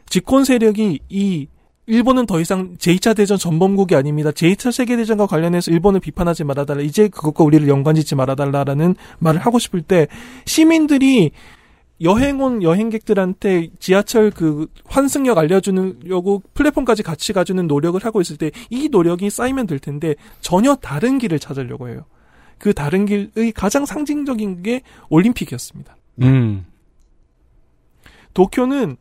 [0.08, 1.48] 집권 세력이 이
[1.88, 4.32] 일본은 더 이상 제2차 대전 전범국이 아닙니다.
[4.32, 6.82] 제2차 세계대전과 관련해서 일본을 비판하지 말아달라.
[6.82, 10.08] 이제 그것과 우리를 연관짓지 말아달라라는 말을 하고 싶을 때
[10.46, 11.32] 시민들이
[12.02, 18.88] 여행 온 여행객들한테 지하철 그 환승역 알려주려고 플랫폼까지 같이 가주는 노력을 하고 있을 때 이
[18.90, 22.06] 노력이 쌓이면 될 텐데 전혀 다른 길을 찾으려고 해요.
[22.62, 25.98] 그 다른 길의 가장 상징적인 게 올림픽이었습니다.
[26.22, 26.64] 음.
[28.36, 28.98] 도쿄는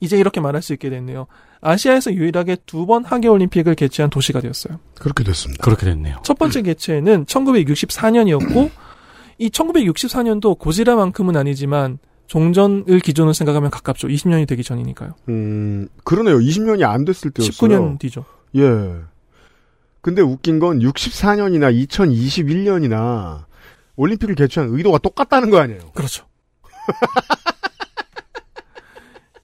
[0.00, 1.28] 이제 이렇게 말할 수 있게 됐네요.
[1.60, 4.80] 아시아에서 유일하게 두 번 하계 올림픽을 개최한 도시가 되었어요.
[4.98, 5.62] 그렇게 됐습니다.
[5.62, 6.16] 그렇게 됐네요.
[6.24, 8.70] 첫 번째 개최는 1964년이었고
[9.38, 14.08] 이 1964년도 고지라만큼은 아니지만 종전을 기준으로 생각하면 가깝죠.
[14.08, 15.14] 20년이 되기 전이니까요.
[15.28, 16.38] 음, 그러네요.
[16.38, 17.52] 20년이 안 됐을 때였어요.
[17.52, 18.24] 19년 뒤죠.
[18.56, 18.62] 예.
[20.00, 23.44] 근데 웃긴 건 64년이나 2021년이나
[23.96, 25.90] 올림픽을 개최한 의도가 똑같다는 거 아니에요?
[25.94, 26.26] 그렇죠.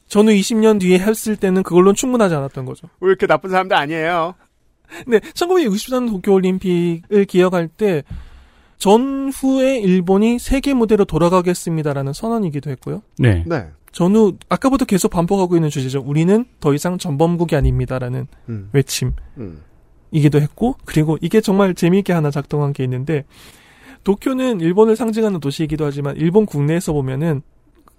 [0.09, 2.89] 전후 20년 뒤에 했을 때는 그걸로 충분하지 않았던 거죠.
[3.01, 4.35] 왜 이렇게 나쁜 사람들 아니에요?
[5.05, 8.03] 근데 1964년 도쿄올림픽을 기억할 때
[8.78, 13.03] 전후에 일본이 세계 무대로 돌아가겠습니다라는 선언이기도 했고요.
[13.19, 13.45] 네.
[13.47, 13.66] 네.
[13.93, 16.03] 전후 아까부터 계속 반복하고 있는 주제죠.
[16.05, 18.69] 우리는 더 이상 전범국이 아닙니다라는 음.
[18.73, 19.12] 외침.
[19.39, 19.62] 음.
[20.16, 23.24] 이기도 했고 그리고 이게 정말 재미있게 하나 작동한 게 있는데
[24.05, 27.43] 도쿄는 일본을 상징하는 도시이기도 하지만 일본 국내에서 보면은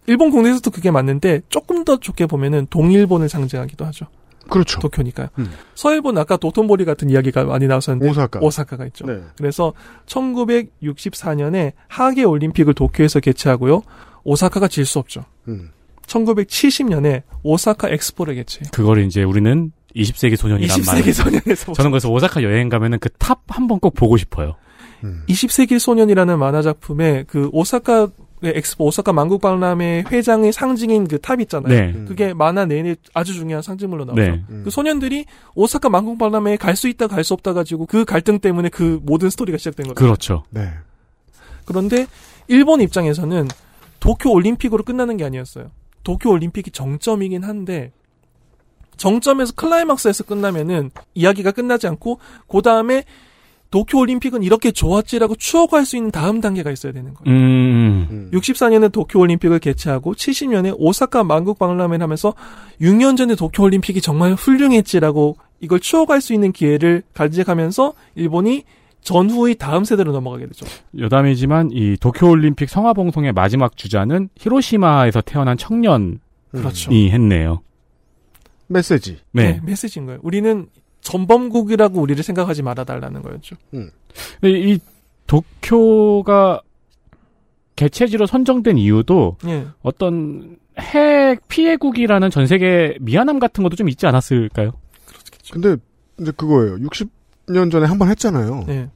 [0.07, 4.07] 일본 국내에서도 그게 맞는데 조금 더 좋게 보면은 동일본을 상징하기도 하죠.
[4.49, 4.80] 그렇죠.
[4.80, 5.27] 도쿄니까요.
[5.39, 5.52] 음.
[5.76, 8.39] 서일본 아까 도톤보리 같은 이야기가 많이 나왔었는데 오사카.
[8.41, 9.06] 오사카가 있죠.
[9.06, 9.19] 네.
[9.38, 9.73] 그래서
[10.06, 13.81] 1964년에 하계 올림픽을 도쿄에서 개최하고요.
[14.23, 15.26] 오사카가 질 수 없죠.
[15.49, 15.72] 음.
[16.07, 18.61] 1970년에 오사카 엑스포를 개최.
[18.72, 21.02] 그걸 이제 우리는 20세기 소년이란 말.
[21.02, 24.56] 20세기 소년에서 저는 그래서 오사카 여행 가면은 그 탑 한 번 꼭 보고 싶어요.
[25.30, 28.07] 20세기 소년이라는 만화 작품에 그 오사카
[28.44, 31.74] 엑스포 오사카 만국 박람회 회장의 상징인 그 탑 있잖아요.
[31.74, 32.06] 네.
[32.07, 34.22] 그게 만화 내내 아주 중요한 상징물로 나오죠.
[34.22, 34.44] 네.
[34.64, 35.26] 그 소년들이
[35.56, 39.30] 오사카 만국 박람회에 갈 수 있다 갈 수 없다 가지고 그 갈등 때문에 그 모든
[39.32, 39.95] 스토리가 시작된 거죠.
[39.95, 40.44] 그렇죠.
[40.52, 40.69] 네.
[41.65, 42.06] 그런데
[42.48, 43.48] 일본 입장에서는
[43.99, 45.72] 도쿄 올림픽으로 끝나는 게 아니었어요.
[46.03, 47.91] 도쿄 올림픽이 정점이긴 한데
[48.98, 53.03] 정점에서 클라이막스에서 끝나면은 이야기가 끝나지 않고 그 다음에
[53.69, 57.38] 도쿄 올림픽은 이렇게 좋았지라고 추억할 수 있는 다음 단계가 있어야 되는 거예요.
[57.38, 58.30] 음.
[58.34, 62.34] 64년에 도쿄 올림픽을 개최하고 70년에 오사카 만국 박람회를 하면서
[62.82, 68.64] 6년 전에 도쿄 올림픽이 정말 훌륭했지라고 이걸 추억할 수 있는 기회를 가져가면서 일본이
[69.02, 70.65] 전후의 다음 세대로 넘어가게 되죠.
[70.98, 76.19] 여담이지만 이 도쿄 올림픽 성화봉송의 마지막 주자는 히로시마에서 태어난 청년이
[76.52, 76.91] 그렇죠.
[76.91, 77.61] 했네요.
[78.68, 79.19] 메시지.
[79.31, 79.53] 네.
[79.53, 79.61] 네.
[79.64, 80.19] 메시지인 거예요.
[80.23, 80.68] 우리는
[81.02, 83.56] 전범국이라고 우리를 생각하지 말아달라는 거였죠.
[83.73, 83.89] 음.
[84.44, 84.80] 이
[85.27, 86.61] 도쿄가
[87.76, 89.68] 개최지로 선정된 이유도 예.
[89.84, 94.72] 어떤 핵 피해국이라는 전 세계 미안함 같은 것도 좀 있지 않았을까요?
[95.52, 95.77] 근데
[96.19, 96.77] 이제 그거예요.
[96.77, 98.64] 60년 전에 한 번 했잖아요.
[98.68, 98.89] 네.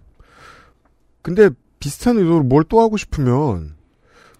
[1.21, 1.49] 근데
[1.79, 3.75] 비슷한 의도로 뭘 또 하고 싶으면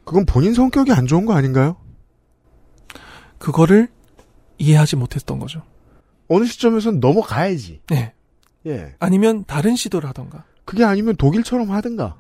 [0.04, 1.78] 그건 본인 성격이 안 좋은 거 아닌가요?
[3.38, 3.88] 그거를
[4.62, 5.62] 이해하지 못했던 거죠.
[6.28, 7.82] 어느 시점에선 넘어가야지.
[7.88, 8.14] 네.
[8.68, 8.96] 예.
[9.00, 10.44] 아니면 다른 시도를 하던가.
[10.66, 12.16] 그게 아니면 독일처럼 하든가.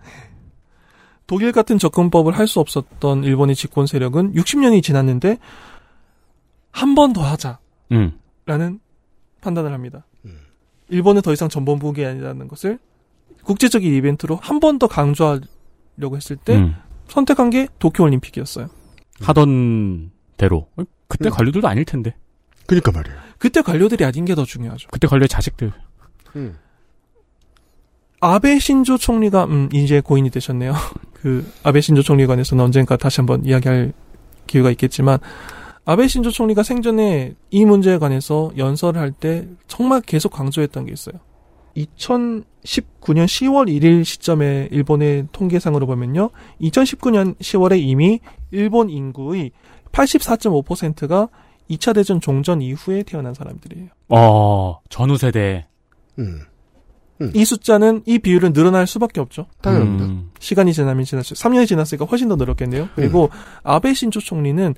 [1.27, 5.37] 독일 같은 접근법을 할 수 없었던 일본의 집권 세력은 60년이 지났는데
[6.71, 7.59] 한 번 더 하자라는
[7.91, 8.79] 음.
[9.41, 10.05] 판단을 합니다.
[10.89, 12.79] 일본은 더 이상 전범국이 아니라는 것을
[13.43, 16.75] 국제적인 이벤트로 한 번 더 강조하려고 했을 때 음.
[17.07, 18.67] 선택한 게 도쿄올림픽이었어요.
[19.21, 20.67] 하던 대로.
[21.07, 21.31] 그때 음.
[21.31, 22.13] 관료들도 아닐 텐데.
[22.71, 23.17] 그니까 말이에요.
[23.37, 24.87] 그때 관료들이 아닌 게 더 중요하죠.
[24.91, 25.73] 그때 관료의 자식들.
[26.37, 26.57] 음.
[28.21, 30.73] 아베 신조 총리가 음 이제 고인이 되셨네요.
[31.13, 33.91] 그 아베 신조 총리에 관해서는 언젠가 다시 한번 이야기할
[34.47, 35.19] 기회가 있겠지만
[35.83, 41.15] 아베 신조 총리가 생전에 이 문제에 관해서 연설을 할 때 정말 계속 강조했던 게 있어요.
[41.75, 46.29] 2019년 10월 1일 시점에 일본의 통계상으로 보면요.
[46.61, 48.19] 2019년 10월에 이미
[48.51, 49.51] 일본 인구의
[49.91, 51.27] 84.5%가
[51.71, 53.87] 2차 대전 종전 이후에 태어난 사람들이에요.
[54.09, 55.67] 어, 전후 세대.
[56.19, 56.39] 음.
[57.35, 59.45] 이 숫자는 이 비율은 늘어날 수밖에 없죠.
[59.61, 60.05] 당연합니다.
[60.05, 60.31] 음.
[60.39, 61.35] 시간이 지나면 지났죠.
[61.35, 62.89] 3년이 지났으니까 훨씬 더 늘었겠네요.
[62.95, 63.29] 그리고
[63.63, 64.73] 아베 신조 총리는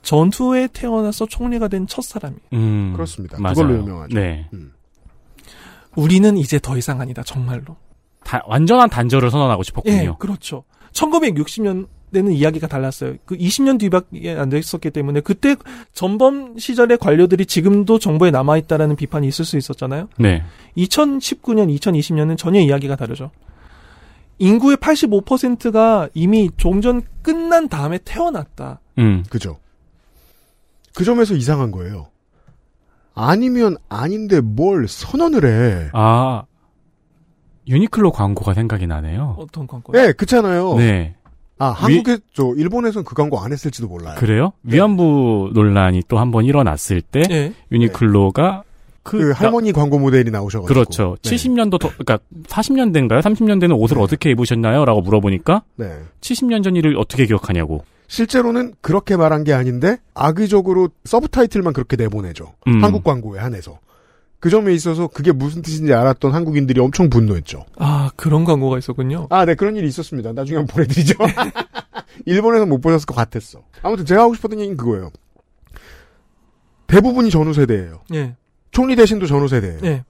[0.00, 2.40] 전투에 태어나서 총리가 된 첫 사람이에요.
[2.54, 2.92] 음.
[2.94, 3.36] 그렇습니다.
[3.38, 3.54] 맞아요.
[3.56, 4.14] 그걸로 유명하죠.
[4.14, 4.48] 네.
[5.96, 7.22] 우리는 이제 더 이상 아니다.
[7.22, 7.76] 정말로.
[8.24, 9.94] 다- 완전한 단절을 선언하고 싶었군요.
[9.96, 10.64] 예, 그렇죠.
[10.92, 13.14] 1960년 대는 이야기가 달랐어요.
[13.24, 15.56] 그 20년 뒤밖에 안 됐었기 때문에 그때
[15.92, 20.08] 전범 시절의 관료들이 지금도 정부에 남아 있다라는 비판이 있을 수 있었잖아요.
[20.18, 20.42] 네.
[20.76, 23.30] 2019년, 2020년은 전혀 이야기가 다르죠.
[24.38, 28.80] 인구의 85%가 이미 종전 끝난 다음에 태어났다.
[28.98, 29.24] 음.
[29.30, 29.58] 그죠.
[30.94, 32.08] 그 점에서 이상한 거예요.
[33.14, 35.90] 아니면 아닌데 뭘 선언을 해.
[35.92, 36.44] 아,
[37.68, 39.36] 유니클로 광고가 생각이 나네요.
[39.38, 40.00] 어떤 광고요?
[40.00, 40.74] 예, 그렇잖아요.
[40.76, 41.14] 네.
[41.62, 44.16] 아, 한국에, 저, 일본에선 그 광고 안 했을지도 몰라요.
[44.18, 44.52] 그래요?
[44.64, 47.52] 위안부 논란이 또 한 번 일어났을 때 예.
[47.70, 48.64] 유니클로가
[49.04, 50.66] 그, 그, 할머니 광고 모델이 나오셔가지고.
[50.66, 51.16] 그렇죠.
[51.22, 51.30] 네.
[51.30, 53.20] 70년도 더, 그러니까 40년대인가요?
[53.20, 54.84] 30년대는 옷을 어떻게 입으셨나요?
[54.84, 55.98] 라고 물어보니까 네.
[56.20, 57.84] 70년 전 일을 어떻게 기억하냐고.
[58.08, 62.52] 실제로는 그렇게 말한 게 아닌데, 악의적으로 서브타이틀만 그렇게 내보내죠.
[62.66, 62.82] 음.
[62.84, 63.78] 한국 광고에 한해서.
[64.42, 67.64] 그 점에 있어서 그게 무슨 뜻인지 알았던 한국인들이 엄청 분노했죠.
[67.78, 69.28] 아, 그런 광고가 있었군요.
[69.30, 70.32] 아, 네, 그런 일이 있었습니다.
[70.32, 71.14] 나중에 한번 보내드리죠.
[72.26, 73.62] 일본에서 못 보셨을 것 같았어.
[73.82, 75.12] 아무튼 제가 하고 싶었던 얘기는 그거예요.
[76.88, 78.00] 대부분이 전후 세대예요.
[78.14, 78.34] 예.
[78.72, 79.78] 총리 대신도 전후 세대예요.
[79.84, 80.04] 예.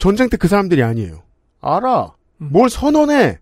[0.00, 1.22] 전쟁 때 그 사람들이 아니에요.
[1.60, 2.14] 알아.
[2.40, 2.48] 음.
[2.50, 3.38] 뭘 선언해.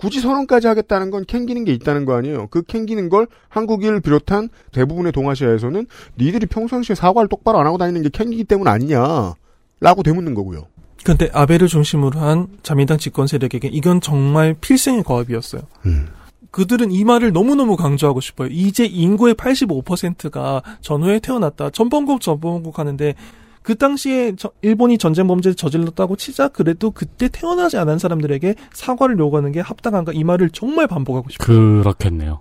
[0.00, 2.46] 굳이 선언까지 하겠다는 건 캥기는 게 있다는 거 아니에요.
[2.50, 5.86] 그 캥기는 걸 한국인을 비롯한 대부분의 동아시아에서는
[6.18, 9.34] 니들이 평상시에 사과를 똑바로 안 하고 다니는 게 캥기기 때문 아니냐.
[9.80, 10.66] 라고 되묻는 거고요.
[11.04, 15.62] 근데 아베를 중심으로 한 자민당 집권 세력에게 이건 정말 필생의 과업이었어요.
[15.86, 16.08] 음.
[16.50, 18.48] 그들은 이 말을 너무너무 강조하고 싶어요.
[18.50, 21.70] 이제 인구의 85%가 전후에 태어났다.
[21.70, 23.14] 전범국 전범국 하는데
[23.62, 29.52] 그 당시에 저- 일본이 전쟁 범죄를 저질렀다고 치자 그래도 그때 태어나지 않은 사람들에게 사과를 요구하는
[29.52, 31.82] 게 합당한가 이 말을 정말 반복하고 싶어요.
[31.82, 32.40] 그렇겠네요.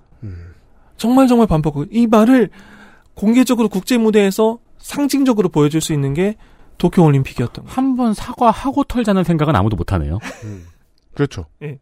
[0.97, 2.49] 정말 정말 반복하고 이 말을
[3.15, 6.35] 공개적으로 국제 무대에서 상징적으로 보여줄 수 있는 게
[6.77, 7.73] 도쿄 올림픽이었던 거예요.
[7.75, 10.19] 한 번 사과하고 털자는 생각은 아무도 못 하네요.
[11.13, 11.45] 그렇죠.
[11.61, 11.79] 예.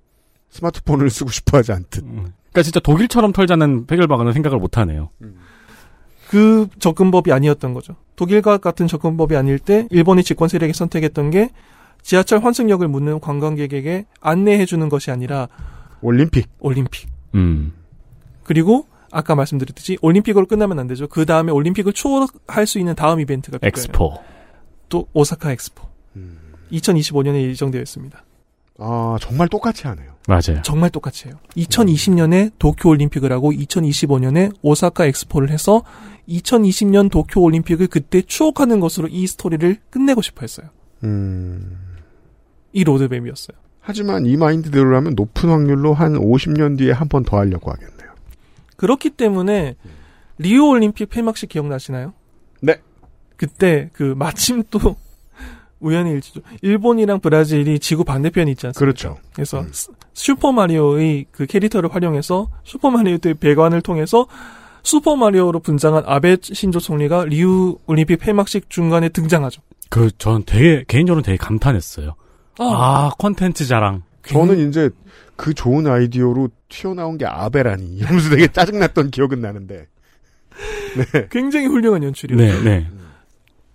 [0.50, 2.04] 스마트폰을 쓰고 싶어 하지 않듯.
[2.04, 5.10] 그러니까 진짜 독일처럼 털자는 백열방어는 생각을 못 하네요.
[6.30, 7.96] 그 접근법이 아니었던 거죠.
[8.16, 11.50] 독일과 같은 접근법이 아닐 때 일본의 집권 세력이 선택했던 게
[12.02, 15.48] 지하철 환승역을 묻는 관광객에게 안내해 주는 것이 아니라
[16.02, 16.50] 올림픽.
[16.60, 17.08] 올림픽.
[17.36, 17.74] 음.
[18.44, 21.08] 그리고 아까 말씀드렸듯이 올림픽으로 끝나면 안 되죠.
[21.08, 23.72] 그 다음에 올림픽을 추월할 수 있는 다음 이벤트가 필요해요.
[23.74, 24.22] 엑스포.
[24.90, 25.88] 또 오사카 엑스포.
[26.72, 28.22] 2025년에 예정되어 있습니다.
[28.80, 30.14] 아, 정말 똑같이 하네요.
[30.28, 30.62] 맞아요.
[30.64, 31.36] 정말 똑같이 해요.
[31.56, 35.84] 2020년에 도쿄 올림픽을 하고 2025년에 오사카 엑스포를 해서
[36.28, 40.68] 2020년 도쿄 올림픽을 그때 추억하는 것으로 이 스토리를 끝내고 싶어 했어요.
[41.04, 41.78] 음.
[42.74, 43.58] 이 로드맵이었어요.
[43.80, 48.12] 하지만 이 마인드대로라면 높은 확률로 한 50년 뒤에 한 번 더 하려고 하겠네요.
[48.76, 49.76] 그렇기 때문에
[50.38, 52.14] 리우 올림픽 폐막식 기억나시나요?
[52.62, 52.82] 네.
[53.38, 54.98] 그때 그 마침 또
[55.80, 56.42] 우연히 일치죠.
[56.62, 58.80] 일본이랑 브라질이 지구 반대편에 있지 않습니까?
[58.80, 59.18] 그렇죠.
[59.34, 64.28] 그래서 스- 슈퍼 마리오의 그 캐릭터를 활용해서 슈퍼 마리오의 배관을 통해서
[64.84, 69.62] 슈퍼 마리오로 분장한 아베 신조 총리가 리우 올림픽 폐막식 중간에 등장하죠.
[69.90, 72.16] 그, 전 되게, 개인적으로 되게 감탄했어요.
[72.60, 72.64] 아.
[72.64, 74.04] 아, 콘텐츠 자랑.
[74.24, 74.90] 저는 이제
[75.36, 79.88] 그 좋은 아이디어로 튀어나온 게 아베라니 이러면서 되게 짜증났던 기억은 나는데.
[81.14, 81.28] 네.
[81.32, 82.42] 굉장히 훌륭한 연출이에요.
[82.42, 82.88] 네, 네.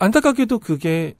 [0.00, 1.14] 안타깝게도 그게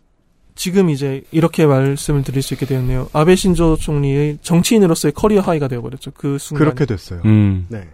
[0.55, 3.09] 지금 이제 이렇게 말씀을 드릴 수 있게 되었네요.
[3.13, 6.13] 아베 신조 총리의 정치인으로서의 career high가 되어버렸죠.
[6.13, 6.65] 그 순간.
[6.65, 7.23] 그렇게 됐어요.
[7.25, 7.67] 음.
[7.69, 7.89] 네.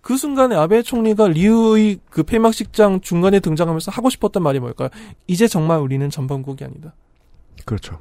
[0.00, 4.88] 그 순간에 아베 총리가 리우의 그 폐막식장 중간에 등장하면서 하고 싶었던 말이 뭘까요?
[5.26, 6.94] 이제 정말 우리는 전범국이 아니다.
[7.66, 7.98] 그렇죠.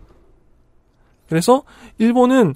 [1.27, 1.63] 그래서
[1.97, 2.55] 일본은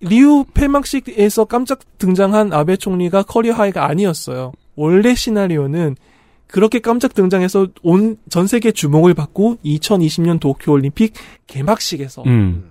[0.00, 4.52] 리우 폐막식에서 깜짝 등장한 아베 총리가 career high가 아니었어요.
[4.76, 5.96] 원래 시나리오는
[6.52, 11.14] 그렇게 깜짝 등장해서 온 전 세계 주목을 받고 2020년 도쿄 올림픽
[11.46, 12.70] 개막식에서 음.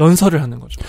[0.00, 0.80] 연설을 하는 거죠.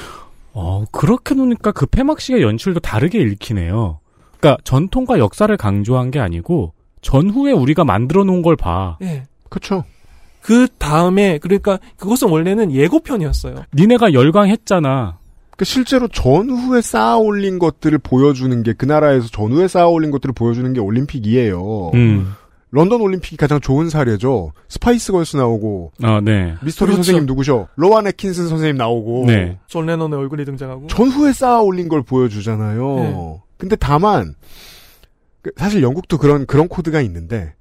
[0.54, 4.00] 어, 그렇게 놓으니까 그 폐막식의 연출도 다르게 읽히네요.
[4.40, 8.98] 그러니까 전통과 역사를 강조한 게 아니고 전후에 우리가 만들어 놓은 걸 봐.
[9.02, 9.24] 예.
[9.50, 9.84] 그렇죠.
[10.42, 13.56] 그 다음에 그러니까 그것은 원래는 예고편이었어요.
[13.74, 15.18] 니네가 열광했잖아.
[15.58, 20.72] 그 실제로 전후에 쌓아 올린 것들을 보여주는 게 그 나라에서 전후에 쌓아 올린 것들을 보여주는
[20.74, 21.92] 게 올림픽이에요.
[21.94, 22.34] 음.
[22.72, 24.52] 런던 올림픽이 가장 좋은 사례죠.
[24.68, 26.56] 스파이스 걸스 나오고 아, 네.
[26.64, 27.04] 미스터 빈 그렇죠.
[27.04, 27.68] 선생님 누구셔?
[27.76, 29.60] 로완 애킨슨 선생님 나오고 네.
[29.68, 32.96] 존 레논의 얼굴이 등장하고 전후에 쌓아 올린 걸 보여주잖아요.
[32.96, 33.42] 네.
[33.58, 34.34] 근데 다만
[35.44, 37.54] 그 사실 영국도 그런 그런 코드가 있는데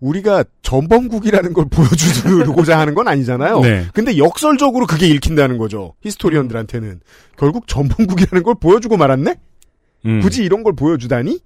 [0.00, 3.60] 우리가 전범국이라는 걸 보여주고자 하는 건 아니잖아요.
[3.60, 3.86] 네.
[3.94, 5.94] 근데 역설적으로 그게 읽힌다는 거죠.
[6.02, 7.00] historian들한테는
[7.36, 9.36] 결국 전범국이라는 걸 보여주고 말았네.
[10.06, 10.20] 음.
[10.20, 11.40] 굳이 이런 걸 보여주다니?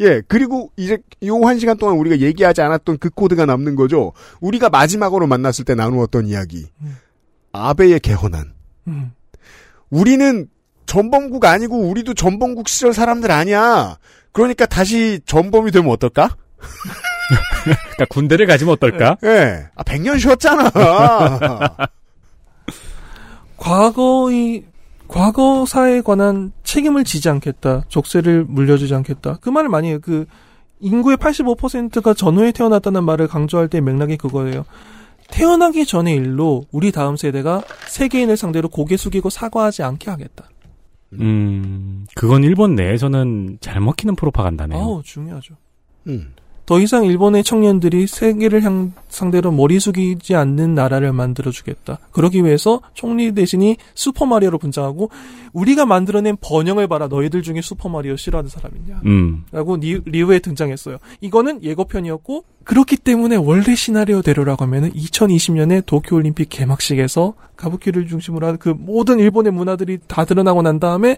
[0.00, 4.12] 예, 그리고 이제 요 한 시간 동안 우리가 얘기하지 않았던 그 코드가 남는 거죠.
[4.40, 6.66] 우리가 마지막으로 만났을 때 나누었던 이야기.
[7.52, 8.54] 아베의 개헌안.
[8.88, 9.12] 음.
[9.90, 10.48] 우리는
[10.86, 13.98] 전범국 아니고 우리도 전범국 시절 사람들 아니야.
[14.32, 16.34] 그러니까 다시 전범이 되면 어떨까?
[17.64, 19.16] 그러니까 군대를 가지면 어떨까?
[19.24, 19.68] 예.
[19.74, 20.70] 아, 100년 쉬었잖아.
[23.56, 24.64] 과거의
[25.08, 27.82] 과거사에 관한 책임을 지지 않겠다.
[27.88, 29.38] 족쇄를 물려주지 않겠다.
[29.40, 29.98] 그 말을 많이 해요.
[30.00, 30.26] 그
[30.78, 34.64] 인구의 85%가 전후에 태어났다는 말을 강조할 때 맥락이 그거예요.
[35.30, 40.48] 태어나기 전의 일로 우리 다음 세대가 세계인을 상대로 고개 숙이고 사과하지 않게 하겠다.
[41.14, 44.78] 음, 그건 일본 내에서는 잘 먹히는 프로파간다네요.
[44.78, 45.54] 아우 중요하죠.
[46.06, 46.32] 음.
[46.70, 51.98] 더 이상 일본의 청년들이 세계를 향 상대로 머리 숙이지 않는 나라를 만들어 주겠다.
[52.12, 55.10] 그러기 위해서 총리 대신이 슈퍼마리오로 분장하고
[55.52, 57.08] 우리가 만들어낸 번영을 봐라.
[57.08, 59.00] 너희들 중에 슈퍼마리오 싫어하는 사람 있냐?
[59.04, 59.42] 음.
[59.50, 60.98] 라고 리, 리우에 등장했어요.
[61.20, 69.18] 이거는 예고편이었고 그렇기 때문에 원래 시나리오대로라고 하면은 2020년에 도쿄올림픽 개막식에서 가부키를 중심으로 한 그 모든
[69.18, 71.16] 일본의 문화들이 다 드러나고 난 다음에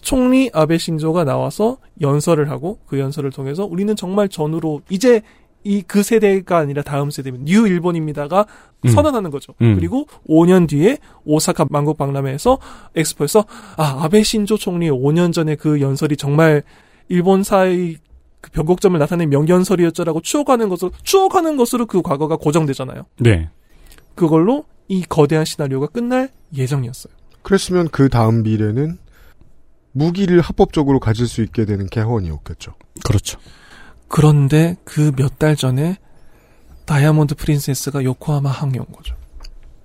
[0.00, 5.22] 총리 아베 신조가 나와서 연설을 하고 그 연설을 통해서 우리는 정말 전후로 이제
[5.66, 8.46] 이 그 세대가 아니라 다음 세대면 new 일본입니다가
[8.84, 8.88] 음.
[8.88, 9.54] 선언하는 거죠.
[9.62, 9.74] 음.
[9.74, 12.58] 그리고 5년 뒤에 오사카 만국 박람회에서
[12.94, 13.44] 엑스포에서
[13.76, 16.62] 아 아베 신조 총리의 5년 전에 그 연설이 정말
[17.08, 17.96] 일본사의
[18.40, 23.02] 그 변곡점을 나타낸 명연설이었죠라고 추억하는 것으로 추억하는 것으로 그 과거가 고정되잖아요.
[23.18, 23.48] 네.
[24.14, 27.12] 그걸로 이 거대한 시나리오가 끝날 예정이었어요.
[27.42, 28.98] 그랬으면 그 다음 미래는
[29.96, 32.74] 무기를 합법적으로 가질 수 있게 되는 개헌이었겠죠.
[33.04, 33.38] 그렇죠.
[34.08, 35.96] 그런데 그 몇 달 전에
[36.84, 39.16] 다이아몬드 프린세스가 요코하마 항에 온 거죠.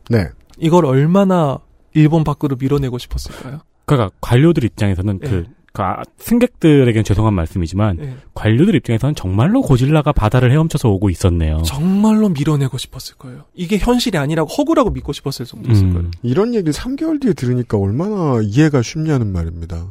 [0.09, 0.27] 네.
[0.59, 1.57] 이걸 얼마나
[1.93, 3.61] 일본 밖으로 밀어내고 싶었을까요?
[3.85, 5.27] 그러니까 관료들 입장에서는 네.
[5.29, 8.15] 그, 그 아, 승객들에겐 죄송한 말씀이지만 네.
[8.35, 11.63] 관료들 입장에서는 정말로 고질라가 바다를 헤엄쳐서 오고 있었네요.
[11.65, 13.45] 정말로 밀어내고 싶었을 거예요.
[13.55, 15.93] 이게 현실이 아니라고 허구라고 믿고 싶었을 정도였을 음.
[15.93, 16.11] 거예요.
[16.21, 19.87] 이런 얘기를 3개월 뒤에 들으니까 얼마나 이해가 쉽냐는 말입니다.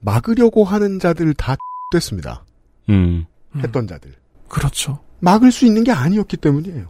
[0.00, 1.56] 막으려고 하는 자들 다
[1.92, 2.44] 됐습니다.
[2.88, 3.24] 음.
[3.56, 4.12] 했던 자들.
[4.48, 5.00] 그렇죠.
[5.20, 6.86] 막을 수 있는 게 아니었기 때문이에요.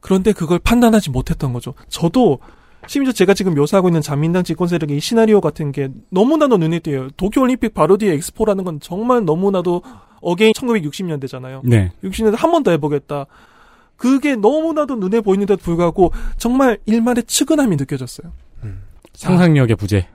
[0.00, 1.74] 그런데 그걸 판단하지 못했던 거죠.
[1.88, 2.38] 저도
[2.86, 7.08] 심지어 제가 지금 묘사하고 있는 자민당 집권 세력의 이 시나리오 같은 게 너무나도 눈에 띄어요.
[7.16, 9.82] 도쿄올림픽 바로 뒤에 엑스포라는 건 정말 너무나도
[10.20, 11.62] again 1960년대잖아요.
[11.64, 11.90] 네.
[12.04, 13.26] 60년대 한 번 더 해보겠다.
[13.96, 18.32] 그게 너무나도 눈에 보이는데도 불구하고 정말 일말의 측은함이 느껴졌어요.
[19.14, 20.06] 상상력의 부재.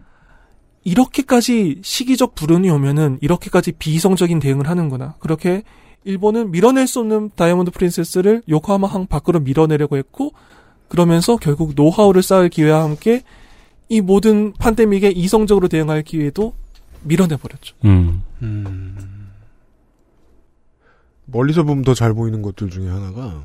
[0.84, 5.16] 이렇게까지 시기적 불운이 오면은 이렇게까지 비이성적인 대응을 하는구나.
[5.20, 5.64] 그렇게
[6.04, 10.34] 일본은 밀어낼 수 없는 다이아몬드 프린세스를 요코하마 항 밖으로 밀어내려고 했고
[10.88, 13.24] 그러면서 결국 노하우를 쌓을 기회와 함께
[13.90, 16.54] 이 모든 팬데믹에 이성적으로 대응할 기회도
[17.04, 17.76] 밀어내 버렸죠.
[17.86, 18.24] 음.
[21.26, 23.44] 멀리서 보면 더 잘 보이는 것들 중에 하나가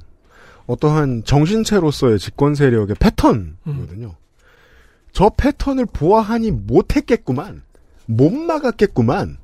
[0.67, 4.15] 어떠한 정신체로서의 집권 세력의 패턴이거든요.
[5.16, 7.62] 저 패턴을 보아하니 못했겠구만.
[8.05, 9.38] 못 막았겠구만.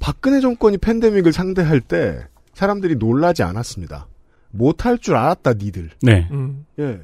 [0.00, 4.06] 박근혜 정권이 팬데믹을 상대할 때 사람들이 놀라지 않았습니다.
[4.52, 5.90] 못할 줄 알았다, 니들.
[6.00, 6.28] 네.
[6.30, 6.64] 음.
[6.78, 6.98] 예.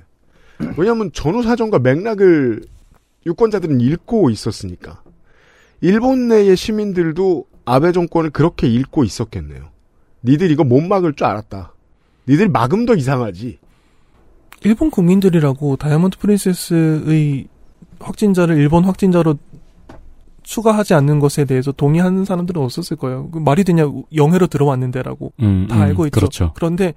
[0.78, 2.62] 왜냐하면 전후 사정과 맥락을
[3.26, 5.02] 유권자들은 읽고 있었으니까.
[5.82, 9.68] 일본 내의 시민들도 아베 정권을 그렇게 읽고 있었겠네요.
[10.22, 11.74] 니들 이거 못 막을 줄 알았다.
[12.26, 13.58] 니들 막음 더 이상하지.
[14.64, 17.46] 일본 국민들이라고 다이아몬드 프린세스의
[18.00, 19.36] 확진자를 일본 확진자로
[20.42, 23.30] 추가하지 않는 것에 대해서 동의하는 사람들은 없었을 거예요.
[23.30, 23.84] 그 말이 되냐
[24.14, 26.14] 영해로 들어왔는데라고 음, 다 음, 알고 있죠.
[26.20, 26.52] 그렇죠.
[26.54, 26.92] 그런데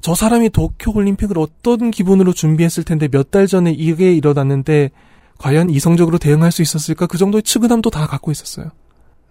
[0.00, 4.90] 저 사람이 도쿄 올림픽을 어떤 기분으로 준비했을 텐데 몇 달 전에 이게 일어났는데
[5.38, 7.06] 과연 이성적으로 대응할 수 있었을까?
[7.06, 8.70] 그 정도의 측은함도 다 갖고 있었어요.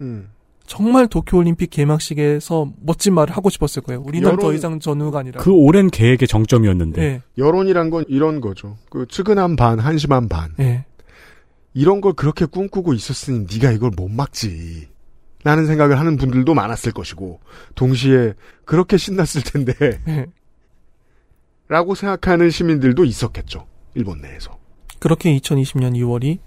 [0.01, 0.29] 음.
[0.71, 4.01] 정말 도쿄 올림픽 개막식에서 멋진 말을 하고 싶었을 거예요.
[4.05, 5.41] 우리는 더 여론- 이상 전후가 아니라.
[5.41, 7.01] 그 오랜 계획의 정점이었는데.
[7.01, 7.21] 네.
[7.37, 8.77] 여론이란 건 이런 거죠.
[8.89, 10.53] 그 측은한 반, 한심한 반.
[10.57, 10.85] 네.
[11.73, 14.87] 이런 걸 그렇게 꿈꾸고 있었으니 네가 이걸 못 막지.
[15.43, 17.41] 라는 생각을 하는 분들도 많았을 것이고
[17.75, 18.33] 동시에
[18.63, 19.73] 그렇게 신났을 텐데
[20.05, 20.25] 네.
[21.67, 23.65] 라고 생각하는 시민들도 있었겠죠.
[23.95, 24.57] 일본 내에서.
[24.99, 26.37] 그렇게 2020년 2월이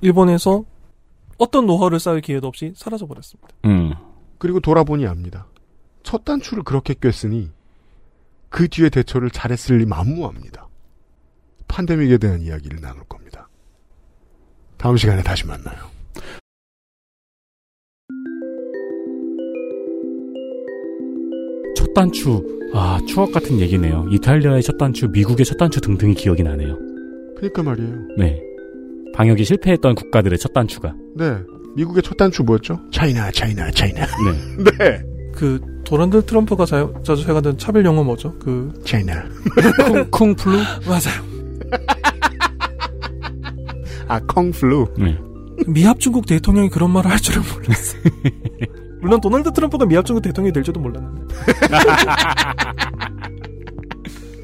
[0.00, 0.64] 일본에서
[1.40, 3.48] 어떤 노하우를 쌓을 기회도 없이 사라져 버렸습니다.
[3.64, 3.94] 음.
[4.38, 5.46] 그리고 돌아보니 압니다.
[6.02, 7.50] 첫 단추를 그렇게 꿰으니
[8.50, 10.68] 그 뒤에 대처를 잘했을 리 만무합니다.
[11.66, 13.48] 팬데믹에 대한 이야기를 나눌 겁니다.
[14.76, 15.78] 다음 시간에 다시 만나요.
[21.74, 22.60] 첫 단추.
[22.74, 24.06] 아, 추억 같은 얘기네요.
[24.10, 26.78] 이탈리아의 첫 단추, 미국의 첫 단추 등등이 기억이 나네요.
[27.36, 27.96] 그니까 말이에요.
[28.18, 28.49] 네.
[29.14, 30.94] 방역이 실패했던 국가들의 첫 단추가.
[31.16, 31.36] 네.
[31.76, 32.78] 미국의 첫 단추 뭐였죠?
[32.90, 34.06] 차이나, 차이나, 차이나.
[34.06, 34.70] 네.
[34.78, 35.02] 네.
[35.34, 38.34] 그 도널드 트럼프가 자, 자주 해가던 차별 용어 뭐죠?
[38.38, 39.24] 그 차이나.
[40.10, 40.58] 쿵, 쿵플루?
[40.86, 41.30] 맞아요.
[44.08, 44.94] 아, 콩플루.
[44.98, 45.16] 네.
[45.68, 48.02] 미합 중국 대통령이 그런 말을 할 줄은 몰랐어요.
[49.00, 51.34] 물론 도널드 트럼프가 미합 중국 대통령이 될 줄도 몰랐는데.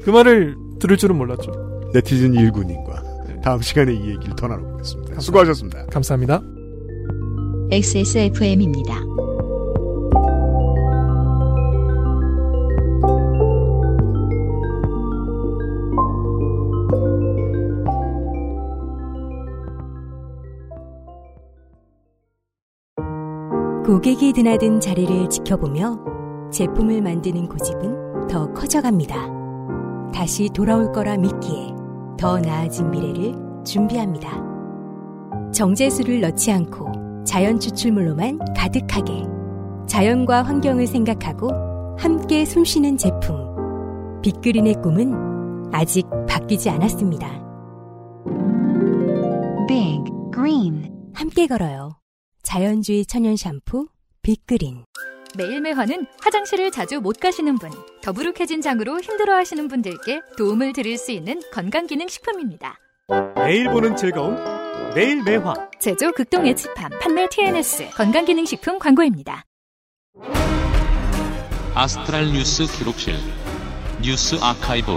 [0.03, 1.51] 그 말을 들을 줄은 몰랐죠.
[1.93, 3.03] 네티즌 일군님과
[3.47, 5.13] 다음 시간에 이 얘기를 더 나눠보겠습니다.
[5.13, 5.21] 감사합니다.
[5.21, 5.85] 수고하셨습니다.
[5.85, 6.41] 감사합니다.
[7.71, 8.99] XSFM입니다.
[23.85, 29.15] 고객이 드나든 자리를 지켜보며 제품을 만드는 고집은 더 커져갑니다.
[30.13, 31.86] 다시 돌아올 거라 믿기에
[32.17, 33.33] 더 나아진 미래를
[33.65, 34.43] 준비합니다.
[35.53, 39.23] 정제수를 넣지 않고 자연 추출물로만 가득하게
[39.87, 43.47] 자연과 환경을 생각하고 함께 숨쉬는 제품.
[44.21, 47.27] 빅그린의 꿈은 아직 바뀌지 않았습니다.
[49.67, 50.03] Big
[50.33, 51.99] Green 함께 걸어요.
[52.43, 53.87] 자연주의 천연 샴푸
[54.21, 54.83] 빅그린.
[55.35, 57.71] 매일매화는 화장실을 자주 못 가시는 분,
[58.01, 62.77] 더부룩해진 장으로 힘들어하시는 분들께 도움을 드릴 수 있는 건강기능식품입니다.
[63.35, 64.35] 매일 보는 즐거움
[64.93, 69.43] 매일 매화 제조 극동 예치팜 판매 TNS 건강기능식품 광고입니다.
[71.75, 73.15] 아스트랄 뉴스 기록실
[74.01, 74.91] 뉴스 아카이브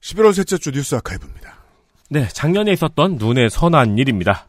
[0.00, 1.56] 11월 셋째 주 뉴스 아카이브입니다.
[2.10, 4.48] 네, 작년에 있었던 눈에 선한 일입니다.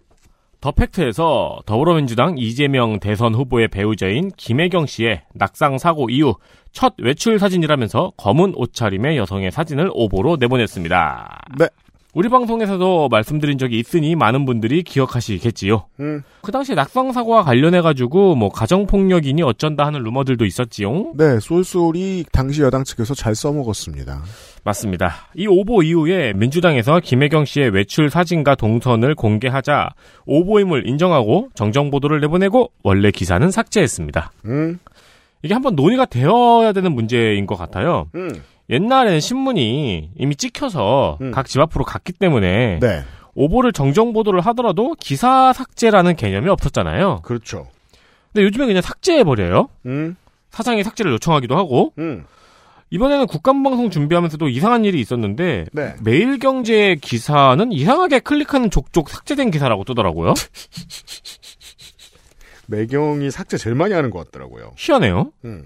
[0.63, 6.35] 더 팩트에서 더불어민주당 이재명 대선 후보의 배우자인 김혜경 씨의 낙상 사고 이후
[6.71, 11.41] 첫 외출 사진이라면서 검은 옷차림의 여성의 사진을 오보로 내보냈습니다.
[11.59, 11.67] 네.
[12.13, 15.85] 우리 방송에서도 말씀드린 적이 있으니 많은 분들이 기억하시겠지요.
[15.99, 16.21] 음.
[16.41, 21.13] 그 당시 낙상 사고와 관련해 가지고 뭐 가정 폭력이니 어쩐다 하는 루머들도 있었지요.
[21.15, 24.21] 네, 쏠쏠이 당시 여당 측에서 잘 써먹었습니다.
[24.63, 25.11] 맞습니다.
[25.35, 29.89] 이 오보 이후에 민주당에서 김혜경 씨의 외출 사진과 동선을 공개하자
[30.27, 34.31] 오보임을 인정하고 정정 보도를 내보내고 원래 기사는 삭제했습니다.
[34.45, 34.79] 음.
[35.41, 38.07] 이게 한번 논의가 되어야 되는 문제인 것 같아요.
[38.13, 38.29] 음.
[38.69, 43.03] 옛날에는 신문이 이미 찍혀서 각집 앞으로 갔기 때문에 네.
[43.35, 47.21] 오보를 정정 보도를 하더라도 기사 삭제라는 개념이 없었잖아요.
[47.23, 47.67] 그렇죠.
[48.31, 49.69] 근데 요즘에 그냥 삭제해 버려요.
[49.85, 50.15] 음.
[50.51, 52.25] 사장이 삭제를 요청하기도 하고 음.
[52.89, 55.95] 이번에는 국감방송 준비하면서도 이상한 일이 있었는데 네.
[56.03, 60.35] 매일경제 기사는 이상하게 클릭하는 족족 삭제된 기사라고 뜨더라고요.
[62.67, 64.73] 매경이 삭제 제일 많이 하는 것 같더라고요.
[64.77, 65.31] 희한해요.
[65.43, 65.65] 음.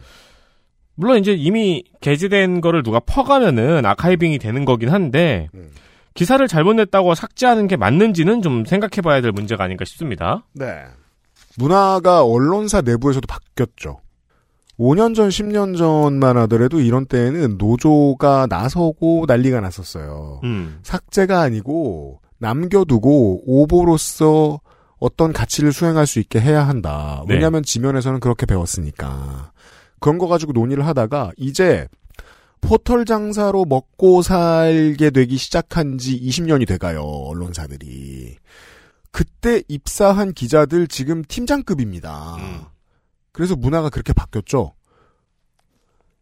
[0.98, 5.70] 물론 이제 이미 게재된 거를 누가 퍼가면은 아카이빙이 되는 거긴 한데 음.
[6.16, 10.44] 기사를 잘못 냈다고 삭제하는 게 맞는지는 좀 생각해 봐야 될 문제가 아닌가 싶습니다.
[10.54, 10.84] 네.
[11.58, 14.00] 문화가 언론사 내부에서도 바뀌었죠.
[14.80, 20.42] 5년 전, 10년 전만 하더라도 이런 때에는 노조가 나서고 난리가 났었어요.
[20.44, 20.80] 음.
[20.82, 24.60] 삭제가 아니고 남겨두고 오보로서
[25.00, 27.24] 어떤 가치를 수행할 수 있게 해야 한다.
[27.28, 27.36] 네.
[27.36, 29.52] 왜냐하면 지면에서는 그렇게 배웠으니까.
[30.00, 31.88] 그런 거 가지고 논의를 하다가 이제
[32.62, 37.02] 포털 장사로 먹고 살게 되기 시작한 지 20년이 돼가요.
[37.02, 38.38] 언론사들이.
[39.12, 42.38] 그때 입사한 기자들 지금 팀장급입니다.
[43.32, 44.74] 그래서 문화가 그렇게 바뀌었죠.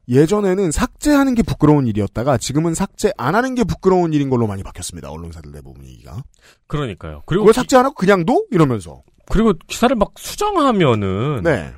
[0.07, 5.10] 예전에는 삭제하는 게 부끄러운 일이었다가 지금은 삭제 안 하는 게 부끄러운 일인 걸로 많이 바뀌었습니다.
[5.10, 6.23] 언론사들 내부분 얘기가.
[6.68, 7.23] 그러니까요.
[7.26, 8.43] 그리고 그걸 삭제 안 하고 그냥 둬?
[8.52, 9.02] 이러면서.
[9.31, 11.73] 그리고 기사를 막 수정하면은 네.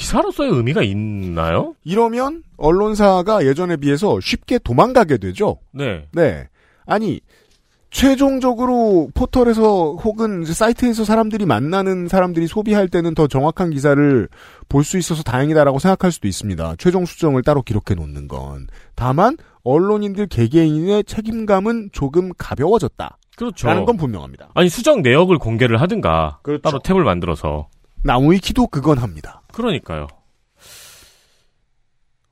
[0.00, 1.74] 기사로서의 의미가 있나요?
[1.84, 5.58] 이러면 언론사가 예전에 비해서 쉽게 도망가게 되죠.
[5.72, 6.06] 네.
[6.12, 6.48] 네.
[6.86, 7.20] 아니,
[7.90, 14.28] 최종적으로 포털에서 혹은 이제 사이트에서 사람들이 만나는 사람들이 소비할 때는 더 정확한 기사를
[14.68, 16.76] 볼 수 있어서 다행이다라고 생각할 수도 있습니다.
[16.78, 18.68] 최종 수정을 따로 기록해 놓는 건.
[18.94, 23.18] 다만, 언론인들 개개인의 책임감은 조금 가벼워졌다.
[23.36, 23.66] 그렇죠.
[23.66, 24.50] 라는 건 분명합니다.
[24.54, 26.62] 아니 수정 내역을 공개를 하든가 그렇죠.
[26.62, 27.68] 따로 탭을 만들어서
[28.02, 29.39] 나무위키도 그건 합니다.
[29.52, 30.06] 그러니까요.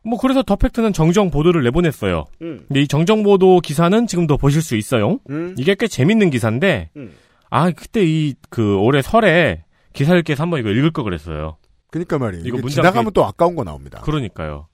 [0.04, 2.24] 뭐 그래서 더 팩트는 정정 보도를 내보냈어요.
[2.42, 2.64] 음.
[2.68, 5.18] 근데 이 정정 보도 기사는 지금도 보실 수 있어요.
[5.28, 5.54] 음.
[5.58, 7.12] 이게 꽤 재밌는 기사인데 음.
[7.50, 11.56] 아 그때 이 그 올해 설에 기사 읽기 해서 한번 이거 읽을 걸 그랬어요.
[11.90, 12.44] 그니까 말이에요.
[12.46, 14.00] 이거 문장 지나가면 그- 또 아까운 거 나옵니다.
[14.02, 14.68] 그러니까요.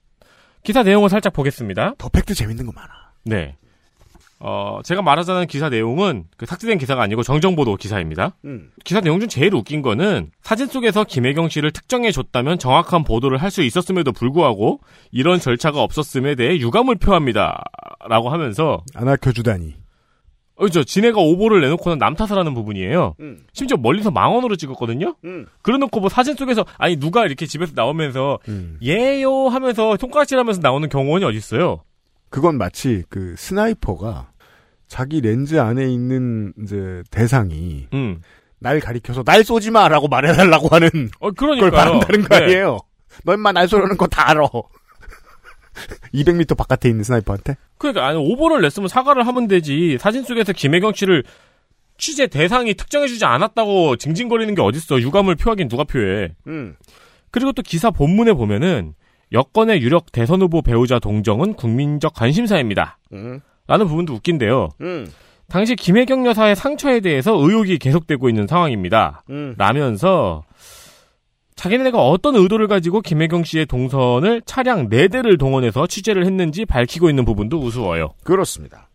[0.63, 1.95] 기사 내용을 살짝 보겠습니다.
[1.97, 2.89] 더 팩트 재밌는 거 많아.
[3.23, 3.55] 네.
[4.39, 8.35] 어, 제가 말하자는 기사 내용은 그 삭제된 기사가 아니고 정정보도 기사입니다.
[8.45, 8.69] 음.
[8.83, 13.49] 기사 내용 중 제일 웃긴 거는 사진 속에서 김혜경 씨를 특정해 줬다면 정확한 보도를 할
[13.49, 14.81] 수 있었음에도 불구하고
[15.11, 17.63] 이런 절차가 없었음에 대해 유감을 표합니다.
[18.09, 19.75] 라고 하면서 안 알려주다니.
[20.57, 23.15] 어, 저 지네가 오보를 내놓고는 남 탓을 하는 부분이에요.
[23.21, 23.39] 음.
[23.53, 25.15] 심지어 멀리서 망원으로 찍었거든요.
[25.23, 25.45] 음.
[25.61, 28.77] 그래놓고 뭐 사진 속에서 아니 누가 이렇게 집에서 나오면서 음.
[28.81, 31.81] 예요 하면서 손가락질하면서 나오는 경우는 어디 있어요?
[32.35, 34.29] 그건 마치 그 스나이퍼가
[34.89, 38.19] 자기 렌즈 안에 있는 이제 대상이 음.
[38.59, 40.89] 날 가리켜서 날 쏘지 마라고 말해달라고 하는
[41.21, 41.71] 어, 걸 그러니까요.
[41.71, 42.43] 바란다는 거 네.
[42.43, 42.79] 아니에요.
[43.23, 44.41] 너 인마 날 쏘려는 거 다 알아.
[46.13, 47.55] 200m 바깥에 있는 스나이퍼한테?
[47.77, 49.97] 그러니까 아니 오보를 냈으면 사과를 하면 되지.
[49.97, 51.23] 사진 속에서 김혜경 씨를
[51.97, 54.99] 취재 대상이 특정해주지 않았다고 징징거리는 게 어딨어.
[54.99, 56.35] 유감을 표하긴 누가 표해.
[56.47, 56.75] 음.
[57.31, 58.93] 그리고 또 기사 본문에 보면은
[59.31, 62.99] 여권의 유력 대선 후보 배우자 동정은 국민적 관심사입니다.
[63.13, 63.41] 음.
[63.67, 64.69] 라는 부분도 웃긴데요.
[64.81, 65.07] 음.
[65.47, 69.23] 당시 김혜경 여사의 상처에 대해서 의혹이 계속되고 있는 상황입니다.
[69.29, 69.55] 음.
[69.57, 70.43] 라면서
[71.55, 77.59] 자기네가 어떤 의도를 가지고 김혜경 씨의 동선을 차량 4대를 동원해서 취재를 했는지 밝히고 있는 부분도
[77.59, 78.09] 우스워요.
[78.23, 78.89] 그렇습니다.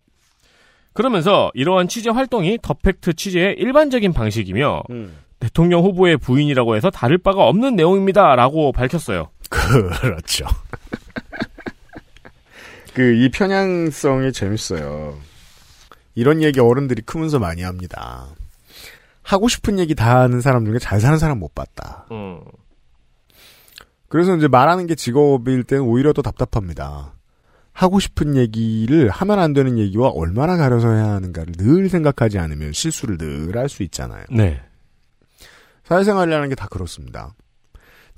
[0.93, 5.17] 그러면서 이러한 취재 활동이 더 팩트 취재의 일반적인 방식이며 음.
[5.39, 9.29] 대통령 후보의 부인이라고 해서 다를 바가 없는 내용입니다라고 밝혔어요.
[9.51, 10.45] 그렇죠.
[12.95, 15.17] 그 이 편향성이 재밌어요.
[16.15, 18.27] 이런 얘기 어른들이 크면서 많이 합니다.
[19.23, 22.05] 하고 싶은 얘기 다 하는 사람 중에 잘 사는 사람 못 봤다.
[22.11, 22.41] 음.
[24.09, 27.13] 그래서 이제 말하는 게 직업일 때는 오히려 더 답답합니다.
[27.71, 33.17] 하고 싶은 얘기를 하면 안 되는 얘기와 얼마나 가려서 해야 하는가를 늘 생각하지 않으면 실수를
[33.17, 34.25] 늘 할 수 있잖아요.
[34.29, 34.61] 네.
[35.85, 37.33] 사회생활이라는 게 다 그렇습니다.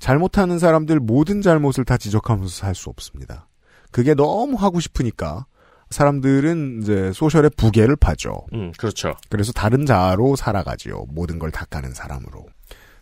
[0.04, 3.48] 잘못하는 사람들 모든 잘못을 다 지적하면서 살 수 없습니다.
[3.90, 5.46] 그게 너무 하고 싶으니까
[5.88, 8.44] 사람들은 이제 소셜의 부계를 파죠.
[8.52, 9.14] 음, 그렇죠.
[9.30, 11.06] 그래서 다른 자아로 살아가지요.
[11.08, 12.44] 모든 걸 닦아낸 사람으로.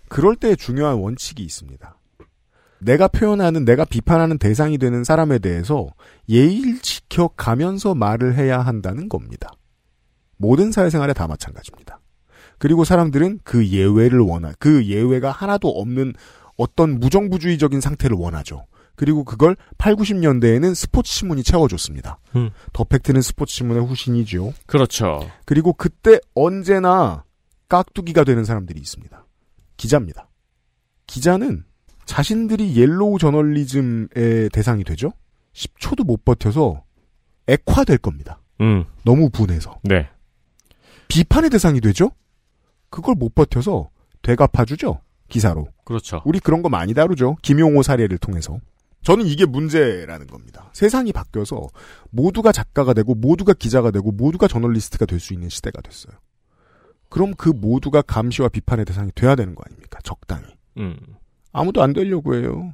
[0.09, 1.99] 그럴 때 중요한 원칙이 있습니다.
[2.79, 5.89] 내가 표현하는, 내가 비판하는 대상이 되는 사람에 대해서
[6.29, 9.51] 예의를 지켜가면서 말을 해야 한다는 겁니다.
[10.37, 11.99] 모든 사회생활에 다 마찬가지입니다.
[12.59, 16.13] 그리고 사람들은 그 예외를 원하, 그 예외가 하나도 없는
[16.63, 18.67] 어떤 무정부주의적인 상태를 원하죠.
[18.95, 22.19] 그리고 그걸 8, 90년대에는 스포츠 신문이 채워줬습니다.
[22.37, 22.51] 음.
[22.73, 24.53] 더 팩트는 스포츠 신문의 후신이죠.
[24.67, 25.29] 그렇죠.
[25.45, 27.25] 그리고 그때 언제나
[27.69, 29.27] 깍두기가 되는 사람들이 있습니다.
[29.77, 30.29] 기자입니다.
[31.07, 31.65] 기자는
[32.05, 35.13] 자신들이 옐로 저널리즘의 대상이 되죠?
[35.55, 36.85] 10초도 못 버텨서
[37.49, 38.41] 액화될 겁니다.
[38.61, 38.85] 음.
[39.05, 39.81] 너무 분해서.
[39.83, 40.09] 네.
[41.09, 42.13] 비판의 대상이 되죠?
[42.89, 43.91] 그걸 못 버텨서
[44.23, 45.01] 되갚아주죠?
[45.33, 45.67] 기사로.
[45.85, 46.23] 그렇죠.
[46.25, 47.37] 우리 그런 거 많이 다루죠?
[47.43, 48.59] 김용호 사례를 통해서.
[49.03, 50.71] 저는 이게 문제라는 겁니다.
[50.73, 51.69] 세상이 바뀌어서
[52.11, 56.15] 모두가 작가가 되고 모두가 기자가 되고 모두가 저널리스트가 될 수 있는 시대가 됐어요.
[57.09, 59.99] 그럼 그 모두가 감시와 비판의 대상이 돼야 되는 거 아닙니까?
[60.05, 60.45] 적당히.
[60.79, 60.97] 음.
[61.53, 62.73] 아무도 안 되려고 해요.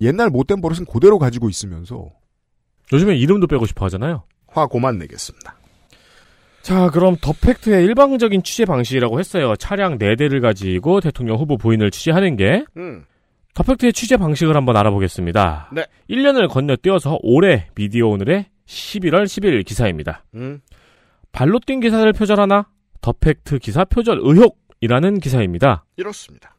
[0.00, 2.10] 옛날 못된 버릇은 그대로 가지고 있으면서
[2.92, 4.24] 요즘에 이름도 빼고 싶어 하잖아요.
[4.48, 5.56] 화 고만 내겠습니다.
[6.62, 9.54] 자, 그럼 더 팩트의 일방적인 취재 방식이라고 했어요.
[9.56, 12.64] 차량 4대를 가지고 대통령 후보 부인을 취재하는 게.
[12.76, 13.04] 음.
[13.54, 15.70] 더 팩트의 취재 방식을 한번 알아보겠습니다.
[15.74, 15.84] 네.
[16.08, 20.24] 1년을 건너뛰어서 올해 미디어 오늘의 11월 10일 기사입니다.
[20.34, 20.60] 음.
[21.32, 22.68] 발로 뛴 기사를 표절하나?
[23.00, 25.84] 더 팩트 기사 표절 의혹이라는 기사입니다.
[25.96, 26.56] 이렇습니다.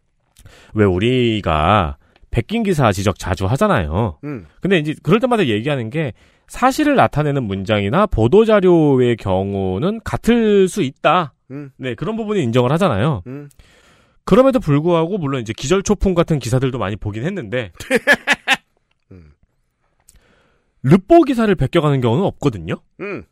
[0.73, 1.97] 왜 우리가
[2.29, 4.19] 백긴 기사 지적 자주 하잖아요.
[4.25, 4.47] 음.
[4.59, 6.13] 근데 이제 그럴 때마다 얘기하는 게
[6.47, 11.33] 사실을 나타내는 문장이나 보도 자료의 경우는 같을 수 있다.
[11.51, 11.71] 음.
[11.77, 13.23] 네, 그런 부분은 인정을 하잖아요.
[13.27, 13.49] 음.
[14.25, 17.71] 그럼에도 불구하고 물론 이제 기절초풍 같은 기사들도 많이 보긴 했는데
[19.11, 19.31] 음.
[20.81, 22.75] 르뽀 기사를 베껴가는 경우는 없거든요.
[23.01, 23.23] 음.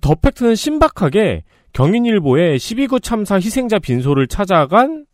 [0.00, 5.06] 더 팩트는 신박하게 경인일보의 12구 참사 희생자 빈소를 찾아간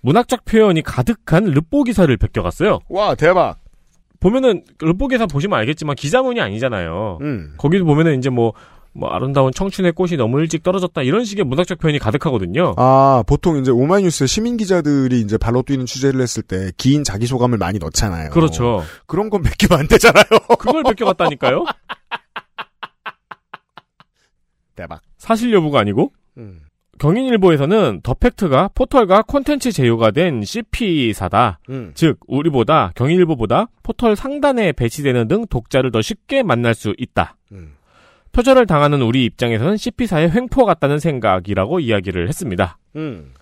[0.00, 2.80] 문학적 표현이 가득한 르뽀 기사를 베껴갔어요.
[2.88, 3.61] 와 대박.
[4.22, 7.18] 보면은 르뽀 기사 보시면 알겠지만 기자문이 아니잖아요.
[7.20, 7.54] 음.
[7.58, 8.52] 거기도 보면은 이제 뭐,
[8.94, 12.74] 뭐 아름다운 청춘의 꽃이 너무 일찍 떨어졌다 이런 식의 문학적 표현이 가득하거든요.
[12.76, 17.58] 아 보통 이제 오마이뉴스 시민 기자들이 이제 발로 뛰는 취재를 했을 때 긴 자기 소감을
[17.58, 18.30] 많이 넣잖아요.
[18.30, 18.82] 그렇죠.
[19.06, 20.24] 그런 건 베끼면 안 되잖아요.
[20.58, 21.64] 그걸 베껴갔다니까요.
[24.76, 25.00] 대박.
[25.18, 26.60] 사실 여부가 아니고 음.
[27.02, 31.58] 경인일보에서는 더 팩트가 포털과 콘텐츠 제휴가 된 CP사다.
[31.68, 31.90] 음.
[31.94, 37.36] 즉 우리보다 경인일보보다 포털 상단에 배치되는 등 독자를 더 쉽게 만날 수 있다.
[37.50, 37.74] 음.
[38.30, 42.78] 표절을 당하는 우리 입장에서는 CP사의 횡포 같다는 생각이라고 이야기를 했습니다.
[42.94, 43.34] 음.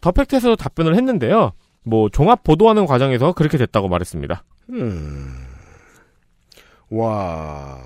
[0.00, 1.50] 더 팩트에서도 답변을 했는데요.
[1.82, 4.44] 뭐 종합 보도하는 과정에서 그렇게 됐다고 말했습니다.
[4.70, 5.34] 음.
[6.90, 7.78] 와.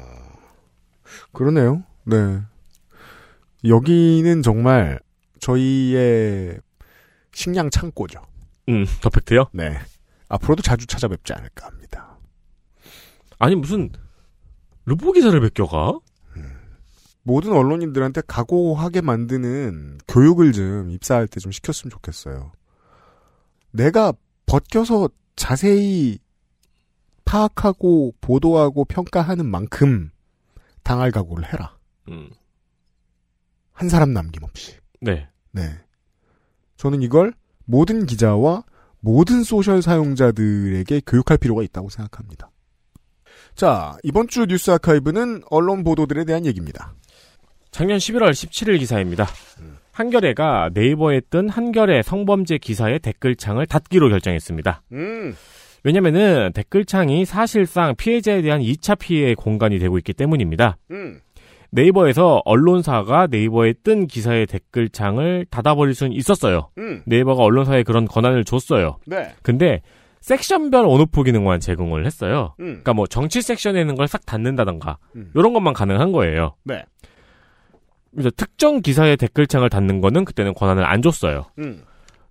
[1.32, 1.84] 그러네요.
[2.04, 2.38] 네.
[3.64, 5.00] 여기는 정말
[5.42, 6.60] 저희의
[7.34, 8.20] 식량 창고죠.
[8.68, 9.46] 음, 더 팩트요?
[9.52, 9.76] 네.
[10.28, 12.16] 앞으로도 자주 찾아뵙지 않을까 합니다.
[13.38, 13.90] 아니 무슨
[14.86, 15.98] 르보 기사를 베껴가?
[17.24, 22.52] 모든 언론인들한테 각오하게 만드는 교육을 좀 입사할 때 좀 시켰으면 좋겠어요.
[23.70, 24.12] 내가
[24.46, 26.18] 벗겨서 자세히
[27.24, 30.10] 파악하고 보도하고 평가하는 만큼
[30.82, 31.76] 당할 각오를 해라.
[32.08, 32.28] 음.
[33.72, 34.76] 한 사람 남김없이.
[35.00, 35.28] 네.
[35.52, 35.62] 네.
[36.76, 37.32] 저는 이걸
[37.64, 38.64] 모든 기자와
[39.00, 42.50] 모든 소셜 사용자들에게 교육할 필요가 있다고 생각합니다.
[43.54, 46.94] 자, 이번 주 뉴스 아카이브는 언론 보도들에 대한 얘기입니다.
[47.70, 49.26] 작년 11월 17일 기사입니다.
[49.92, 54.82] 한겨레가 네이버에 뜬 한겨레 성범죄 기사의 댓글창을 닫기로 결정했습니다.
[54.92, 55.34] 음.
[55.84, 60.78] 왜냐면은 댓글창이 사실상 피해자에 대한 2차 피해 공간이 되고 있기 때문입니다.
[60.92, 61.20] 음.
[61.72, 66.68] 네이버에서 언론사가 네이버에 뜬 기사의 댓글창을 닫아버릴 수는 있었어요.
[66.78, 67.02] 음.
[67.06, 68.98] 네이버가 언론사에 그런 권한을 줬어요.
[69.06, 69.32] 네.
[69.42, 69.80] 근데
[70.20, 72.54] 섹션별 온오프 기능만 제공을 했어요.
[72.60, 72.64] 음.
[72.66, 75.30] 그러니까 뭐 정치 섹션에 있는 걸 싹 닫는다던가 음.
[75.34, 76.54] 이런 것만 가능한 거예요.
[76.64, 76.84] 네.
[78.12, 81.46] 그래서 특정 기사의 댓글창을 닫는 거는 그때는 권한을 안 줬어요.
[81.58, 81.82] 음.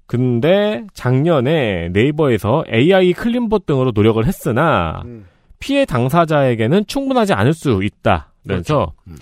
[0.05, 5.26] 근데 작년에 네이버에서 AI 클린봇 등으로 노력을 했으나 음.
[5.59, 8.30] 피해 당사자에게는 충분하지 않을 수 있다.
[8.43, 9.22] 그래서 그렇죠.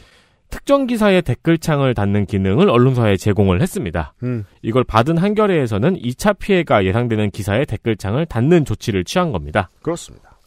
[0.49, 4.13] 특정 기사의 댓글창을 닫는 기능을 언론사에 제공을 했습니다.
[4.23, 4.45] 음.
[4.61, 9.69] 이걸 받은 한겨레에서는 2차 피해가 예상되는 기사의 댓글창을 닫는 조치를 취한 겁니다.
[9.81, 10.37] 그렇습니다.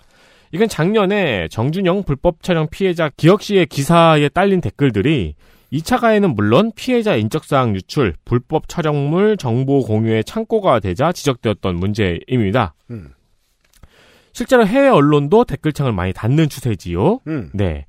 [0.50, 5.34] 이건 작년에 정준영 불법 촬영 피해자 기혁 씨의 기사에 딸린 댓글들이
[5.72, 12.74] 2차 가해는 물론 피해자 인적사항 유출, 불법 촬영물 정보 공유의 창고가 되자 지적되었던 문제입니다.
[12.90, 13.12] 음.
[14.34, 17.20] 실제로 해외 언론도 댓글창을 많이 닫는 추세지요.
[17.26, 17.50] 음.
[17.54, 17.86] 네.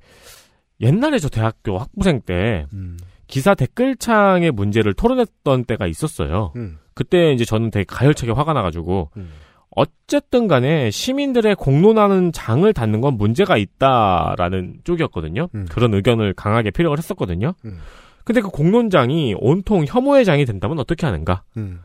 [0.80, 2.98] 옛날에 저 대학교 학부생 때 음.
[3.26, 6.52] 기사 댓글창의 문제를 토론했던 때가 있었어요.
[6.56, 6.78] 음.
[6.94, 9.30] 그때 이제 저는 되게 가열차게 화가 나가지고 음.
[9.70, 15.48] 어쨌든 간에 시민들의 공론하는 장을 닫는 건 문제가 있다라는 쪽이었거든요.
[15.54, 15.66] 음.
[15.68, 17.54] 그런 의견을 강하게 피력을 했었거든요.
[17.64, 17.78] 음.
[18.24, 21.42] 근데 그 공론장이 온통 혐오의 장이 된다면 어떻게 하는가?
[21.56, 21.80] 음.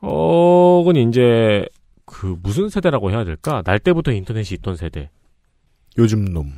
[0.00, 1.66] 어, 그건 이제
[2.04, 3.62] 그 무슨 세대라고 해야 될까?
[3.62, 5.10] 날 때부터 인터넷이 있던 세대.
[5.98, 6.52] 요즘 놈.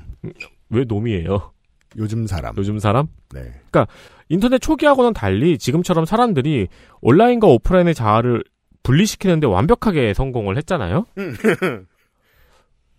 [0.71, 1.53] 왜 놈이에요?
[1.97, 2.55] 요즘 사람.
[2.57, 3.07] 요즘 사람?
[3.33, 3.41] 네.
[3.71, 3.87] 그러니까
[4.29, 6.69] 인터넷 초기하고는 달리 지금처럼 사람들이
[7.01, 8.43] 온라인과 오프라인의 자아를
[8.83, 11.07] 분리시키는데 완벽하게 성공을 했잖아요.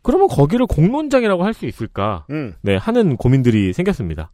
[0.02, 2.26] 그러면 거기를 공론장이라고 할 수 있을까?
[2.30, 2.54] 음.
[2.62, 4.32] 네, 하는 고민들이 생겼습니다.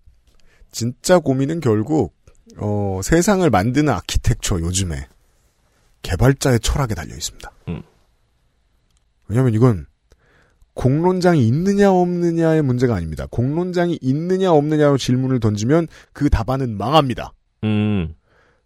[0.71, 2.13] 진짜 고민은 결국
[2.57, 5.07] 어, 세상을 만드는 아키텍처 요즘에
[6.01, 7.51] 개발자의 철학에 달려 있습니다.
[7.69, 7.81] 음.
[9.27, 9.85] 왜냐하면 이건
[10.73, 13.27] 공론장이 있느냐 없느냐의 문제가 아닙니다.
[13.29, 17.33] 공론장이 있느냐 없느냐로 질문을 던지면 그 답안은 망합니다.
[17.63, 18.13] 음,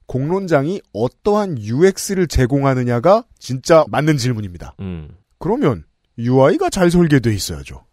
[0.06, 4.76] 공론장이 어떠한 UX를 제공하느냐가 진짜 맞는 질문입니다.
[4.80, 5.10] 음,
[5.40, 5.84] 그러면
[6.18, 7.84] UI가 잘 설계돼 있어야죠.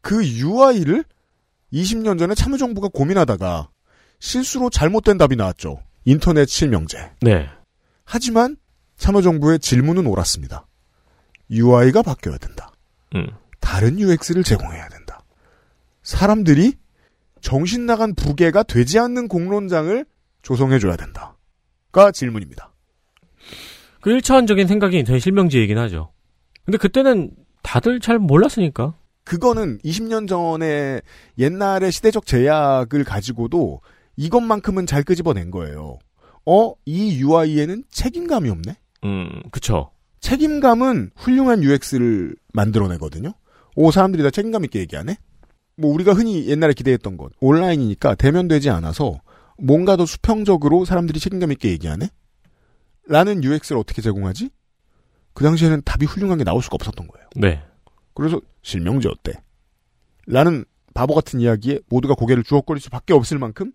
[0.00, 1.04] 그 UI를
[1.72, 3.68] 20년 전에 참여정부가 고민하다가
[4.20, 5.80] 실수로 잘못된 답이 나왔죠.
[6.04, 7.12] 인터넷 실명제.
[7.20, 7.48] 네,
[8.04, 8.56] 하지만
[8.96, 10.66] 참여정부의 질문은 옳았습니다.
[11.50, 12.67] UI가 바뀌어야 된다.
[13.14, 13.26] 음,
[13.60, 15.20] 다른 UX를 제공해야 된다.
[16.02, 16.74] 사람들이
[17.40, 20.04] 정신 나간 부계가 되지 않는 공론장을
[20.42, 21.36] 조성해줘야 된다.
[21.92, 22.72] 가 질문입니다.
[24.00, 26.12] 그 1차원적인 생각이 인터넷 실명제이긴 하죠.
[26.64, 27.30] 근데 그때는
[27.62, 28.94] 다들 잘 몰랐으니까.
[29.24, 31.00] 그거는 20년 전에
[31.38, 33.80] 옛날의 시대적 제약을 가지고도
[34.16, 35.98] 이것만큼은 잘 끄집어낸 거예요.
[36.46, 38.76] 어, 이 UI에는 책임감이 없네?
[39.04, 39.90] 음, 그쵸.
[40.20, 43.32] 책임감은 훌륭한 UX를 만들어내거든요.
[43.76, 45.16] 오, 사람들이 다 책임감 있게 얘기하네?
[45.76, 47.32] 뭐, 우리가 흔히 옛날에 기대했던 것.
[47.40, 49.20] 온라인이니까 대면되지 않아서
[49.58, 52.08] 뭔가 더 수평적으로 사람들이 책임감 있게 얘기하네?
[53.06, 54.50] 라는 UX를 어떻게 제공하지?
[55.32, 57.28] 그 당시에는 답이 훌륭한 게 나올 수가 없었던 거예요.
[57.36, 57.62] 네.
[58.14, 59.40] 그래서 실명제 어때?
[60.26, 60.64] 라는
[60.94, 63.72] 바보 같은 이야기에 모두가 고개를 주걱거릴 수밖에 없을 만큼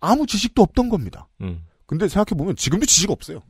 [0.00, 1.28] 아무 지식도 없던 겁니다.
[1.40, 3.40] 음, 근데 생각해 보면 지금도 지식 없어요.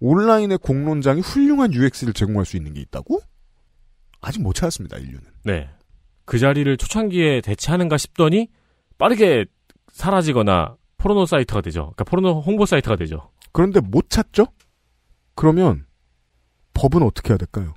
[0.00, 3.20] 온라인의 공론장이 훌륭한 UX를 제공할 수 있는 게 있다고?
[4.20, 5.22] 아직 못 찾았습니다, 인류는.
[5.44, 5.68] 네.
[6.24, 8.48] 그 자리를 초창기에 대체하는가 싶더니
[8.98, 9.46] 빠르게
[9.92, 11.82] 사라지거나 포르노 사이트가 되죠.
[11.94, 13.30] 그러니까 포르노 홍보 사이트가 되죠.
[13.52, 14.46] 그런데 못 찾죠?
[15.34, 15.86] 그러면
[16.74, 17.74] 법은 어떻게 해야 될까요?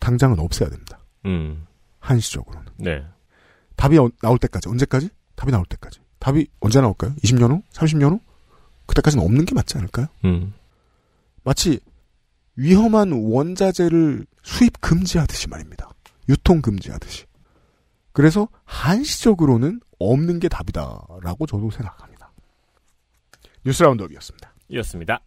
[0.00, 0.98] 당장은 없애야 됩니다.
[1.26, 1.66] 음,
[2.00, 2.72] 한시적으로는.
[2.78, 3.04] 네.
[3.76, 5.08] 답이 어- 나올 때까지, 언제까지?
[5.36, 6.00] 답이 나올 때까지.
[6.18, 7.14] 답이 언제 나올까요?
[7.22, 7.62] 20년 후?
[7.72, 8.20] 30년 후?
[8.86, 10.06] 그때까지는 없는 게 맞지 않을까요?
[10.24, 10.52] 음,
[11.44, 11.80] 마치
[12.56, 15.90] 위험한 원자재를 수입 금지하듯이 말입니다.
[16.28, 17.24] 유통 금지하듯이.
[18.12, 22.32] 그래서 한시적으로는 없는 게 답이다라고 저도 생각합니다.
[23.64, 24.54] 뉴스 라운드업이었습니다.
[24.68, 25.20] 이었습니다.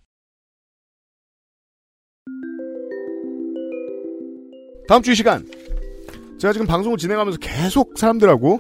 [4.88, 5.48] 다음 주 이 시간
[6.40, 8.60] 제가 지금 방송을 진행하면서 계속 사람들하고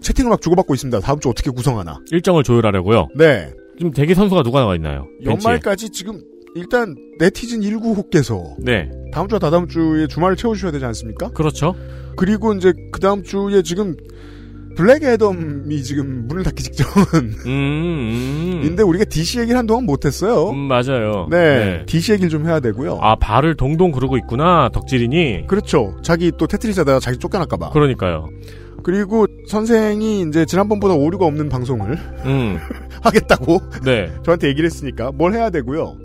[0.00, 1.00] 채팅을 막 주고받고 있습니다.
[1.00, 1.98] 다음 주 어떻게 구성하나.
[2.10, 3.08] 일정을 조율하려고요.
[3.16, 3.52] 네.
[3.76, 5.06] 지금 대기 선수가 누가 나와 있나요?
[5.24, 5.32] 벤치에.
[5.32, 6.22] 연말까지 지금
[6.58, 8.90] 일단 네티즌 19호께서 네.
[9.12, 11.30] 다음 주와 다다음 주에 주말을 채워주셔야 되지 않습니까?
[11.30, 11.74] 그렇죠.
[12.16, 13.96] 그리고 이제 그 다음 주에 지금
[14.76, 18.88] 블랙 애덤이 지금 문을 닫기 직전인데 음, 음.
[18.88, 20.50] 우리가 DC 얘기를 한동안 못했어요.
[20.50, 21.26] 음, 맞아요.
[21.30, 22.98] 네, DC 얘기를 좀 해야 되고요.
[23.00, 25.46] 아, 발을 동동 그러고 있구나, 덕질인이.
[25.48, 25.96] 그렇죠.
[26.02, 27.70] 자기 또 테트리스 하다가 자기 쫓겨날까봐.
[27.70, 28.28] 그러니까요.
[28.84, 32.58] 그리고 선생이 이제 지난번보다 오류가 없는 방송을 음,
[33.02, 34.12] 하겠다고 네.
[34.24, 35.96] 저한테 얘기를 했으니까 뭘 해야 되고요.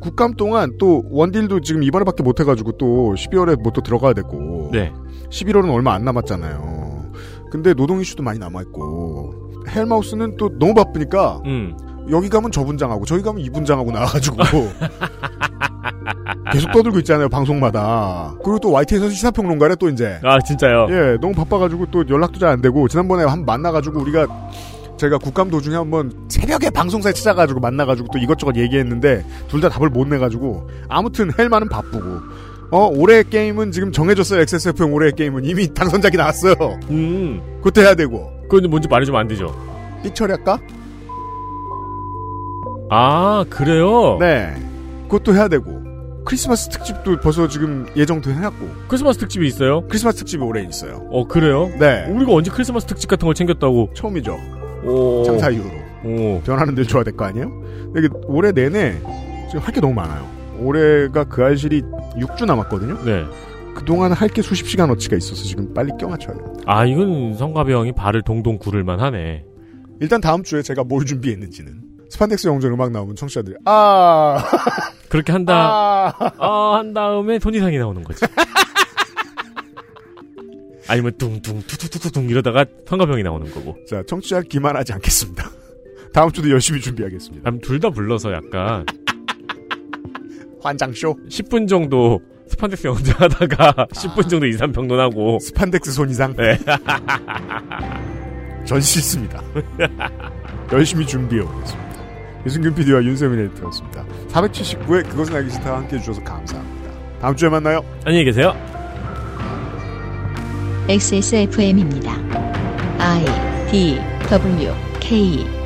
[0.00, 4.92] 국감 동안 또 원딜도 지금 이번에밖에 못 해가지고 또 12월에 뭐 또 들어가야 되고 네.
[5.30, 7.12] 11월은 얼마 안 남았잖아요.
[7.50, 11.76] 근데 노동 이슈도 많이 남아있고 헬마우스는 또 너무 바쁘니까 음.
[12.10, 14.36] 여기 가면 저 분장하고 저기 가면 이 분장하고 나와가지고
[16.52, 18.34] 계속 떠들고 있잖아요 방송마다.
[18.42, 20.18] 그리고 또 YT에서 시사평론가래 또 이제.
[20.22, 20.86] 아 진짜요?
[20.90, 24.26] 예, 너무 바빠가지고 또 연락도 잘 안 되고 지난번에 한번 만나가지고 우리가
[24.98, 30.06] 제가 국감 도중에 한번 새벽에 방송사에 찾아가지고 만나가지고 또 이것저것 얘기했는데 둘 다 답을 못
[30.08, 32.20] 내가지고 아무튼 헬마는 바쁘고
[32.70, 36.54] 어 올해 게임은 지금 정해졌어요 XSFM 올해 게임은 이미 당선작이 나왔어요.
[36.90, 37.40] 음.
[37.58, 38.30] 그것도 해야 되고.
[38.48, 39.54] 그건 뭔지 말해주면 안 되죠.
[40.02, 40.58] 삐처리할까?
[42.90, 44.16] 아 그래요?
[44.20, 44.54] 네.
[45.04, 45.78] 그것도 해야 되고.
[46.24, 48.68] 크리스마스 특집도 벌써 지금 예정도 해놨고.
[48.88, 49.82] 크리스마스 특집이 있어요?
[49.88, 51.06] 크리스마스 특집이 올해 있어요.
[51.10, 51.70] 어 그래요?
[51.78, 52.06] 네.
[52.10, 53.90] 우리가 언제 크리스마스 특집 같은 걸 챙겼다고?
[53.94, 54.38] 처음이죠.
[54.84, 55.22] 오.
[55.24, 55.70] 장사 이후로.
[56.04, 56.40] 오.
[56.42, 57.50] 변하는 늘 줘야 될 거 아니에요?
[57.96, 58.98] 이게 올해 내내
[59.48, 60.26] 지금 할 게 너무 많아요.
[60.60, 63.04] 올해가 그 알실이 6주 남았거든요.
[63.04, 63.24] 네.
[63.74, 66.52] 그동안 할 게 수십 시간 어치가 있어서 지금 빨리 껴맞춰야 돼요.
[66.66, 69.44] 아 이건 성가병이 발을 동동 구를만 하네.
[70.00, 71.80] 일단 다음 주에 제가 뭘 준비했는지는
[72.10, 74.42] 스판덱스 영전 음악 나오면 청취자들이 아
[75.08, 76.12] 그렇게 한다.
[76.38, 78.24] 아, 한 다음에 손이상이 나오는 거지.
[80.88, 83.76] 아니면 둥둥 투투투투둥 이러다가 성가병이 나오는 거고.
[83.88, 85.50] 자 청취자 기만하지 않겠습니다.
[86.12, 87.50] 다음 주도 열심히 준비하겠습니다.
[87.62, 88.84] 둘 다 불러서 약간
[90.62, 96.58] 환장쇼 10분 정도 스판덱스 영장하다가 10분 정도 이산 평론하고 스판덱스 손이상 네.
[98.64, 99.42] 전 싫습니다.
[100.72, 101.88] 열심히 준비해 오겠습니다.
[102.46, 104.04] 유승균 PD와 윤세민 에디터였습니다.
[104.28, 106.90] 479회 그것은 알기 싫다와 함께 해 주셔서 감사합니다.
[107.20, 107.84] 다음 주에 만나요.
[108.04, 108.54] 안녕히 계세요.
[110.88, 112.16] XSFM입니다.
[112.98, 113.24] I
[113.70, 114.00] D
[114.30, 115.57] W K